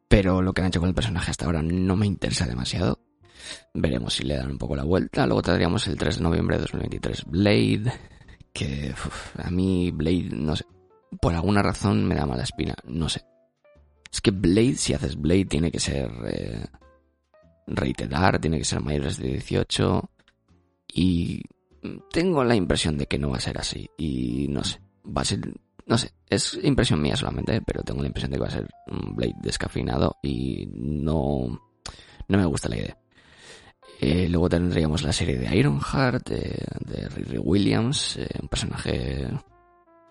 Pero 0.08 0.42
lo 0.42 0.54
que 0.54 0.62
han 0.62 0.68
hecho 0.68 0.80
con 0.80 0.90
el 0.90 0.96
personaje 0.96 1.32
hasta 1.32 1.46
ahora 1.46 1.62
no 1.62 1.96
me 1.96 2.08
interesa 2.08 2.46
demasiado. 2.46 3.00
Veremos 3.74 4.14
si 4.14 4.24
le 4.24 4.38
dan 4.38 4.52
un 4.52 4.58
poco 4.58 4.76
la 4.76 4.84
vuelta. 4.84 5.26
Luego 5.26 5.42
tendríamos 5.42 5.88
el 5.88 5.98
3 5.98 6.18
de 6.18 6.24
noviembre 6.24 6.56
de 6.56 6.62
2023 6.62 7.26
Blade, 7.26 7.92
que 8.54 8.94
a 9.38 9.50
mí 9.50 9.92
Blade, 9.92 10.30
no 10.32 10.56
sé, 10.56 10.66
por 11.22 11.34
alguna 11.34 11.62
razón 11.62 12.06
me 12.06 12.16
da 12.16 12.26
mala 12.26 12.44
espina, 12.44 12.76
no 12.86 13.10
sé. 13.10 13.26
Es 14.12 14.22
que 14.22 14.32
Blade, 14.32 14.76
si 14.76 14.94
haces 14.94 15.20
Blade, 15.20 15.46
tiene 15.46 15.72
que 15.72 15.80
ser 15.80 16.12
eh, 16.26 16.66
reiterar, 17.68 18.40
tiene 18.40 18.60
que 18.60 18.66
ser 18.66 18.82
mayores 18.82 19.18
de 19.18 19.30
18 19.30 20.10
y 20.94 21.42
tengo 22.12 22.44
la 22.44 22.56
impresión 22.56 22.98
de 22.98 23.08
que 23.08 23.18
no 23.18 23.30
va 23.30 23.38
a 23.38 23.42
ser 23.42 23.58
así 23.58 23.90
y 23.98 24.48
no 24.50 24.64
sé, 24.64 24.80
va 25.06 25.22
a 25.22 25.26
ser, 25.26 25.40
no 25.86 25.98
sé, 25.98 26.12
es 26.30 26.60
impresión 26.64 27.02
mía 27.02 27.16
solamente, 27.16 27.62
pero 27.62 27.84
tengo 27.84 28.02
la 28.02 28.08
impresión 28.08 28.32
de 28.32 28.38
que 28.38 28.44
va 28.44 28.48
a 28.48 28.52
ser 28.52 28.70
un 28.88 29.16
Blade 29.16 29.36
descafeinado 29.42 30.18
y 30.22 30.68
no, 30.74 31.60
no 32.28 32.38
me 32.38 32.46
gusta 32.46 32.70
la 32.70 32.78
idea. 32.78 32.98
Eh, 34.00 34.28
luego 34.30 34.50
tendríamos 34.50 35.04
la 35.04 35.14
serie 35.14 35.38
de 35.38 35.56
Ironheart, 35.56 36.28
de, 36.28 36.66
de 36.86 37.10
Riri 37.10 37.38
Williams, 37.38 38.18
eh, 38.18 38.28
un 38.42 38.50
personaje 38.50 39.30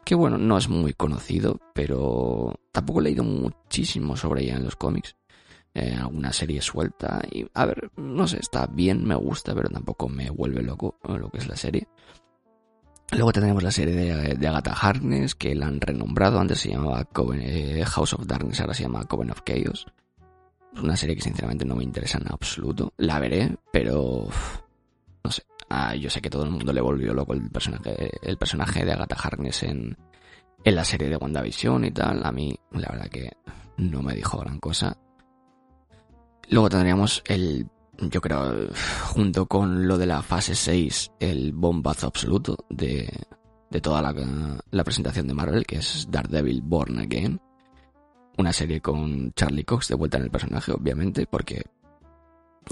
que 0.05 0.15
bueno, 0.15 0.39
no 0.39 0.57
es 0.59 0.69
muy 0.69 0.93
conocido, 0.95 1.61
pero 1.75 2.55
tampoco 2.73 3.01
he 3.01 3.05
leído 3.05 3.25
muchísimo 3.25 4.17
sobre 4.17 4.45
ella 4.45 4.57
en 4.57 4.65
los 4.65 4.77
cómics. 4.77 5.17
Eh, 5.75 5.97
alguna 5.99 6.35
serie 6.35 6.61
suelta 6.61 7.23
y 7.31 7.47
a 7.55 7.65
ver, 7.65 7.91
no 7.97 8.27
sé, 8.27 8.39
está 8.41 8.67
bien, 8.67 9.07
me 9.07 9.15
gusta, 9.15 9.55
pero 9.55 9.71
tampoco 9.71 10.07
me 10.07 10.29
vuelve 10.29 10.63
loco 10.63 10.99
lo 11.03 11.31
que 11.31 11.39
es 11.39 11.49
la 11.49 11.57
serie. 11.57 11.89
Luego 13.13 13.33
tendremos 13.33 13.63
la 13.63 13.71
serie 13.71 13.95
de, 13.95 14.49
Agatha 14.49 14.73
Harkness, 14.73 15.35
que 15.35 15.55
la 15.55 15.67
han 15.67 15.81
renombrado, 15.81 16.41
antes 16.41 16.61
se 16.61 16.71
llamaba 16.71 17.07
House 17.87 18.15
of 18.15 18.27
Darkness, 18.27 18.61
ahora 18.61 18.75
se 18.75 18.83
llama 18.83 19.05
Coven 19.05 19.31
of 19.31 19.43
Chaos. 19.45 19.87
Es 20.75 20.83
una 20.83 20.97
serie 20.97 21.17
que 21.17 21.23
sinceramente 21.23 21.67
no 21.67 21.77
me 21.77 21.85
interesa 21.85 22.19
en 22.19 22.33
absoluto. 22.33 22.95
La 22.97 23.19
veré, 23.19 23.57
pero 23.71 24.29
no 25.25 25.31
sé. 25.31 25.43
Ah, 25.69 25.95
yo 25.95 26.11
sé 26.11 26.21
que 26.21 26.31
todo 26.31 26.45
el 26.45 26.51
mundo 26.51 26.73
le 26.73 26.81
volvió 26.81 27.15
loco 27.15 27.33
el 27.33 27.51
personaje, 27.51 28.11
el 28.23 28.37
personaje 28.37 28.85
de 28.85 28.93
Agatha 28.93 29.17
Harkness 29.17 29.63
en, 29.63 29.97
en 30.65 30.75
la 30.75 30.85
serie 30.85 31.09
de 31.09 31.17
WandaVision 31.17 31.85
y 31.85 31.91
tal. 31.91 32.25
A 32.25 32.33
mí, 32.33 32.55
la 32.73 32.89
verdad 32.91 33.09
que 33.09 33.31
no 33.79 34.03
me 34.03 34.15
dijo 34.15 34.39
gran 34.39 34.59
cosa. 34.59 34.97
Luego 36.51 36.69
tendríamos 36.69 37.23
el, 37.27 37.67
yo 37.99 38.21
creo, 38.21 38.69
junto 39.07 39.47
con 39.47 39.87
lo 39.87 39.97
de 39.97 40.07
la 40.07 40.23
fase 40.23 40.55
6, 40.55 41.13
el 41.21 41.53
bombazo 41.53 42.09
absoluto 42.09 42.67
de, 42.69 43.09
de 43.71 43.81
toda 43.81 44.03
la, 44.03 44.15
la 44.71 44.85
presentación 44.85 45.27
de 45.27 45.35
Marvel, 45.35 45.65
que 45.65 45.77
es 45.77 46.07
Daredevil 46.11 46.61
Born 46.63 46.99
Again 46.99 47.41
una 48.39 48.53
serie 48.53 48.81
con 48.81 49.33
Charlie 49.35 49.65
Cox 49.65 49.89
de 49.89 49.95
vuelta 49.95 50.19
en 50.19 50.25
el 50.25 50.31
personaje, 50.31 50.73
obviamente, 50.73 51.27
porque 51.27 51.65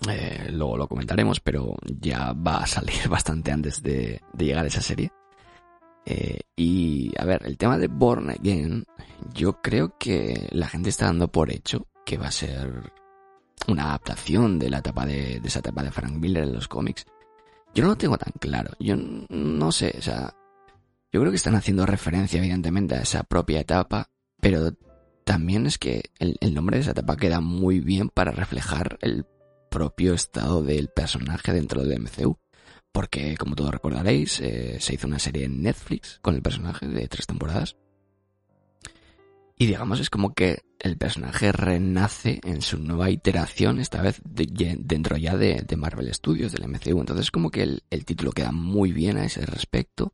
eh, 0.09 0.49
luego 0.53 0.77
lo 0.77 0.89
comentaremos, 0.89 1.41
pero 1.41 1.75
ya 1.85 2.33
va 2.33 2.59
a 2.59 2.67
salir 2.67 2.95
bastante 3.09 3.53
antes 3.53 3.83
de, 3.83 4.21
llegar 4.37 4.65
a 4.65 4.69
esa 4.69 4.81
serie. 4.81 5.13
Eh, 6.07 6.41
y 6.57 7.13
a 7.19 7.25
ver, 7.25 7.43
el 7.45 7.59
tema 7.59 7.79
de 7.79 7.89
Born 7.89 8.31
Again, 8.31 8.85
yo 9.35 9.61
creo 9.61 9.97
que 9.99 10.49
la 10.53 10.69
gente 10.69 10.89
está 10.89 11.07
dando 11.07 11.29
por 11.29 11.53
hecho 11.53 11.87
que 12.05 12.17
va 12.17 12.29
a 12.29 12.33
ser 12.33 12.93
una 13.69 13.85
adaptación 13.85 14.59
de 14.59 14.71
la 14.71 14.79
etapa 14.79 15.07
de, 15.07 15.41
esa 15.45 15.61
etapa 15.61 15.83
de 15.83 15.91
Frank 15.91 16.13
Miller 16.13 16.45
en 16.45 16.55
los 16.55 16.69
cómics. 16.69 17.05
Yo 17.75 17.85
no 17.85 17.91
lo 17.91 17.97
tengo 17.97 18.19
tan 18.19 18.33
claro. 18.41 18.71
Yo 18.81 18.97
no 18.97 19.71
sé, 19.71 19.95
o 19.99 20.03
sea, 20.03 20.35
yo 21.13 21.21
creo 21.21 21.31
que 21.31 21.37
están 21.37 21.55
haciendo 21.55 21.87
referencia 21.87 22.39
evidentemente 22.39 22.97
a 22.97 23.03
esa 23.03 23.23
propia 23.23 23.61
etapa, 23.61 24.11
pero 24.41 24.73
también 25.25 25.67
es 25.67 25.79
que 25.79 26.11
el, 26.19 26.55
nombre 26.55 26.77
de 26.77 26.83
esa 26.83 26.91
etapa 26.93 27.17
queda 27.17 27.41
muy 27.41 27.81
bien 27.81 28.09
para 28.09 28.33
reflejar 28.33 28.99
el 29.01 29.27
propio 29.71 30.13
estado 30.13 30.63
del 30.63 30.89
personaje 30.89 31.53
dentro 31.53 31.83
del 31.83 32.01
MCU. 32.01 32.39
Porque, 32.93 33.37
como 33.37 33.55
todos 33.55 33.71
recordaréis, 33.71 34.41
eh, 34.41 34.79
se 34.81 34.95
hizo 34.95 35.07
una 35.07 35.21
serie 35.21 35.45
en 35.45 35.63
Netflix 35.63 36.19
con 36.21 36.35
el 36.35 36.43
personaje 36.43 36.89
de 36.89 37.07
tres 37.09 37.27
temporadas. 37.27 37.77
Y 39.57 39.67
digamos, 39.67 40.01
es 40.01 40.11
como 40.11 40.35
que 40.35 40.63
el 40.79 40.97
personaje 40.97 41.53
renace 41.53 42.41
en 42.45 42.63
su 42.63 42.79
nueva 42.79 43.11
iteración, 43.11 43.79
esta 43.79 44.01
vez 44.01 44.21
dentro 44.25 45.19
ya 45.19 45.37
de, 45.37 45.65
Marvel 45.77 46.13
Studios, 46.15 46.53
del 46.53 46.67
MCU. 46.67 46.99
Entonces, 46.99 47.31
como 47.31 47.51
que 47.51 47.63
el, 47.63 48.05
título 48.07 48.33
queda 48.33 48.53
muy 48.53 48.93
bien 48.93 49.19
a 49.19 49.25
ese 49.25 49.45
respecto. 49.45 50.13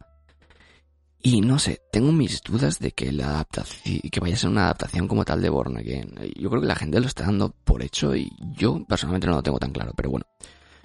Y 1.26 1.40
no 1.40 1.58
sé, 1.58 1.82
tengo 1.90 2.12
mis 2.12 2.40
dudas 2.40 2.78
de 2.78 2.92
que 2.92 3.10
la 3.10 3.30
adaptación, 3.30 3.98
que 4.12 4.20
vaya 4.20 4.36
a 4.36 4.38
ser 4.38 4.48
una 4.48 4.62
adaptación 4.66 5.08
como 5.08 5.24
tal 5.24 5.42
de 5.42 5.48
Born 5.48 5.76
Again. 5.76 6.14
Yo 6.36 6.48
creo 6.48 6.60
que 6.60 6.68
la 6.68 6.76
gente 6.76 7.00
lo 7.00 7.08
está 7.08 7.24
dando 7.24 7.50
por 7.64 7.82
hecho 7.82 8.14
y 8.14 8.30
yo 8.56 8.84
personalmente 8.86 9.26
no 9.26 9.34
lo 9.34 9.42
tengo 9.42 9.58
tan 9.58 9.72
claro, 9.72 9.92
pero 9.96 10.10
bueno, 10.10 10.24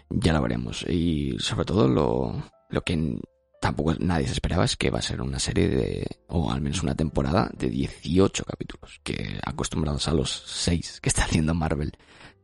ya 0.10 0.34
lo 0.34 0.42
veremos. 0.42 0.84
Y 0.90 1.38
sobre 1.38 1.66
todo 1.66 1.88
lo, 1.88 2.44
lo 2.72 2.82
que 2.82 3.20
tampoco 3.62 3.94
nadie 4.00 4.26
se 4.26 4.34
esperaba 4.34 4.66
es 4.66 4.76
que 4.78 4.90
va 4.90 4.98
a 4.98 5.04
ser 5.04 5.22
una 5.22 5.38
serie 5.38 5.70
de, 5.70 6.08
o 6.30 6.52
al 6.52 6.60
menos 6.60 6.82
una 6.82 6.96
temporada 6.96 7.52
de 7.56 7.70
18 7.70 8.44
capítulos, 8.44 9.00
que 9.04 9.40
acostumbrados 9.46 10.08
a 10.08 10.14
los 10.14 10.32
6 10.32 11.02
que 11.02 11.10
está 11.10 11.26
haciendo 11.26 11.54
Marvel 11.54 11.92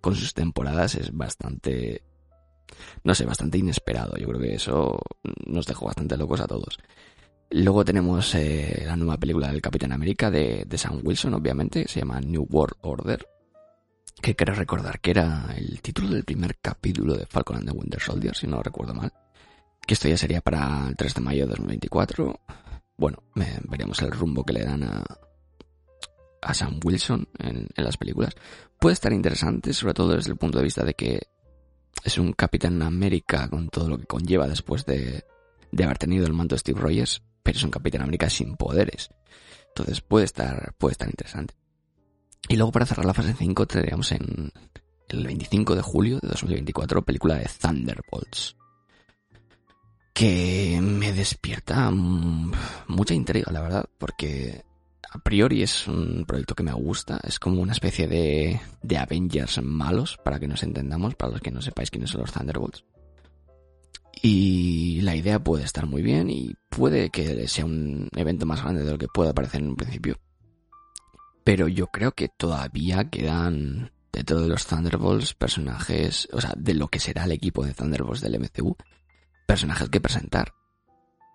con 0.02 0.14
sus 0.14 0.36
temporadas 0.36 0.94
es 0.94 1.18
bastante, 1.18 2.04
no 3.04 3.16
sé, 3.16 3.26
bastante 3.26 3.58
inesperado. 3.58 4.18
Yo 4.18 4.28
creo 4.28 4.40
que 4.40 4.54
eso 4.54 5.00
nos 5.48 5.66
dejó 5.66 5.88
bastante 5.88 6.16
locos 6.16 6.42
a 6.42 6.46
todos. 6.46 6.78
Luego 7.50 7.86
tenemos 7.86 8.36
eh, 8.36 8.84
la 8.86 8.98
nueva 8.98 9.18
película 9.18 9.52
del 9.52 9.62
Capitán 9.62 9.94
América 9.94 10.30
de, 10.30 10.66
de, 10.68 10.78
Sam 10.78 11.00
Wilson, 11.04 11.34
obviamente, 11.34 11.88
se 11.88 12.02
llama 12.02 12.20
New 12.20 12.46
World 12.50 12.76
Order, 12.82 13.26
que 14.22 14.36
quiero 14.36 14.54
recordar 14.54 15.00
que 15.00 15.12
era 15.12 15.54
el 15.56 15.82
título 15.82 16.10
del 16.10 16.26
primer 16.26 16.58
capítulo 16.58 17.16
de 17.16 17.26
Falcon 17.26 17.58
and 17.58 17.70
the 17.70 17.78
Winter 17.78 18.02
Soldier, 18.02 18.36
si 18.36 18.48
no 18.48 18.62
recuerdo 18.62 18.94
mal. 18.94 19.14
Que 19.86 19.94
esto 19.94 20.10
ya 20.10 20.18
sería 20.18 20.42
para 20.42 20.90
el 20.90 20.98
3 20.98 21.14
de 21.14 21.22
mayo 21.22 21.44
de 21.44 21.52
2024. 21.52 22.40
Bueno, 22.98 23.24
veremos 23.70 24.02
el 24.02 24.12
rumbo 24.12 24.44
que 24.44 24.54
le 24.54 24.66
dan 24.66 24.84
a, 24.84 25.06
a 26.42 26.54
Sam 26.54 26.82
Wilson 26.84 27.30
en, 27.40 27.68
en 27.74 27.84
las 27.84 27.96
películas. 27.96 28.36
Puede 28.78 28.94
estar 28.94 29.14
interesante, 29.14 29.72
sobre 29.72 29.94
todo 29.94 30.16
desde 30.16 30.32
el 30.32 30.38
punto 30.38 30.58
de 30.58 30.66
vista 30.66 30.84
de 30.84 30.96
que 30.96 31.22
es 32.04 32.18
un 32.18 32.34
Capitán 32.34 32.82
América 32.82 33.48
con 33.50 33.70
todo 33.70 33.88
lo 33.88 33.98
que 33.98 34.06
conlleva 34.06 34.48
después 34.48 34.86
de, 34.86 35.24
de 35.72 35.84
haber 35.84 35.98
tenido 35.98 36.26
el 36.26 36.34
manto 36.34 36.56
de 36.56 36.60
Steve 36.60 36.80
Rogers, 36.80 37.22
pero 37.48 37.60
es 37.60 37.64
un 37.64 37.72
Capitán 37.72 38.02
América 38.02 38.30
sin 38.30 38.58
poderes. 38.58 39.10
Entonces 39.70 40.02
puede 40.02 40.26
estar, 40.26 40.74
puede 40.78 40.92
estar 40.92 41.08
interesante. 41.08 41.54
Y 42.50 42.58
luego 42.58 42.74
para 42.74 42.86
cerrar 42.86 43.06
la 43.06 43.14
fase 43.14 43.34
5 43.34 43.66
tendríamos 43.66 44.12
en 44.12 44.52
el 45.08 45.26
25 45.26 45.74
de 45.74 45.82
julio 45.82 46.20
de 46.20 46.28
2024 46.28 47.06
película 47.06 47.36
de 47.36 47.50
Thunderbolts. 47.58 48.58
Que 50.14 50.78
me 50.82 51.14
despierta 51.14 51.90
mucha 51.90 53.14
intriga, 53.14 53.50
la 53.54 53.62
verdad, 53.62 53.86
porque 53.98 54.66
a 55.10 55.20
priori 55.20 55.64
es 55.64 55.88
un 55.88 56.26
proyecto 56.28 56.54
que 56.54 56.64
me 56.64 56.74
gusta, 56.74 57.22
es 57.24 57.40
como 57.40 57.62
una 57.62 57.72
especie 57.72 58.10
de, 58.10 58.60
de 58.82 58.98
Avengers 58.98 59.64
malos, 59.64 60.18
para 60.18 60.38
que 60.38 60.50
nos 60.50 60.64
entendamos, 60.64 61.16
para 61.16 61.32
los 61.32 61.42
que 61.42 61.52
no 61.52 61.62
sepáis 61.62 61.92
quiénes 61.92 62.10
son 62.10 62.20
los 62.20 62.34
Thunderbolts. 62.34 62.84
Y 64.22 65.02
la 65.02 65.16
idea 65.16 65.44
puede 65.44 65.64
estar 65.64 65.86
muy 65.86 66.02
bien 66.02 66.30
y 66.30 66.56
puede 66.70 67.10
que 67.10 67.48
sea 67.48 67.66
un 67.66 68.10
evento 68.16 68.46
más 68.46 68.64
grande 68.64 68.84
de 68.84 68.92
lo 68.92 68.98
que 68.98 69.08
pueda 69.08 69.34
parecer 69.34 69.62
en 69.62 69.70
un 69.70 69.76
principio. 69.76 70.18
Pero 71.44 71.68
yo 71.68 71.88
creo 71.88 72.12
que 72.14 72.28
todavía 72.28 73.10
quedan 73.10 73.92
de 74.12 74.48
los 74.48 74.66
Thunderbolts 74.66 75.34
personajes, 75.34 76.28
o 76.32 76.42
sea, 76.42 76.54
de 76.58 76.74
lo 76.74 76.88
que 76.88 77.00
será 77.00 77.26
el 77.26 77.32
equipo 77.32 77.66
de 77.66 77.74
Thunderbolts 77.74 78.22
del 78.22 78.40
MCU, 78.40 78.76
personajes 79.46 79.90
que 79.90 80.02
presentar. 80.02 80.54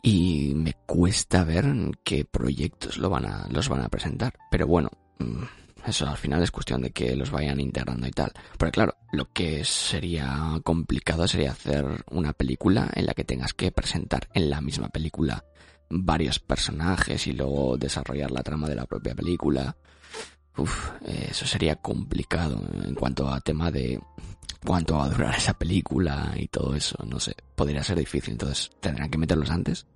Y 0.03 0.53
me 0.55 0.75
cuesta 0.87 1.45
ver 1.45 1.73
qué 2.05 2.25
proyectos 2.25 2.99
lo 2.99 3.09
van 3.09 3.27
a, 3.27 3.47
los 3.51 3.69
van 3.69 3.83
a 3.83 3.89
presentar. 3.89 4.35
Pero 4.51 4.67
bueno, 4.67 4.91
mm, 5.19 5.45
eso 5.87 6.07
al 6.07 6.17
final 6.17 6.43
es 6.43 6.51
cuestión 6.51 6.83
de 6.83 6.91
que 6.91 7.17
los 7.17 7.31
vayan 7.31 7.61
integrando 7.61 8.07
y 8.07 8.11
tal. 8.11 8.33
Porque 8.57 8.73
claro, 8.73 8.97
lo 9.13 9.33
que 9.33 9.65
sería 9.65 10.61
complicado 10.63 11.27
sería 11.27 11.53
hacer 11.53 12.05
una 12.11 12.33
película 12.33 12.91
en 12.95 13.07
la 13.07 13.15
que 13.15 13.25
tengas 13.25 13.55
que 13.55 13.73
presentar 13.73 14.29
en 14.35 14.51
la 14.51 14.61
misma 14.61 14.89
película 14.89 15.45
varios 15.91 16.39
personajes 16.39 17.27
y 17.27 17.33
luego 17.33 17.77
desarrollar 17.77 18.31
la 18.31 18.43
trama 18.43 18.69
de 18.69 18.77
la 18.77 18.87
propia 18.87 19.15
película. 19.15 19.77
Uf, 20.57 20.91
eso 21.05 21.47
sería 21.47 21.77
complicado 21.77 22.61
en 22.85 22.95
cuanto 22.95 23.29
a 23.29 23.41
tema 23.41 23.71
de 23.71 24.01
cuánto 24.65 24.97
va 24.97 25.05
a 25.05 25.09
durar 25.09 25.35
esa 25.37 25.55
película 25.55 26.33
y 26.37 26.49
todo 26.49 26.75
eso, 26.75 26.97
no 27.07 27.19
sé, 27.21 27.35
podría 27.55 27.83
ser 27.83 27.99
difícil, 27.99 28.33
entonces 28.33 28.71
tendrán 28.81 29.11
que 29.11 29.19
meterlos 29.19 29.51
antes. 29.51 29.87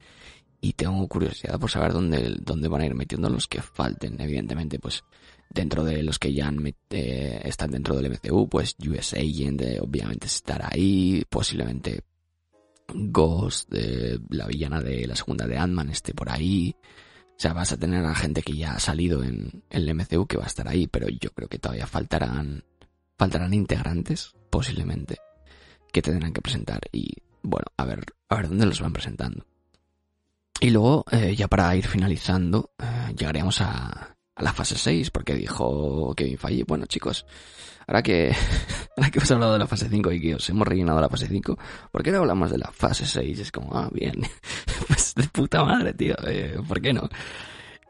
Y 0.61 0.73
tengo 0.73 1.07
curiosidad 1.07 1.61
por 1.61 1.71
saber 1.71 1.93
dónde, 1.93 2.37
dónde 2.41 2.69
van 2.69 2.81
a 2.81 2.87
ir 2.87 2.95
metiendo 2.95 3.29
los 3.29 3.47
que 3.47 3.61
falten, 3.63 4.21
evidentemente, 4.21 4.79
pues 4.79 5.05
dentro 5.49 5.85
de 5.85 6.03
los 6.03 6.19
que 6.19 6.33
ya 6.33 6.53
eh, 6.91 7.41
están 7.45 7.71
dentro 7.71 7.97
del 7.97 8.11
MCU, 8.11 8.49
pues 8.49 8.77
US 8.87 9.15
Agent 9.15 9.63
eh, 9.63 9.81
obviamente 9.81 10.27
estará 10.27 10.69
ahí, 10.73 11.25
posiblemente 11.29 12.03
Ghost, 12.89 13.73
eh, 13.73 14.19
la 14.31 14.47
villana 14.47 14.81
de 14.81 15.07
la 15.07 15.17
segunda 15.17 15.47
de 15.47 15.59
Ant-Man 15.59 15.91
esté 15.91 16.15
por 16.15 16.31
ahí. 16.31 16.75
O 16.83 17.39
sea, 17.39 17.53
vas 17.53 17.73
a 17.73 17.77
tener 17.77 18.05
a 18.05 18.15
gente 18.15 18.43
que 18.43 18.57
ya 18.57 18.73
ha 18.73 18.81
salido 18.81 19.23
en, 19.23 19.63
el 19.71 19.95
MCU 19.95 20.27
que 20.27 20.39
va 20.39 20.45
a 20.45 20.49
estar 20.49 20.69
ahí, 20.69 20.87
pero 20.87 21.09
yo 21.09 21.31
creo 21.31 21.49
que 21.49 21.59
todavía 21.59 21.87
faltarán, 21.87 22.65
faltarán 23.19 23.53
integrantes, 23.53 24.33
posiblemente, 24.51 25.19
que 25.93 26.01
tendrán 26.01 26.33
que 26.33 26.41
presentar 26.41 26.81
y, 26.93 27.13
bueno, 27.43 27.67
a 27.77 27.85
ver, 27.85 28.05
a 28.31 28.37
ver 28.37 28.49
dónde 28.49 28.67
los 28.67 28.81
van 28.81 28.95
presentando. 28.95 29.45
Y 30.61 30.71
luego, 30.71 31.05
ya 31.37 31.49
para 31.49 31.77
ir 31.77 31.87
finalizando, 31.87 32.71
eh, 32.79 33.15
llegaríamos 33.15 33.61
a, 33.61 34.16
a 34.37 34.43
la 34.43 34.53
fase 34.53 34.77
6, 34.77 35.11
porque 35.11 35.35
dijo 35.35 36.15
Kevin 36.15 36.39
Feige, 36.39 36.65
bueno 36.65 36.87
chicos, 36.87 37.27
ahora 37.87 38.03
que, 38.03 38.33
ahora 38.97 39.11
que 39.11 39.19
hemos 39.19 39.31
hablado 39.31 39.53
de 39.55 39.59
la 39.59 39.67
fase 39.67 39.89
5 39.89 40.13
y 40.13 40.21
que 40.21 40.35
os 40.35 40.49
hemos 40.51 40.69
rellenado 40.69 41.01
la 41.01 41.09
fase 41.09 41.27
5, 41.27 41.59
¿por 41.91 42.03
qué 42.03 42.13
no 42.13 42.19
hablamos 42.19 42.51
de 42.51 42.59
la 42.59 42.71
fase 42.71 43.07
6? 43.07 43.41
Es 43.41 43.51
como, 43.51 43.77
ah, 43.77 43.89
bien, 43.93 44.15
pues 44.89 45.15
de 45.15 45.25
puta 45.29 45.65
madre, 45.65 45.95
tío, 45.95 46.15
eh, 46.27 46.59
¿por 46.69 46.81
qué 46.81 46.93
no? 46.93 47.09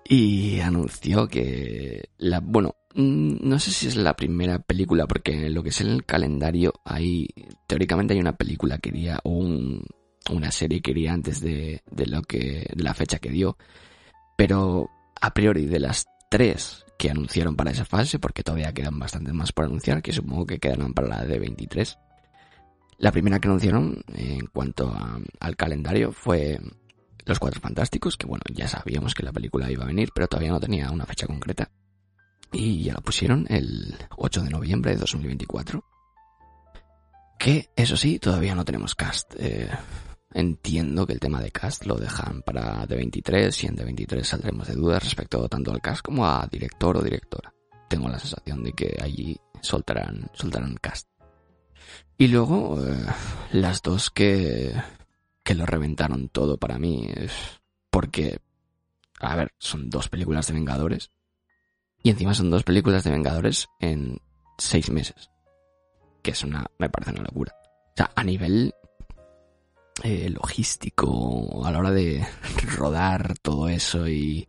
Y 0.09 0.61
anunció 0.61 1.27
que 1.27 2.11
la, 2.19 2.39
bueno, 2.39 2.77
mm, 2.95 3.39
no 3.41 3.59
sé 3.59 3.73
si 3.73 3.89
es 3.89 3.97
la 3.97 4.15
primera 4.15 4.61
película, 4.61 5.09
porque 5.09 5.51
lo 5.51 5.65
que 5.65 5.71
es 5.71 5.81
el 5.81 6.05
calendario 6.05 6.75
hay, 6.85 7.27
teóricamente 7.67 8.15
hay 8.15 8.21
una 8.21 8.37
película 8.37 8.79
que 8.79 8.91
iría, 8.91 9.19
o 9.25 9.31
un, 9.31 9.85
una 10.31 10.53
serie 10.53 10.81
que 10.81 10.93
iría 10.93 11.13
antes 11.13 11.41
de 11.41 11.83
lo 11.91 12.23
que, 12.23 12.71
de 12.73 12.85
la 12.85 12.95
fecha 12.95 13.19
que 13.19 13.31
dio. 13.31 13.57
Pero 14.37 14.91
a 15.21 15.35
priori 15.35 15.67
de 15.67 15.81
las 15.81 16.07
tres 16.29 16.85
que 16.99 17.11
anunciaron 17.11 17.57
para 17.57 17.71
esa 17.71 17.85
fase, 17.85 18.19
porque 18.19 18.43
todavía 18.43 18.73
quedan 18.73 18.99
bastantes 18.99 19.35
más 19.35 19.53
por 19.53 19.67
anunciar, 19.67 20.03
que 20.03 20.13
supongo 20.13 20.47
que 20.47 20.59
quedarán 20.59 20.95
para 20.95 21.09
la 21.09 21.25
de 21.25 21.39
23. 21.39 21.99
La 22.99 23.13
primera 23.13 23.39
que 23.39 23.49
anunciaron 23.49 24.03
en 24.15 24.47
cuanto 24.47 24.95
al 25.41 25.57
calendario 25.57 26.13
fue 26.13 26.59
Los 27.27 27.39
Cuatro 27.39 27.61
Fantásticos, 27.61 28.17
que 28.17 28.27
bueno, 28.27 28.43
ya 28.53 28.69
sabíamos 28.69 29.15
que 29.15 29.23
la 29.23 29.33
película 29.33 29.71
iba 29.71 29.85
a 29.85 29.89
venir, 29.89 30.11
pero 30.15 30.29
todavía 30.29 30.53
no 30.53 30.61
tenía 30.61 30.91
una 30.91 31.05
fecha 31.05 31.27
concreta. 31.27 31.71
Y 32.53 32.85
ya 32.85 32.95
la 32.95 33.01
pusieron 33.01 33.45
el 33.51 33.95
8 34.17 34.43
de 34.43 34.51
noviembre 34.51 34.93
de 34.93 34.99
2024. 34.99 35.85
Que, 37.39 37.69
eso 37.77 37.97
sí, 37.99 38.19
todavía 38.19 38.55
no 38.55 38.65
tenemos 38.65 38.95
cast. 38.95 39.35
Eh, 39.39 39.69
Entiendo 40.37 41.07
que 41.07 41.15
el 41.15 41.19
tema 41.19 41.41
de 41.41 41.51
cast 41.51 41.87
lo 41.87 41.95
dejan 41.95 42.43
para 42.43 42.87
D23 42.87 43.65
y 43.65 43.67
en 43.69 43.75
D23 43.75 44.23
saldremos 44.23 44.69
de 44.69 44.75
dudas 44.75 45.03
respecto 45.03 45.49
tanto 45.49 45.73
al 45.73 45.81
cast 45.81 46.03
como 46.03 46.27
a 46.27 46.47
director 46.47 46.95
o 46.95 47.03
directora. 47.03 47.55
Tengo 47.89 48.11
la 48.11 48.19
sensación 48.19 48.63
de 48.63 48.73
que 48.75 48.99
allí 49.03 49.35
soltarán, 49.63 50.31
soltarán 50.35 50.77
cast. 50.77 51.09
Y 52.19 52.29
luego, 52.29 52.79
eh, 52.85 53.07
las 53.53 53.81
dos 53.81 54.11
que, 54.11 54.75
que 55.43 55.55
lo 55.55 55.65
reventaron 55.65 56.29
todo 56.29 56.59
para 56.59 56.79
mí, 56.79 57.09
porque, 57.89 58.39
a 59.21 59.37
ver, 59.37 59.55
son 59.57 59.89
dos 59.89 60.11
películas 60.11 60.49
de 60.49 60.53
Vengadores. 60.53 61.13
Y 62.03 62.11
encima 62.11 62.35
son 62.35 62.51
dos 62.51 62.63
películas 62.63 63.05
de 63.05 63.11
Vengadores 63.11 63.69
en 63.81 64.21
seis 64.59 64.91
meses. 64.91 65.31
Que 66.23 66.33
es 66.33 66.45
una, 66.45 66.67
me 66.79 66.91
parece 66.91 67.13
una 67.13 67.23
locura. 67.23 67.55
O 67.63 67.93
sea, 67.97 68.11
a 68.15 68.23
nivel 68.23 68.75
eh, 70.03 70.29
logístico 70.31 71.65
a 71.65 71.71
la 71.71 71.79
hora 71.79 71.91
de 71.91 72.27
rodar 72.77 73.39
todo 73.41 73.69
eso 73.69 74.09
y, 74.09 74.49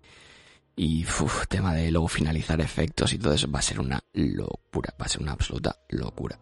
tema 1.49 1.73
de 1.73 1.89
luego 1.91 2.07
finalizar 2.07 2.61
efectos 2.61 3.13
y 3.13 3.17
todo 3.17 3.33
eso 3.33 3.49
va 3.49 3.59
a 3.59 3.63
ser 3.63 3.79
una 3.79 3.99
locura, 4.13 4.93
va 4.99 5.05
a 5.05 5.09
ser 5.09 5.21
una 5.21 5.31
absoluta 5.31 5.77
locura. 5.89 6.37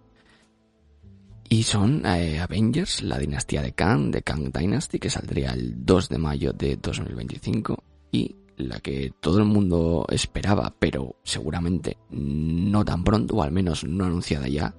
Y 1.47 1.63
son 1.63 2.05
eh, 2.05 2.39
Avengers, 2.39 3.03
la 3.03 3.19
dinastía 3.19 3.61
de 3.61 3.73
Kang, 3.73 4.11
de 4.11 4.23
Kang 4.23 4.51
Dynasty, 4.51 4.99
que 4.99 5.11
saldría 5.11 5.51
el 5.51 5.85
2 5.85 6.09
de 6.09 6.17
mayo 6.17 6.51
de 6.51 6.75
2025 6.77 7.83
y 8.11 8.35
la 8.57 8.79
que 8.79 9.13
todo 9.19 9.37
el 9.37 9.45
mundo 9.45 10.05
esperaba, 10.09 10.73
pero 10.79 11.17
seguramente 11.23 11.97
no 12.09 12.83
tan 12.83 13.03
pronto, 13.03 13.35
o 13.35 13.43
al 13.43 13.51
menos 13.51 13.83
no 13.83 14.05
anunciada 14.05 14.47
ya, 14.47 14.73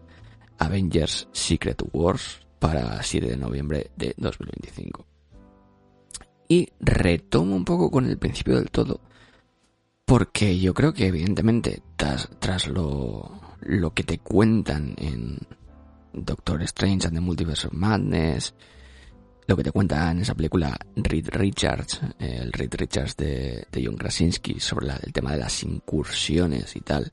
Avengers 0.59 1.29
Secret 1.33 1.83
Wars, 1.93 2.46
para 2.59 3.03
7 3.03 3.27
de 3.27 3.37
noviembre 3.37 3.91
de 3.97 4.15
2025. 4.17 5.07
Y 6.49 6.69
retomo 6.81 7.57
un 7.57 7.65
poco 7.65 7.91
con 7.91 8.07
el 8.07 8.19
principio 8.19 8.57
del 8.57 8.71
todo, 8.71 9.01
porque 10.05 10.59
yo 10.59 10.75
creo 10.75 10.93
que 10.93 11.07
evidentemente 11.07 11.83
tras, 11.97 12.69
lo, 12.69 13.41
lo 13.61 13.95
que 13.95 14.05
te 14.05 14.19
cuentan 14.19 14.95
en 14.99 15.39
Doctor 16.13 16.63
Strange 16.63 17.09
and 17.09 17.17
the 17.17 17.21
Multiverse 17.21 17.67
of 17.67 17.73
Madness, 17.73 18.55
lo 19.49 19.57
que 19.57 19.65
te 19.65 19.73
cuenta 19.73 20.11
en 20.11 20.21
esa 20.21 20.35
película 20.35 20.77
Reed 20.97 21.29
Richards, 21.31 22.01
el 22.19 22.53
Reed 22.53 22.75
Richards 22.75 23.17
de, 23.17 23.67
de 23.71 23.85
John 23.85 23.97
Krasinski, 23.97 24.61
sobre 24.61 24.89
el 25.03 25.13
tema 25.13 25.33
de 25.33 25.39
las 25.39 25.63
incursiones 25.63 26.75
y 26.75 26.81
tal, 26.81 27.13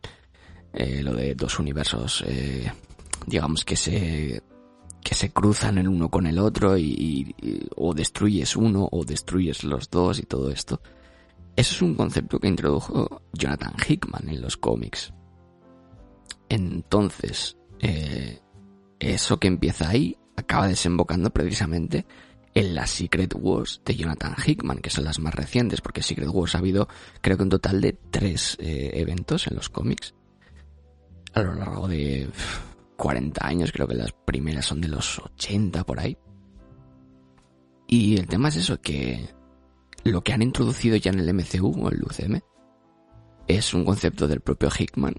eh, 0.73 1.01
lo 1.03 1.13
de 1.13 1.35
dos 1.35 1.59
universos, 1.59 2.23
eh, 2.27 2.71
digamos 3.27 3.63
que 3.63 3.75
se 3.75 4.41
que 5.03 5.15
se 5.15 5.31
cruzan 5.31 5.77
el 5.77 5.87
uno 5.87 6.09
con 6.09 6.25
el 6.25 6.39
otro 6.39 6.77
y, 6.77 7.35
o 7.75 7.93
destruyes 7.93 8.55
uno 8.55 8.87
o 8.91 9.03
destruyes 9.03 9.63
los 9.63 9.89
dos 9.89 10.19
y 10.19 10.23
todo 10.23 10.49
esto. 10.49 10.81
Eso 11.55 11.75
es 11.75 11.81
un 11.81 11.95
concepto 11.95 12.39
que 12.39 12.47
introdujo 12.47 13.21
Jonathan 13.33 13.75
Hickman 13.87 14.29
en 14.29 14.41
los 14.41 14.57
cómics. 14.57 15.13
Entonces, 16.49 17.57
eh, 17.79 18.39
eso 18.99 19.39
que 19.39 19.47
empieza 19.47 19.89
ahí 19.89 20.17
acaba 20.35 20.67
desembocando 20.67 21.29
precisamente 21.31 22.05
en 22.55 22.75
las 22.75 22.91
Secret 22.91 23.33
Wars 23.37 23.81
de 23.85 23.95
Jonathan 23.95 24.35
Hickman, 24.45 24.79
que 24.79 24.89
son 24.89 25.03
las 25.05 25.19
más 25.19 25.33
recientes, 25.33 25.81
porque 25.81 26.03
Secret 26.03 26.29
Wars 26.29 26.55
ha 26.55 26.59
habido 26.59 26.87
creo 27.21 27.37
que 27.37 27.43
un 27.43 27.49
total 27.49 27.81
de 27.81 27.93
tres 27.93 28.57
eh, 28.59 28.91
eventos 28.93 29.47
en 29.47 29.55
los 29.55 29.69
cómics 29.69 30.13
a 31.33 31.41
lo 31.41 31.55
largo 31.55 31.87
de 31.87 32.29
40 32.97 33.45
años, 33.45 33.71
creo 33.71 33.87
que 33.87 33.95
las 33.95 34.11
primeras 34.11 34.65
son 34.65 34.81
de 34.81 34.87
los 34.87 35.19
80 35.19 35.83
por 35.83 35.99
ahí. 35.99 36.17
Y 37.87 38.17
el 38.17 38.27
tema 38.27 38.49
es 38.49 38.57
eso, 38.57 38.79
que 38.81 39.29
lo 40.03 40.23
que 40.23 40.33
han 40.33 40.41
introducido 40.41 40.95
ya 40.97 41.11
en 41.11 41.19
el 41.19 41.33
MCU 41.33 41.85
o 41.85 41.89
el 41.89 42.03
UCM 42.03 42.39
es 43.47 43.73
un 43.73 43.85
concepto 43.85 44.27
del 44.27 44.41
propio 44.41 44.69
Hickman. 44.69 45.15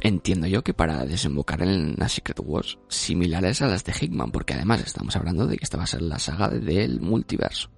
Entiendo 0.00 0.46
yo 0.46 0.62
que 0.62 0.74
para 0.74 1.04
desembocar 1.06 1.62
en 1.62 1.94
las 1.96 2.12
Secret 2.12 2.40
Wars 2.40 2.78
similares 2.88 3.62
a 3.62 3.66
las 3.66 3.84
de 3.84 3.94
Hickman, 3.98 4.30
porque 4.30 4.54
además 4.54 4.82
estamos 4.82 5.16
hablando 5.16 5.46
de 5.46 5.56
que 5.56 5.64
esta 5.64 5.78
va 5.78 5.84
a 5.84 5.88
ser 5.88 6.02
la 6.02 6.18
saga 6.18 6.48
del 6.48 7.00
multiverso. 7.00 7.70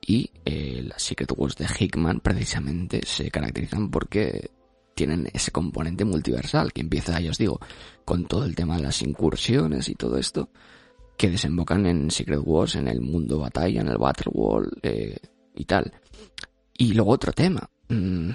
Y 0.00 0.30
eh, 0.44 0.82
las 0.82 1.02
Secret 1.02 1.32
Wars 1.36 1.56
de 1.56 1.66
Hickman 1.78 2.20
precisamente 2.20 3.00
se 3.04 3.30
caracterizan 3.30 3.90
porque 3.90 4.50
tienen 5.00 5.30
ese 5.32 5.50
componente 5.50 6.04
multiversal 6.04 6.74
que 6.74 6.82
empieza, 6.82 7.18
ya 7.20 7.30
os 7.30 7.38
digo, 7.38 7.58
con 8.04 8.26
todo 8.26 8.44
el 8.44 8.54
tema 8.54 8.76
de 8.76 8.82
las 8.82 9.00
incursiones 9.00 9.88
y 9.88 9.94
todo 9.94 10.18
esto, 10.18 10.50
que 11.16 11.30
desembocan 11.30 11.86
en 11.86 12.10
Secret 12.10 12.42
Wars, 12.44 12.74
en 12.74 12.86
el 12.86 13.00
mundo 13.00 13.38
batalla, 13.38 13.80
en 13.80 13.88
el 13.88 13.96
Battle 13.96 14.30
World 14.34 14.72
eh, 14.82 15.16
y 15.54 15.64
tal. 15.64 15.90
Y 16.76 16.92
luego 16.92 17.12
otro 17.12 17.32
tema. 17.32 17.70
Mm, 17.88 18.30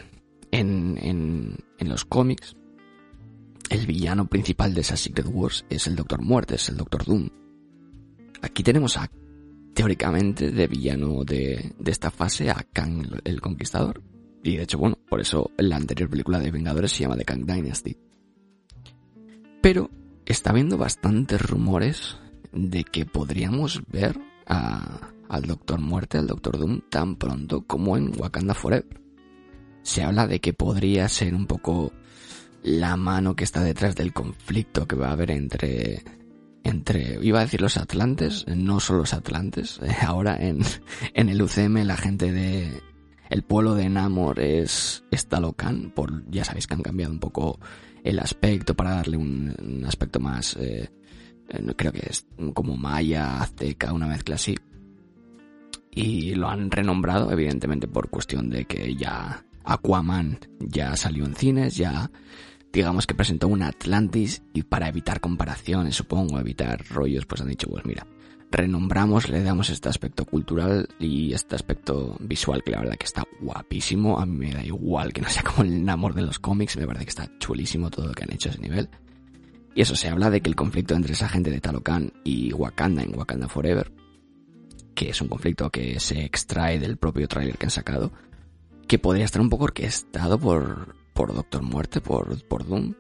en, 0.50 0.98
en, 1.00 1.56
en 1.78 1.90
los 1.90 2.04
cómics, 2.06 2.56
el 3.70 3.86
villano 3.86 4.26
principal 4.26 4.74
de 4.74 4.82
esas 4.82 5.00
Secret 5.00 5.28
Wars 5.30 5.66
es 5.70 5.86
el 5.86 5.96
Doctor 5.96 6.24
Muerte, 6.24 6.56
es 6.56 6.68
el 6.70 6.78
Doctor 6.78 7.06
Doom. 7.06 7.30
Aquí 8.42 8.64
tenemos 8.64 8.98
a, 8.98 9.08
teóricamente, 9.76 10.50
de 10.50 10.66
villano 10.66 11.24
de, 11.24 11.76
de 11.78 11.92
esta 11.92 12.10
fase 12.10 12.50
a 12.50 12.66
Kang 12.74 13.22
el 13.24 13.40
Conquistador. 13.40 14.02
Y 14.46 14.58
de 14.58 14.64
hecho, 14.64 14.78
bueno, 14.78 15.00
por 15.10 15.20
eso 15.20 15.50
la 15.58 15.76
anterior 15.76 16.08
película 16.08 16.38
de 16.38 16.52
Vengadores 16.52 16.92
se 16.92 17.00
llama 17.00 17.18
The 17.18 17.26
Kang 17.26 17.48
Dynasty. 17.48 17.98
Pero 19.60 19.90
está 20.24 20.52
habiendo 20.52 20.78
bastantes 20.78 21.42
rumores 21.42 22.18
de 22.54 22.84
que 22.84 23.08
podríamos 23.08 23.82
ver 23.88 24.20
al 24.46 25.42
Doctor 25.48 25.80
Muerte, 25.80 26.20
al 26.20 26.28
Doctor 26.28 26.60
Doom, 26.60 26.82
tan 26.92 27.16
pronto 27.16 27.66
como 27.66 27.98
en 27.98 28.12
Wakanda 28.22 28.54
Forever. 28.54 29.02
Se 29.82 30.04
habla 30.04 30.28
de 30.28 30.40
que 30.40 30.54
podría 30.54 31.10
ser 31.10 31.34
un 31.34 31.48
poco 31.48 31.92
la 32.62 32.98
mano 32.98 33.36
que 33.36 33.46
está 33.46 33.64
detrás 33.64 33.96
del 33.96 34.14
conflicto 34.14 34.88
que 34.88 34.96
va 34.96 35.08
a 35.08 35.14
haber 35.14 35.32
entre 35.32 36.04
entre, 36.64 37.18
iba 37.24 37.40
a 37.40 37.44
decir 37.46 37.62
los 37.62 37.78
atlantes, 37.78 38.46
no 38.48 38.80
son 38.80 38.98
los 38.98 39.14
atlantes, 39.14 39.80
ahora 40.02 40.36
en, 40.40 40.62
en 41.16 41.30
el 41.30 41.42
UCM 41.42 41.78
la 41.84 41.98
gente 41.98 42.32
de, 42.32 42.82
el 43.30 43.44
pueblo 43.44 43.76
de 43.76 43.90
Namor 43.90 44.40
es, 44.40 45.04
Talocan, 45.28 45.92
por, 45.92 46.30
ya 46.30 46.44
sabéis 46.44 46.68
que 46.68 46.74
han 46.76 46.82
cambiado 46.82 47.12
un 47.12 47.20
poco 47.20 47.60
el 48.04 48.20
aspecto 48.20 48.76
para 48.76 48.92
darle 48.92 49.18
un, 49.18 49.84
aspecto 49.88 50.20
más, 50.20 50.56
eh, 50.58 50.90
eh, 51.50 51.74
creo 51.76 51.92
que 51.92 52.08
es 52.10 52.28
como 52.54 52.78
maya, 52.78 53.42
azteca, 53.42 53.94
una 53.94 54.08
mezcla 54.08 54.36
así. 54.36 54.56
Y 55.92 56.36
lo 56.36 56.50
han 56.50 56.70
renombrado, 56.70 57.32
evidentemente, 57.32 57.88
por 57.88 58.10
cuestión 58.10 58.50
de 58.50 58.66
que 58.66 58.96
ya 58.96 59.46
Aquaman 59.64 60.40
ya 60.60 60.96
salió 60.96 61.26
en 61.26 61.36
cines, 61.36 61.78
ya 61.78 62.12
digamos 62.72 63.08
que 63.08 63.16
presentó 63.16 63.48
un 63.48 63.64
Atlantis 63.64 64.44
y 64.54 64.64
para 64.64 64.90
evitar 64.90 65.22
comparaciones, 65.22 65.96
supongo, 65.96 66.40
evitar 66.40 66.86
rollos, 66.90 67.26
pues 67.26 67.42
han 67.42 67.48
dicho, 67.48 67.70
pues 67.70 67.86
mira, 67.86 68.06
renombramos, 68.56 69.30
le 69.30 69.44
damos 69.44 69.70
este 69.70 69.90
aspecto 69.90 70.26
cultural 70.26 70.88
y 71.00 71.34
este 71.34 71.56
aspecto 71.56 72.16
visual 72.20 72.64
que 72.64 72.72
la 72.72 72.80
verdad 72.80 72.96
que 72.96 73.06
está 73.06 73.24
guapísimo. 73.42 74.20
A 74.20 74.26
mí 74.26 74.48
me 74.48 74.54
da 74.54 74.64
igual 74.64 75.14
que 75.14 75.22
no 75.22 75.30
sea 75.30 75.44
como 75.44 75.64
el 75.64 75.84
Namor 75.84 76.14
de 76.14 76.24
los 76.24 76.40
cómics, 76.40 76.78
me 76.78 76.88
parece 76.88 77.06
que 77.06 77.10
está 77.10 77.30
chulísimo 77.40 77.90
todo 77.90 78.08
lo 78.08 78.14
que 78.14 78.24
han 78.24 78.34
hecho 78.34 78.50
a 78.50 78.54
ese 78.54 78.62
nivel. 78.62 78.90
Y 79.74 79.82
eso 79.82 79.96
se 79.96 80.08
habla 80.08 80.30
de 80.30 80.42
que 80.42 80.50
el 80.50 80.56
conflicto 80.56 80.96
entre 80.96 81.14
esa 81.14 81.28
gente 81.28 81.52
de 81.52 81.60
Talocan 81.60 82.14
y 82.24 82.54
Wakanda 82.54 83.04
en 83.04 83.18
Wakanda 83.18 83.48
Forever 83.48 83.92
que 84.96 85.10
es 85.10 85.22
un 85.22 85.28
conflicto 85.28 85.70
que 85.70 86.00
se 86.00 86.24
extrae 86.24 86.80
del 86.80 86.98
propio 86.98 87.28
tráiler 87.28 87.58
que 87.58 87.68
han 87.68 87.72
sacado, 87.72 88.12
que 88.88 88.98
podría 88.98 89.26
estar 89.26 89.42
un 89.42 89.50
poco 89.50 89.66
orquestado 89.66 90.40
por, 90.40 90.96
por 91.14 91.36
Doctor 91.36 91.62
Muerte, 91.62 92.02
por, 92.02 92.44
por 92.48 92.66
Doom. 92.66 92.96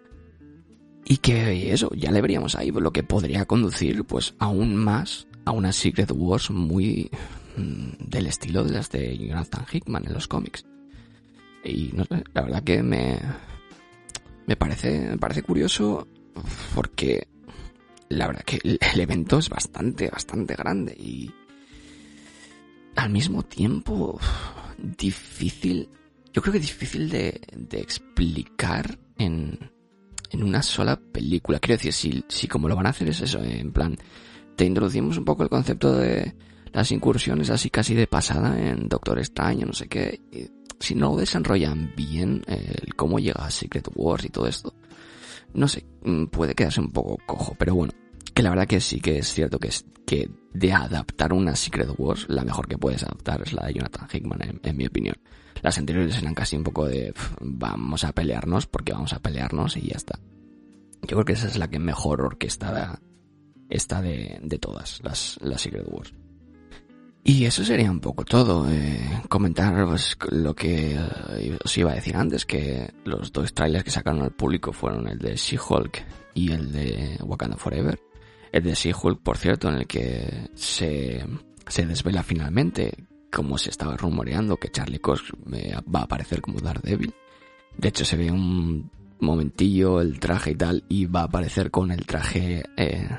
Y 1.06 1.18
que 1.18 1.72
eso, 1.72 1.90
ya 1.96 2.12
le 2.12 2.22
veríamos 2.22 2.56
ahí, 2.56 2.72
lo 2.72 2.92
que 2.92 3.04
podría 3.04 3.46
conducir 3.46 4.04
pues 4.04 4.36
aún 4.38 4.76
más 4.76 5.28
a 5.46 5.52
una 5.52 5.72
Secret 5.72 6.12
Wars 6.14 6.50
muy 6.50 7.10
mm, 7.56 8.10
del 8.10 8.28
estilo 8.28 8.64
de 8.64 8.72
las 8.72 8.90
de 8.90 9.18
Jonathan 9.18 9.66
Hickman 9.72 10.06
en 10.06 10.14
los 10.14 10.28
cómics. 10.28 10.66
Y 11.64 11.92
no 11.94 12.04
sé, 12.06 12.24
la 12.34 12.42
verdad 12.42 12.64
que 12.64 12.84
me, 12.84 13.20
me 14.46 14.56
parece, 14.56 15.00
me 15.10 15.18
parece 15.18 15.44
curioso 15.44 16.08
porque 16.74 17.28
la 18.10 18.28
verdad 18.28 18.44
que 18.44 18.60
el 18.64 19.00
evento 19.00 19.40
es 19.40 19.50
bastante, 19.50 20.10
bastante 20.10 20.56
grande 20.56 20.94
y 20.94 21.32
al 22.96 23.10
mismo 23.10 23.44
tiempo 23.44 24.20
difícil, 24.78 25.90
yo 26.34 26.42
creo 26.42 26.54
que 26.54 26.60
difícil 26.60 27.10
de, 27.10 27.42
de 27.56 27.80
explicar 27.80 28.98
en, 29.18 29.72
en 30.32 30.44
una 30.44 30.62
sola 30.62 30.98
película. 30.98 31.60
Quiero 31.60 31.78
decir, 31.78 31.94
si, 31.94 32.24
si 32.28 32.48
como 32.48 32.68
lo 32.68 32.76
van 32.76 32.88
a 32.88 32.90
hacer 32.90 33.10
es 33.10 33.22
eso, 33.22 33.44
en 33.44 33.72
plan, 33.72 33.98
te 34.56 34.66
introducimos 34.66 35.18
un 35.18 35.26
poco 35.26 35.44
el 35.44 35.50
concepto 35.50 35.94
de 35.98 36.36
las 36.72 36.92
incursiones 36.92 37.50
así 37.50 37.70
casi 37.70 37.94
de 37.94 38.08
pasada 38.08 38.60
en 38.60 38.90
Doctor 38.90 39.20
Extraño, 39.20 39.66
no 39.66 39.74
sé 39.74 39.88
qué. 39.88 40.20
Si 40.80 40.94
no 40.94 41.16
desarrollan 41.16 41.94
bien, 41.96 42.44
el 42.48 42.96
cómo 42.96 43.20
llega 43.20 43.46
a 43.46 43.52
Secret 43.52 43.88
Wars 43.96 44.26
y 44.26 44.30
todo 44.30 44.48
esto, 44.48 44.74
no 45.54 45.68
sé, 45.68 45.86
mm, 46.04 46.26
puede 46.26 46.54
quedarse 46.54 46.82
un 46.82 46.92
poco 46.92 47.18
cojo, 47.26 47.56
pero 47.58 47.76
bueno, 47.76 47.94
que 48.34 48.44
la 48.44 48.50
verdad 48.50 48.68
que 48.68 48.82
sí 48.82 49.00
que 49.00 49.20
es 49.20 49.34
cierto 49.34 49.58
que, 49.58 49.70
es, 49.70 49.86
que 50.06 50.30
de 50.54 50.74
adaptar 50.74 51.32
una 51.32 51.56
Secret 51.56 51.90
Wars, 51.98 52.26
la 52.28 52.44
mejor 52.44 52.68
que 52.68 52.78
puedes 52.78 53.04
adaptar 53.04 53.42
es 53.42 53.54
la 53.54 53.66
de 53.66 53.76
Jonathan 53.76 54.08
Hickman, 54.12 54.60
en, 54.62 54.78
mi 54.78 54.86
opinión. 54.86 55.16
Las 55.62 55.78
anteriores 55.78 56.18
eran 56.18 56.36
casi 56.36 56.58
un 56.58 56.64
poco 56.64 56.86
de 56.86 57.14
vamos 57.40 58.04
a 58.04 58.12
pelearnos 58.12 58.68
porque 58.68 58.92
vamos 58.92 59.14
a 59.14 59.20
pelearnos 59.20 59.78
y 59.78 59.88
ya 59.88 59.96
está. 59.96 60.20
Yo 61.02 61.16
creo 61.16 61.26
que 61.26 61.34
esa 61.34 61.48
es 61.48 61.58
la 61.58 61.70
que 61.70 61.80
mejor 61.80 62.22
orquestada 62.22 63.00
está 63.70 64.02
de, 64.02 64.40
de 64.42 64.58
todas 64.60 65.02
las, 65.04 65.38
las 65.42 65.62
Secret 65.62 65.86
Wars. 65.88 66.14
Y 67.28 67.46
eso 67.46 67.66
sería 67.66 67.90
un 67.90 68.00
poco 68.00 68.24
todo. 68.24 68.70
Eh, 68.70 69.00
comentar 69.30 69.84
pues, 69.88 70.16
lo 70.30 70.54
que 70.54 70.94
eh, 70.94 71.58
os 71.64 71.76
iba 71.76 71.92
a 71.92 71.96
decir 71.96 72.16
antes, 72.16 72.46
que 72.46 72.94
los 73.04 73.34
dos 73.34 73.52
trailers 73.52 73.84
que 73.84 73.90
sacaron 73.90 74.22
al 74.22 74.32
público 74.32 74.72
fueron 74.72 75.08
el 75.08 75.18
de 75.18 75.36
She-Hulk 75.36 76.06
y 76.36 76.52
el 76.52 76.72
de 76.72 77.18
Wakanda 77.22 77.58
Forever. 77.58 78.00
El 78.52 78.64
de 78.64 78.76
She-Hulk, 78.76 79.24
por 79.24 79.38
cierto, 79.38 79.70
en 79.70 79.76
el 79.78 79.88
que 79.88 80.52
se, 80.54 81.26
se 81.68 81.86
desvela 81.88 82.22
finalmente, 82.22 82.94
como 83.32 83.58
se 83.58 83.72
estaba 83.72 83.98
rumoreando, 83.98 84.58
que 84.58 84.70
Charlie 84.70 85.00
Cox 85.00 85.24
eh, 85.52 85.76
va 85.94 86.02
a 86.02 86.04
aparecer 86.04 86.42
como 86.42 86.60
Daredevil. 86.60 87.12
De 87.76 87.88
hecho, 87.88 88.06
se 88.06 88.18
ve 88.18 88.30
un 88.30 88.92
momentillo 89.20 90.00
el 90.00 90.20
traje 90.20 90.52
y 90.52 90.56
tal, 90.56 90.84
y 90.90 91.08
va 91.08 91.22
a 91.22 91.26
aparecer 91.26 91.72
con 91.72 91.92
el 91.92 92.06
traje 92.06 92.64
eh, 92.78 93.10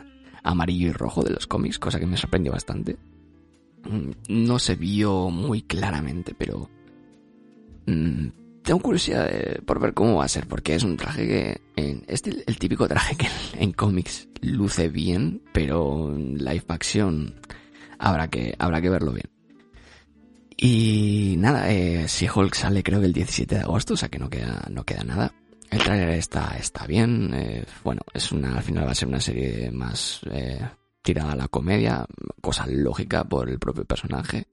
amarillo 0.46 0.88
y 0.88 0.92
rojo 0.92 1.22
de 1.22 1.30
los 1.30 1.46
cómics, 1.46 1.78
cosa 1.78 1.98
que 1.98 2.06
me 2.06 2.16
sorprendió 2.16 2.52
bastante. 2.52 2.96
Mm, 3.84 4.10
no 4.28 4.58
se 4.58 4.74
vio 4.74 5.30
muy 5.30 5.62
claramente, 5.62 6.34
pero 6.36 6.70
mm, 7.86 8.28
tengo 8.62 8.80
curiosidad 8.80 9.30
por 9.64 9.80
ver 9.80 9.94
cómo 9.94 10.16
va 10.16 10.24
a 10.24 10.28
ser, 10.28 10.46
porque 10.46 10.74
es 10.74 10.82
un 10.82 10.96
traje 10.96 11.26
que 11.26 11.60
es 12.06 12.22
el, 12.24 12.58
típico 12.58 12.88
traje 12.88 13.16
que 13.16 13.28
en, 13.54 13.72
cómics 13.72 14.28
luce 14.40 14.88
bien, 14.88 15.42
pero 15.52 16.14
en 16.14 16.38
live 16.38 16.64
action 16.68 17.34
habrá 17.98 18.28
que 18.28 18.54
habrá 18.58 18.80
que 18.80 18.90
verlo 18.90 19.12
bien. 19.12 19.30
Y 20.56 21.34
nada, 21.38 21.70
eh, 21.70 22.08
si 22.08 22.26
Hulk 22.28 22.54
sale 22.54 22.82
creo 22.82 23.00
que 23.00 23.06
el 23.06 23.12
17 23.12 23.56
de 23.56 23.60
agosto, 23.60 23.94
o 23.94 23.96
sea 23.96 24.08
que 24.08 24.18
no 24.18 24.30
queda 24.30 24.66
no 24.70 24.84
queda 24.84 25.04
nada. 25.04 25.32
El 25.70 25.78
trailer 25.80 26.10
está 26.10 26.56
está 26.56 26.86
bien, 26.86 27.32
eh, 27.34 27.64
bueno, 27.82 28.02
es 28.14 28.30
una 28.30 28.56
al 28.56 28.62
final 28.62 28.86
va 28.86 28.92
a 28.92 28.94
ser 28.94 29.08
una 29.08 29.20
serie 29.20 29.70
más 29.70 30.20
eh, 30.30 30.60
tirada 31.02 31.32
a 31.32 31.36
la 31.36 31.48
comedia, 31.48 32.06
cosa 32.40 32.66
lógica 32.68 33.24
por 33.24 33.50
el 33.50 33.58
propio 33.58 33.84
personaje, 33.84 34.46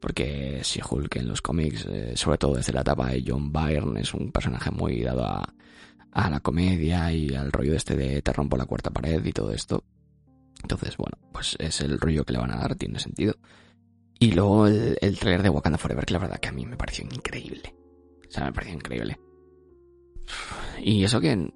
porque 0.00 0.60
si 0.62 0.80
Hulk 0.80 1.16
en 1.16 1.28
los 1.28 1.42
cómics, 1.42 1.86
eh, 1.86 2.12
sobre 2.16 2.38
todo 2.38 2.56
desde 2.56 2.72
la 2.72 2.80
etapa 2.80 3.08
de 3.08 3.24
John 3.26 3.52
Byrne, 3.52 4.00
es 4.00 4.12
un 4.12 4.32
personaje 4.32 4.70
muy 4.70 5.02
dado 5.02 5.24
a, 5.24 5.54
a 6.12 6.30
la 6.30 6.40
comedia 6.40 7.12
y 7.12 7.34
al 7.34 7.52
rollo 7.52 7.74
este 7.74 7.96
de 7.96 8.22
te 8.22 8.32
rompo 8.32 8.56
la 8.56 8.66
cuarta 8.66 8.90
pared 8.90 9.24
y 9.24 9.32
todo 9.32 9.52
esto. 9.52 9.84
Entonces, 10.62 10.96
bueno, 10.96 11.16
pues 11.32 11.56
es 11.58 11.80
el 11.80 11.98
rollo 11.98 12.24
que 12.24 12.32
le 12.32 12.38
van 12.38 12.52
a 12.52 12.56
dar, 12.56 12.74
tiene 12.74 12.98
sentido. 12.98 13.34
Y 14.18 14.32
luego 14.32 14.66
el, 14.66 14.98
el 15.00 15.18
trailer 15.18 15.42
de 15.42 15.48
Wakanda 15.48 15.78
Forever, 15.78 16.04
que 16.04 16.12
la 16.12 16.18
verdad 16.20 16.40
que 16.40 16.48
a 16.48 16.52
mí 16.52 16.66
me 16.66 16.76
pareció 16.76 17.04
increíble. 17.04 17.74
O 18.28 18.30
sea, 18.30 18.44
me 18.44 18.52
pareció 18.52 18.74
increíble. 18.74 19.18
Y 20.82 21.04
eso 21.04 21.20
que 21.20 21.52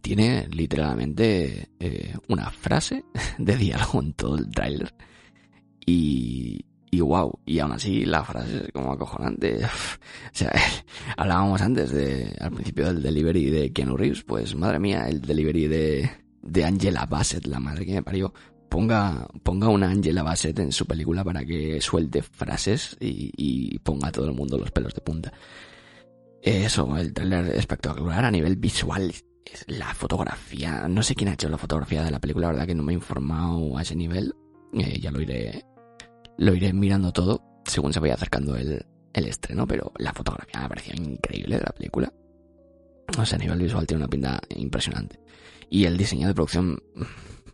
tiene 0.00 0.48
literalmente 0.48 1.70
eh, 1.78 2.14
una 2.28 2.50
frase 2.50 3.04
de 3.38 3.56
diálogo 3.56 4.00
en 4.02 4.12
todo 4.14 4.38
el 4.38 4.50
tráiler. 4.50 4.94
Y, 5.84 6.64
y 6.90 7.00
wow, 7.00 7.38
y 7.44 7.58
aún 7.58 7.72
así 7.72 8.04
la 8.04 8.24
frase 8.24 8.64
es 8.66 8.72
como 8.72 8.92
acojonante. 8.92 9.60
O 10.32 10.32
sea, 10.32 10.52
hablábamos 11.16 11.60
antes 11.60 11.90
de, 11.90 12.36
al 12.40 12.52
principio 12.52 12.86
del 12.86 13.02
delivery 13.02 13.50
de 13.50 13.72
Keanu 13.72 13.96
Reeves, 13.96 14.22
pues 14.22 14.54
madre 14.54 14.78
mía, 14.78 15.08
el 15.08 15.20
delivery 15.20 15.66
de, 15.66 16.10
de 16.42 16.64
Angela 16.64 17.06
Bassett, 17.06 17.46
la 17.46 17.58
madre 17.58 17.84
que 17.84 17.94
me 17.94 18.02
parió. 18.02 18.32
Ponga, 18.68 19.26
ponga 19.42 19.68
una 19.68 19.90
Angela 19.90 20.22
Bassett 20.22 20.56
en 20.60 20.70
su 20.70 20.86
película 20.86 21.24
para 21.24 21.44
que 21.44 21.80
suelte 21.80 22.22
frases 22.22 22.96
y, 23.00 23.32
y 23.36 23.80
ponga 23.80 24.08
a 24.08 24.12
todo 24.12 24.26
el 24.26 24.34
mundo 24.34 24.56
los 24.56 24.70
pelos 24.70 24.94
de 24.94 25.00
punta. 25.00 25.32
Eso, 26.42 26.96
el 26.96 27.12
trailer 27.12 27.46
espectacular 27.54 28.24
a 28.24 28.30
nivel 28.30 28.56
visual 28.56 29.12
la 29.66 29.94
fotografía, 29.94 30.86
no 30.88 31.02
sé 31.02 31.14
quién 31.14 31.28
ha 31.28 31.34
hecho 31.34 31.48
la 31.48 31.58
fotografía 31.58 32.04
de 32.04 32.10
la 32.10 32.20
película, 32.20 32.46
la 32.46 32.52
verdad 32.52 32.66
que 32.66 32.74
no 32.74 32.82
me 32.82 32.92
he 32.92 32.94
informado 32.94 33.76
a 33.76 33.82
ese 33.82 33.96
nivel. 33.96 34.34
Eh, 34.72 35.00
ya 35.00 35.10
lo 35.10 35.20
iré, 35.20 35.64
lo 36.38 36.54
iré 36.54 36.72
mirando 36.72 37.12
todo 37.12 37.42
según 37.64 37.92
se 37.92 38.00
vaya 38.00 38.14
acercando 38.14 38.56
el, 38.56 38.84
el 39.12 39.26
estreno, 39.26 39.66
pero 39.66 39.92
la 39.98 40.12
fotografía 40.12 40.60
me 40.62 40.68
pareció 40.68 40.94
increíble 40.94 41.56
de 41.56 41.62
la 41.62 41.72
película. 41.72 42.12
O 43.18 43.26
sea, 43.26 43.36
a 43.36 43.40
nivel 43.40 43.58
visual 43.58 43.86
tiene 43.86 44.04
una 44.04 44.10
pinta 44.10 44.40
impresionante. 44.50 45.20
Y 45.68 45.84
el 45.84 45.96
diseño 45.96 46.28
de 46.28 46.34
producción, 46.34 46.82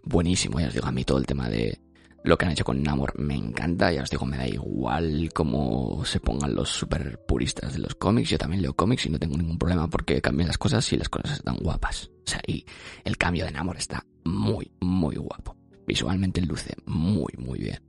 buenísimo, 0.04 0.60
ya 0.60 0.68
os 0.68 0.74
digo, 0.74 0.86
a 0.86 0.92
mí 0.92 1.04
todo 1.04 1.18
el 1.18 1.26
tema 1.26 1.48
de, 1.48 1.78
lo 2.26 2.36
que 2.36 2.44
han 2.44 2.52
hecho 2.52 2.64
con 2.64 2.82
Namor 2.82 3.18
me 3.20 3.36
encanta, 3.36 3.92
ya 3.92 4.02
os 4.02 4.10
digo, 4.10 4.26
me 4.26 4.36
da 4.36 4.48
igual 4.48 5.30
cómo 5.32 6.04
se 6.04 6.18
pongan 6.18 6.56
los 6.56 6.68
super 6.68 7.24
puristas 7.24 7.72
de 7.72 7.78
los 7.78 7.94
cómics. 7.94 8.30
Yo 8.30 8.36
también 8.36 8.62
leo 8.62 8.74
cómics 8.74 9.06
y 9.06 9.10
no 9.10 9.18
tengo 9.18 9.36
ningún 9.36 9.58
problema 9.58 9.88
porque 9.88 10.20
cambian 10.20 10.48
las 10.48 10.58
cosas 10.58 10.92
y 10.92 10.96
las 10.96 11.08
cosas 11.08 11.38
están 11.38 11.56
guapas. 11.58 12.10
O 12.26 12.30
sea, 12.30 12.40
y 12.44 12.66
el 13.04 13.16
cambio 13.16 13.44
de 13.44 13.52
Namor 13.52 13.76
está 13.76 14.04
muy, 14.24 14.72
muy 14.80 15.14
guapo. 15.14 15.56
Visualmente 15.86 16.40
luce 16.40 16.74
muy, 16.86 17.32
muy 17.38 17.60
bien. 17.60 17.80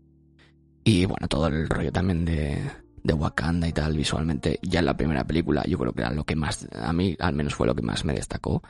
Y 0.84 1.06
bueno, 1.06 1.28
todo 1.28 1.48
el 1.48 1.68
rollo 1.68 1.92
también 1.92 2.24
de, 2.24 2.62
de 3.04 3.14
Wakanda 3.14 3.68
y 3.68 3.74
tal, 3.74 3.98
visualmente, 3.98 4.60
ya 4.62 4.80
en 4.80 4.86
la 4.86 4.96
primera 4.96 5.26
película, 5.26 5.64
yo 5.66 5.80
creo 5.80 5.94
que 5.94 6.02
era 6.02 6.12
lo 6.12 6.26
que 6.26 6.36
más, 6.36 6.68
a 6.74 6.94
mí 6.94 7.16
al 7.20 7.34
menos 7.34 7.56
fue 7.56 7.66
lo 7.66 7.74
que 7.74 7.82
más 7.82 8.06
me 8.06 8.14
destacó. 8.14 8.62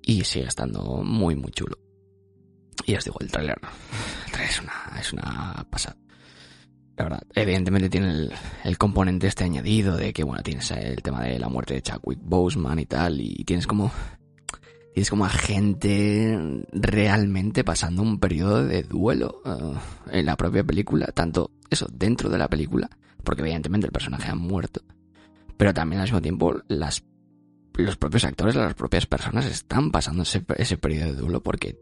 Y 0.00 0.22
sigue 0.22 0.46
estando 0.46 1.02
muy, 1.02 1.34
muy 1.34 1.50
chulo. 1.50 1.76
Y 2.86 2.96
os 2.96 3.04
digo, 3.04 3.16
el 3.20 3.30
tráiler, 3.30 3.58
es 4.42 4.60
una, 4.60 5.00
es 5.00 5.12
una 5.12 5.66
pasada. 5.70 5.96
La 6.96 7.04
verdad, 7.04 7.22
evidentemente 7.34 7.88
tiene 7.88 8.28
el, 8.64 8.78
componente 8.78 9.28
este 9.28 9.44
añadido 9.44 9.96
de 9.96 10.12
que, 10.12 10.24
bueno, 10.24 10.42
tienes 10.42 10.70
el 10.72 11.00
tema 11.00 11.22
de 11.22 11.38
la 11.38 11.48
muerte 11.48 11.74
de 11.74 11.82
Chadwick 11.82 12.18
Boseman 12.20 12.78
y 12.80 12.86
tal, 12.86 13.20
y 13.20 13.44
tienes 13.44 13.68
como, 13.68 13.92
tienes 14.94 15.08
como 15.08 15.24
a 15.24 15.28
gente 15.28 16.64
realmente 16.72 17.62
pasando 17.62 18.02
un 18.02 18.18
periodo 18.18 18.64
de 18.64 18.82
duelo 18.82 19.42
uh, 19.44 19.76
en 20.10 20.26
la 20.26 20.36
propia 20.36 20.64
película, 20.64 21.06
tanto 21.14 21.52
eso, 21.70 21.86
dentro 21.92 22.30
de 22.30 22.38
la 22.38 22.48
película, 22.48 22.90
porque 23.22 23.42
evidentemente 23.42 23.86
el 23.86 23.92
personaje 23.92 24.30
ha 24.32 24.34
muerto, 24.34 24.82
pero 25.56 25.72
también 25.72 26.00
al 26.00 26.06
mismo 26.06 26.20
tiempo 26.20 26.60
las, 26.66 27.04
los 27.74 27.96
propios 27.96 28.24
actores, 28.24 28.56
las 28.56 28.74
propias 28.74 29.06
personas 29.06 29.46
están 29.46 29.92
pasando 29.92 30.24
ese, 30.24 30.44
ese 30.56 30.76
periodo 30.78 31.12
de 31.12 31.20
duelo 31.20 31.42
porque 31.44 31.78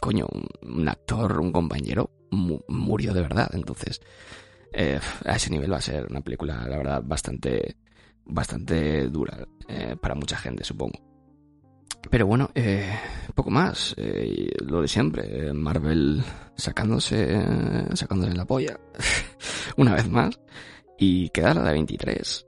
coño, 0.00 0.26
un 0.62 0.88
actor, 0.88 1.40
un 1.40 1.52
compañero 1.52 2.10
murió 2.30 3.12
de 3.12 3.22
verdad. 3.22 3.50
Entonces, 3.52 4.00
eh, 4.72 4.98
a 5.24 5.36
ese 5.36 5.50
nivel 5.50 5.72
va 5.72 5.78
a 5.78 5.82
ser 5.82 6.06
una 6.10 6.20
película, 6.20 6.66
la 6.66 6.76
verdad, 6.76 7.02
bastante, 7.04 7.76
bastante 8.24 9.08
dura 9.08 9.46
eh, 9.68 9.96
para 10.00 10.14
mucha 10.14 10.36
gente, 10.36 10.64
supongo. 10.64 10.98
Pero 12.10 12.26
bueno, 12.26 12.50
eh, 12.54 12.90
poco 13.34 13.50
más. 13.50 13.94
lo 14.66 14.82
de 14.82 14.88
siempre. 14.88 15.52
Marvel 15.52 16.22
sacándose, 16.56 17.40
sacándose 17.94 18.34
la 18.34 18.44
polla. 18.44 18.78
una 19.76 19.94
vez 19.94 20.08
más. 20.08 20.40
Y 20.98 21.30
queda 21.30 21.54
la 21.54 21.62
de 21.64 21.72
23. 21.72 22.46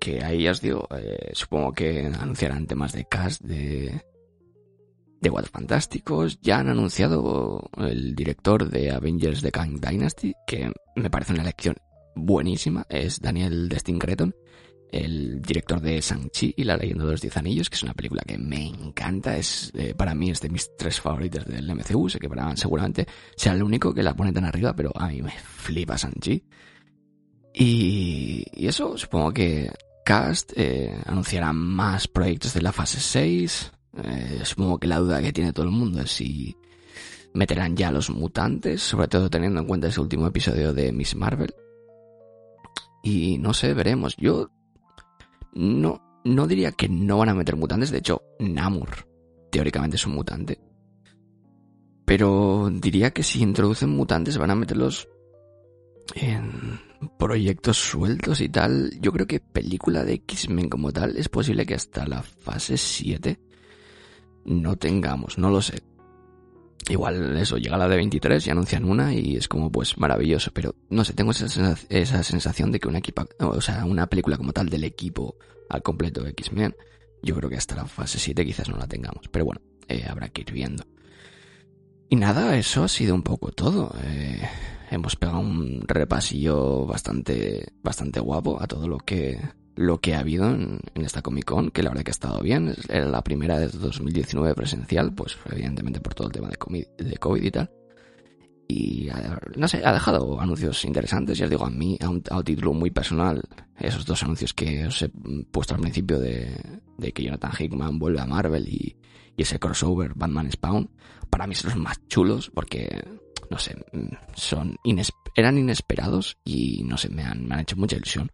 que 0.00 0.24
ahí 0.24 0.44
ya 0.44 0.52
os 0.52 0.60
digo, 0.60 0.88
supongo 1.32 1.72
que 1.72 2.06
anunciarán 2.06 2.66
temas 2.66 2.92
de 2.92 3.04
cast 3.04 3.42
de, 3.42 4.00
de 5.20 5.30
Cuatro 5.30 5.50
Fantásticos. 5.52 6.40
Ya 6.40 6.58
han 6.58 6.68
anunciado 6.68 7.70
el 7.76 8.14
director 8.14 8.68
de 8.68 8.90
Avengers 8.90 9.42
The 9.42 9.50
Kang 9.50 9.80
Dynasty, 9.80 10.34
que 10.46 10.72
me 10.96 11.10
parece 11.10 11.32
una 11.32 11.42
elección 11.42 11.76
buenísima. 12.14 12.86
Es 12.88 13.20
Daniel 13.20 13.68
Destin 13.68 13.98
Creton, 13.98 14.34
el 14.90 15.40
director 15.42 15.80
de 15.80 16.00
Shang-Chi 16.00 16.54
y 16.56 16.64
La 16.64 16.76
leyenda 16.76 17.04
de 17.04 17.12
los 17.12 17.20
Diez 17.20 17.36
Anillos, 17.36 17.68
que 17.68 17.76
es 17.76 17.82
una 17.82 17.94
película 17.94 18.22
que 18.26 18.38
me 18.38 18.66
encanta. 18.66 19.36
Es, 19.36 19.70
eh, 19.74 19.94
para 19.94 20.14
mí 20.14 20.30
es 20.30 20.40
de 20.40 20.48
mis 20.48 20.70
tres 20.76 21.00
favoritos 21.00 21.44
del 21.46 21.74
MCU. 21.74 22.08
Sé 22.08 22.18
que 22.18 22.28
para, 22.28 22.56
seguramente 22.56 23.06
sea 23.36 23.52
el 23.52 23.62
único 23.62 23.92
que 23.92 24.02
la 24.02 24.14
pone 24.14 24.32
tan 24.32 24.44
arriba, 24.44 24.74
pero 24.74 24.92
a 24.94 25.08
mí 25.08 25.22
me 25.22 25.32
flipa 25.32 25.96
Shang-Chi. 25.96 26.44
Y, 27.54 28.44
y 28.52 28.66
eso, 28.66 28.96
supongo 28.96 29.32
que 29.32 29.70
Cast 30.04 30.52
eh, 30.56 30.96
anunciará 31.04 31.52
más 31.52 32.08
proyectos 32.08 32.54
de 32.54 32.62
la 32.62 32.72
fase 32.72 33.00
6. 33.00 33.72
Eh, 33.96 34.40
supongo 34.44 34.78
que 34.78 34.86
la 34.86 34.98
duda 34.98 35.22
que 35.22 35.32
tiene 35.32 35.52
todo 35.52 35.66
el 35.66 35.72
mundo 35.72 36.02
es 36.02 36.10
si 36.10 36.56
meterán 37.34 37.76
ya 37.76 37.90
los 37.90 38.10
mutantes, 38.10 38.82
sobre 38.82 39.08
todo 39.08 39.30
teniendo 39.30 39.60
en 39.60 39.66
cuenta 39.66 39.88
ese 39.88 40.00
último 40.00 40.26
episodio 40.26 40.72
de 40.72 40.92
Miss 40.92 41.14
Marvel. 41.14 41.54
Y 43.02 43.38
no 43.38 43.54
sé, 43.54 43.74
veremos. 43.74 44.16
Yo 44.16 44.50
no, 45.52 46.20
no 46.24 46.46
diría 46.46 46.72
que 46.72 46.88
no 46.88 47.18
van 47.18 47.30
a 47.30 47.34
meter 47.34 47.56
mutantes, 47.56 47.90
de 47.90 47.98
hecho, 47.98 48.22
Namor 48.38 49.06
teóricamente 49.50 49.96
es 49.96 50.06
un 50.06 50.14
mutante. 50.14 50.60
Pero 52.04 52.70
diría 52.72 53.10
que 53.10 53.22
si 53.22 53.42
introducen 53.42 53.90
mutantes 53.90 54.38
van 54.38 54.50
a 54.50 54.54
meterlos 54.54 55.08
en 56.14 56.80
proyectos 57.18 57.76
sueltos 57.76 58.40
y 58.40 58.48
tal. 58.48 58.90
Yo 59.00 59.12
creo 59.12 59.26
que 59.26 59.40
película 59.40 60.04
de 60.04 60.14
X-Men 60.14 60.68
como 60.68 60.92
tal 60.92 61.16
es 61.16 61.28
posible 61.28 61.66
que 61.66 61.74
hasta 61.74 62.06
la 62.06 62.22
fase 62.22 62.76
7 62.76 63.38
no 64.48 64.76
tengamos, 64.76 65.38
no 65.38 65.50
lo 65.50 65.62
sé. 65.62 65.82
Igual 66.88 67.36
eso, 67.36 67.58
llega 67.58 67.76
la 67.76 67.88
de 67.88 67.96
23 67.96 68.46
y 68.46 68.50
anuncian 68.50 68.84
una 68.84 69.12
y 69.12 69.36
es 69.36 69.46
como 69.46 69.70
pues 69.70 69.98
maravilloso, 69.98 70.50
pero 70.54 70.74
no 70.88 71.04
sé, 71.04 71.12
tengo 71.12 71.32
esa, 71.32 72.22
sensación 72.22 72.72
de 72.72 72.80
que 72.80 72.88
una 72.88 72.98
equipa, 72.98 73.26
o 73.40 73.60
sea, 73.60 73.84
una 73.84 74.06
película 74.06 74.38
como 74.38 74.52
tal 74.52 74.70
del 74.70 74.84
equipo 74.84 75.36
al 75.68 75.82
completo 75.82 76.22
de 76.22 76.30
X-Men, 76.30 76.74
yo 77.22 77.34
creo 77.34 77.50
que 77.50 77.56
hasta 77.56 77.76
la 77.76 77.84
fase 77.84 78.18
7 78.18 78.44
quizás 78.46 78.70
no 78.70 78.78
la 78.78 78.86
tengamos, 78.86 79.28
pero 79.30 79.44
bueno, 79.44 79.60
eh, 79.86 80.06
habrá 80.08 80.30
que 80.30 80.42
ir 80.42 80.52
viendo. 80.52 80.84
Y 82.08 82.16
nada, 82.16 82.56
eso 82.56 82.84
ha 82.84 82.88
sido 82.88 83.14
un 83.14 83.22
poco 83.22 83.52
todo. 83.52 83.94
Eh, 84.02 84.40
hemos 84.90 85.16
pegado 85.16 85.40
un 85.40 85.82
repasillo 85.86 86.86
bastante, 86.86 87.74
bastante 87.82 88.18
guapo 88.20 88.62
a 88.62 88.66
todo 88.66 88.88
lo 88.88 88.96
que, 88.96 89.38
lo 89.78 90.00
que 90.00 90.16
ha 90.16 90.20
habido 90.20 90.50
en, 90.50 90.80
esta 90.96 91.22
Comic 91.22 91.44
Con, 91.44 91.70
que 91.70 91.84
la 91.84 91.90
verdad 91.90 92.02
que 92.02 92.10
ha 92.10 92.18
estado 92.18 92.42
bien. 92.42 92.74
Era 92.88 93.06
la 93.06 93.22
primera 93.22 93.60
de 93.60 93.68
2019 93.68 94.52
presencial, 94.54 95.14
pues 95.14 95.38
evidentemente 95.52 96.00
por 96.00 96.14
todo 96.14 96.26
el 96.26 96.32
tema 96.32 96.48
de 96.48 96.56
COVID, 96.56 96.84
de 96.98 97.16
COVID 97.16 97.42
y 97.44 97.50
tal. 97.52 97.70
Y 98.66 99.08
no 99.56 99.68
sé, 99.68 99.80
ha 99.84 99.92
dejado 99.92 100.40
anuncios 100.40 100.84
interesantes, 100.84 101.38
ya 101.38 101.44
os 101.44 101.50
digo, 101.50 101.64
a 101.64 101.70
mí, 101.70 101.96
a 102.00 102.08
un, 102.08 102.22
título 102.44 102.72
muy 102.74 102.90
personal, 102.90 103.40
esos 103.78 104.04
dos 104.04 104.22
anuncios 104.24 104.52
que 104.52 104.86
os 104.86 105.00
he 105.00 105.10
puesto 105.50 105.74
al 105.74 105.80
principio 105.80 106.18
de, 106.18 106.54
de 106.98 107.12
que 107.12 107.22
Jonathan 107.22 107.52
Hickman 107.56 108.00
vuelve 108.00 108.20
a 108.20 108.26
Marvel 108.26 108.68
y, 108.68 108.96
y 109.36 109.42
ese 109.42 109.60
crossover 109.60 110.12
Batman 110.16 110.50
Spawn, 110.50 110.90
para 111.30 111.46
mí 111.46 111.54
son 111.54 111.70
los 111.70 111.78
más 111.78 112.00
chulos 112.08 112.50
porque 112.52 113.04
no 113.48 113.58
sé, 113.58 113.76
mm, 113.92 114.08
son 114.34 114.76
eran 115.36 115.56
inesperados 115.56 116.36
y 116.44 116.82
no 116.82 116.98
sé, 116.98 117.08
me 117.08 117.22
han, 117.22 117.46
me 117.46 117.54
han 117.54 117.60
hecho 117.60 117.76
mucha 117.76 117.96
ilusión. 117.96 118.28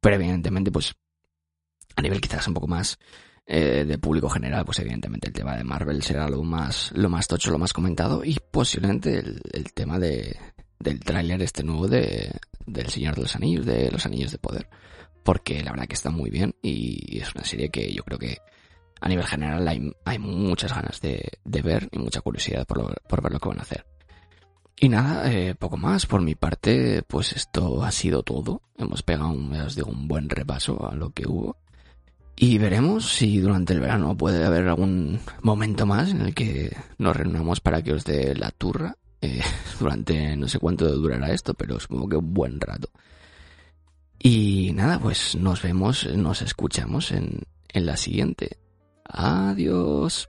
Pero 0.00 0.16
evidentemente, 0.16 0.70
pues, 0.70 0.94
a 1.96 2.02
nivel 2.02 2.20
quizás 2.20 2.46
un 2.46 2.54
poco 2.54 2.68
más 2.68 2.98
eh, 3.50 3.84
de 3.86 3.98
público 3.98 4.28
general, 4.28 4.64
pues 4.64 4.78
evidentemente 4.78 5.28
el 5.28 5.32
tema 5.32 5.56
de 5.56 5.64
Marvel 5.64 6.02
será 6.02 6.28
lo 6.28 6.42
más, 6.42 6.92
lo 6.94 7.08
más 7.08 7.26
tocho, 7.26 7.50
lo 7.50 7.58
más 7.58 7.72
comentado 7.72 8.22
y 8.22 8.36
posiblemente 8.50 9.18
el, 9.18 9.72
tema 9.72 9.98
de, 9.98 10.36
del 10.78 11.00
tráiler 11.00 11.40
este 11.42 11.62
nuevo 11.62 11.88
de, 11.88 12.30
del 12.66 12.88
Señor 12.90 13.14
de 13.14 13.22
los 13.22 13.34
Anillos, 13.34 13.64
de 13.64 13.90
los 13.90 14.04
Anillos 14.04 14.32
de 14.32 14.38
Poder. 14.38 14.68
Porque 15.24 15.62
la 15.62 15.70
verdad 15.70 15.86
que 15.86 15.94
está 15.94 16.10
muy 16.10 16.28
bien 16.28 16.54
y 16.62 17.18
es 17.18 17.34
una 17.34 17.44
serie 17.44 17.70
que 17.70 17.90
yo 17.90 18.04
creo 18.04 18.18
que 18.18 18.36
a 19.00 19.08
nivel 19.08 19.24
general 19.24 19.66
hay, 19.66 19.92
hay 20.04 20.18
muchas 20.18 20.74
ganas 20.74 21.00
de, 21.00 21.26
de 21.42 21.62
ver 21.62 21.88
y 21.90 21.98
mucha 21.98 22.20
curiosidad 22.20 22.66
por, 22.66 23.00
por 23.08 23.22
ver 23.22 23.32
lo 23.32 23.40
que 23.40 23.48
van 23.48 23.60
a 23.60 23.62
hacer. 23.62 23.86
Y 24.80 24.88
nada, 24.88 25.30
eh, 25.32 25.54
poco 25.54 25.76
más. 25.76 26.06
Por 26.06 26.22
mi 26.22 26.34
parte, 26.34 27.02
pues 27.02 27.32
esto 27.32 27.82
ha 27.82 27.90
sido 27.90 28.22
todo. 28.22 28.62
Hemos 28.76 29.02
pegado, 29.02 29.30
un, 29.30 29.52
os 29.54 29.74
digo, 29.74 29.90
un 29.90 30.06
buen 30.06 30.28
repaso 30.28 30.88
a 30.88 30.94
lo 30.94 31.10
que 31.10 31.26
hubo. 31.26 31.56
Y 32.36 32.58
veremos 32.58 33.10
si 33.10 33.38
durante 33.38 33.72
el 33.72 33.80
verano 33.80 34.16
puede 34.16 34.44
haber 34.44 34.68
algún 34.68 35.18
momento 35.42 35.86
más 35.86 36.10
en 36.10 36.20
el 36.20 36.34
que 36.34 36.76
nos 36.96 37.16
reunamos 37.16 37.60
para 37.60 37.82
que 37.82 37.92
os 37.92 38.04
dé 38.04 38.36
la 38.36 38.52
turra. 38.52 38.96
Eh, 39.20 39.42
durante 39.80 40.36
no 40.36 40.46
sé 40.46 40.60
cuánto 40.60 40.88
durará 40.96 41.32
esto, 41.32 41.54
pero 41.54 41.80
supongo 41.80 42.08
que 42.08 42.16
un 42.16 42.32
buen 42.32 42.60
rato. 42.60 42.88
Y 44.20 44.72
nada, 44.74 45.00
pues 45.00 45.34
nos 45.34 45.62
vemos, 45.62 46.06
nos 46.06 46.42
escuchamos 46.42 47.10
en, 47.10 47.42
en 47.72 47.86
la 47.86 47.96
siguiente. 47.96 48.58
Adiós. 49.04 50.28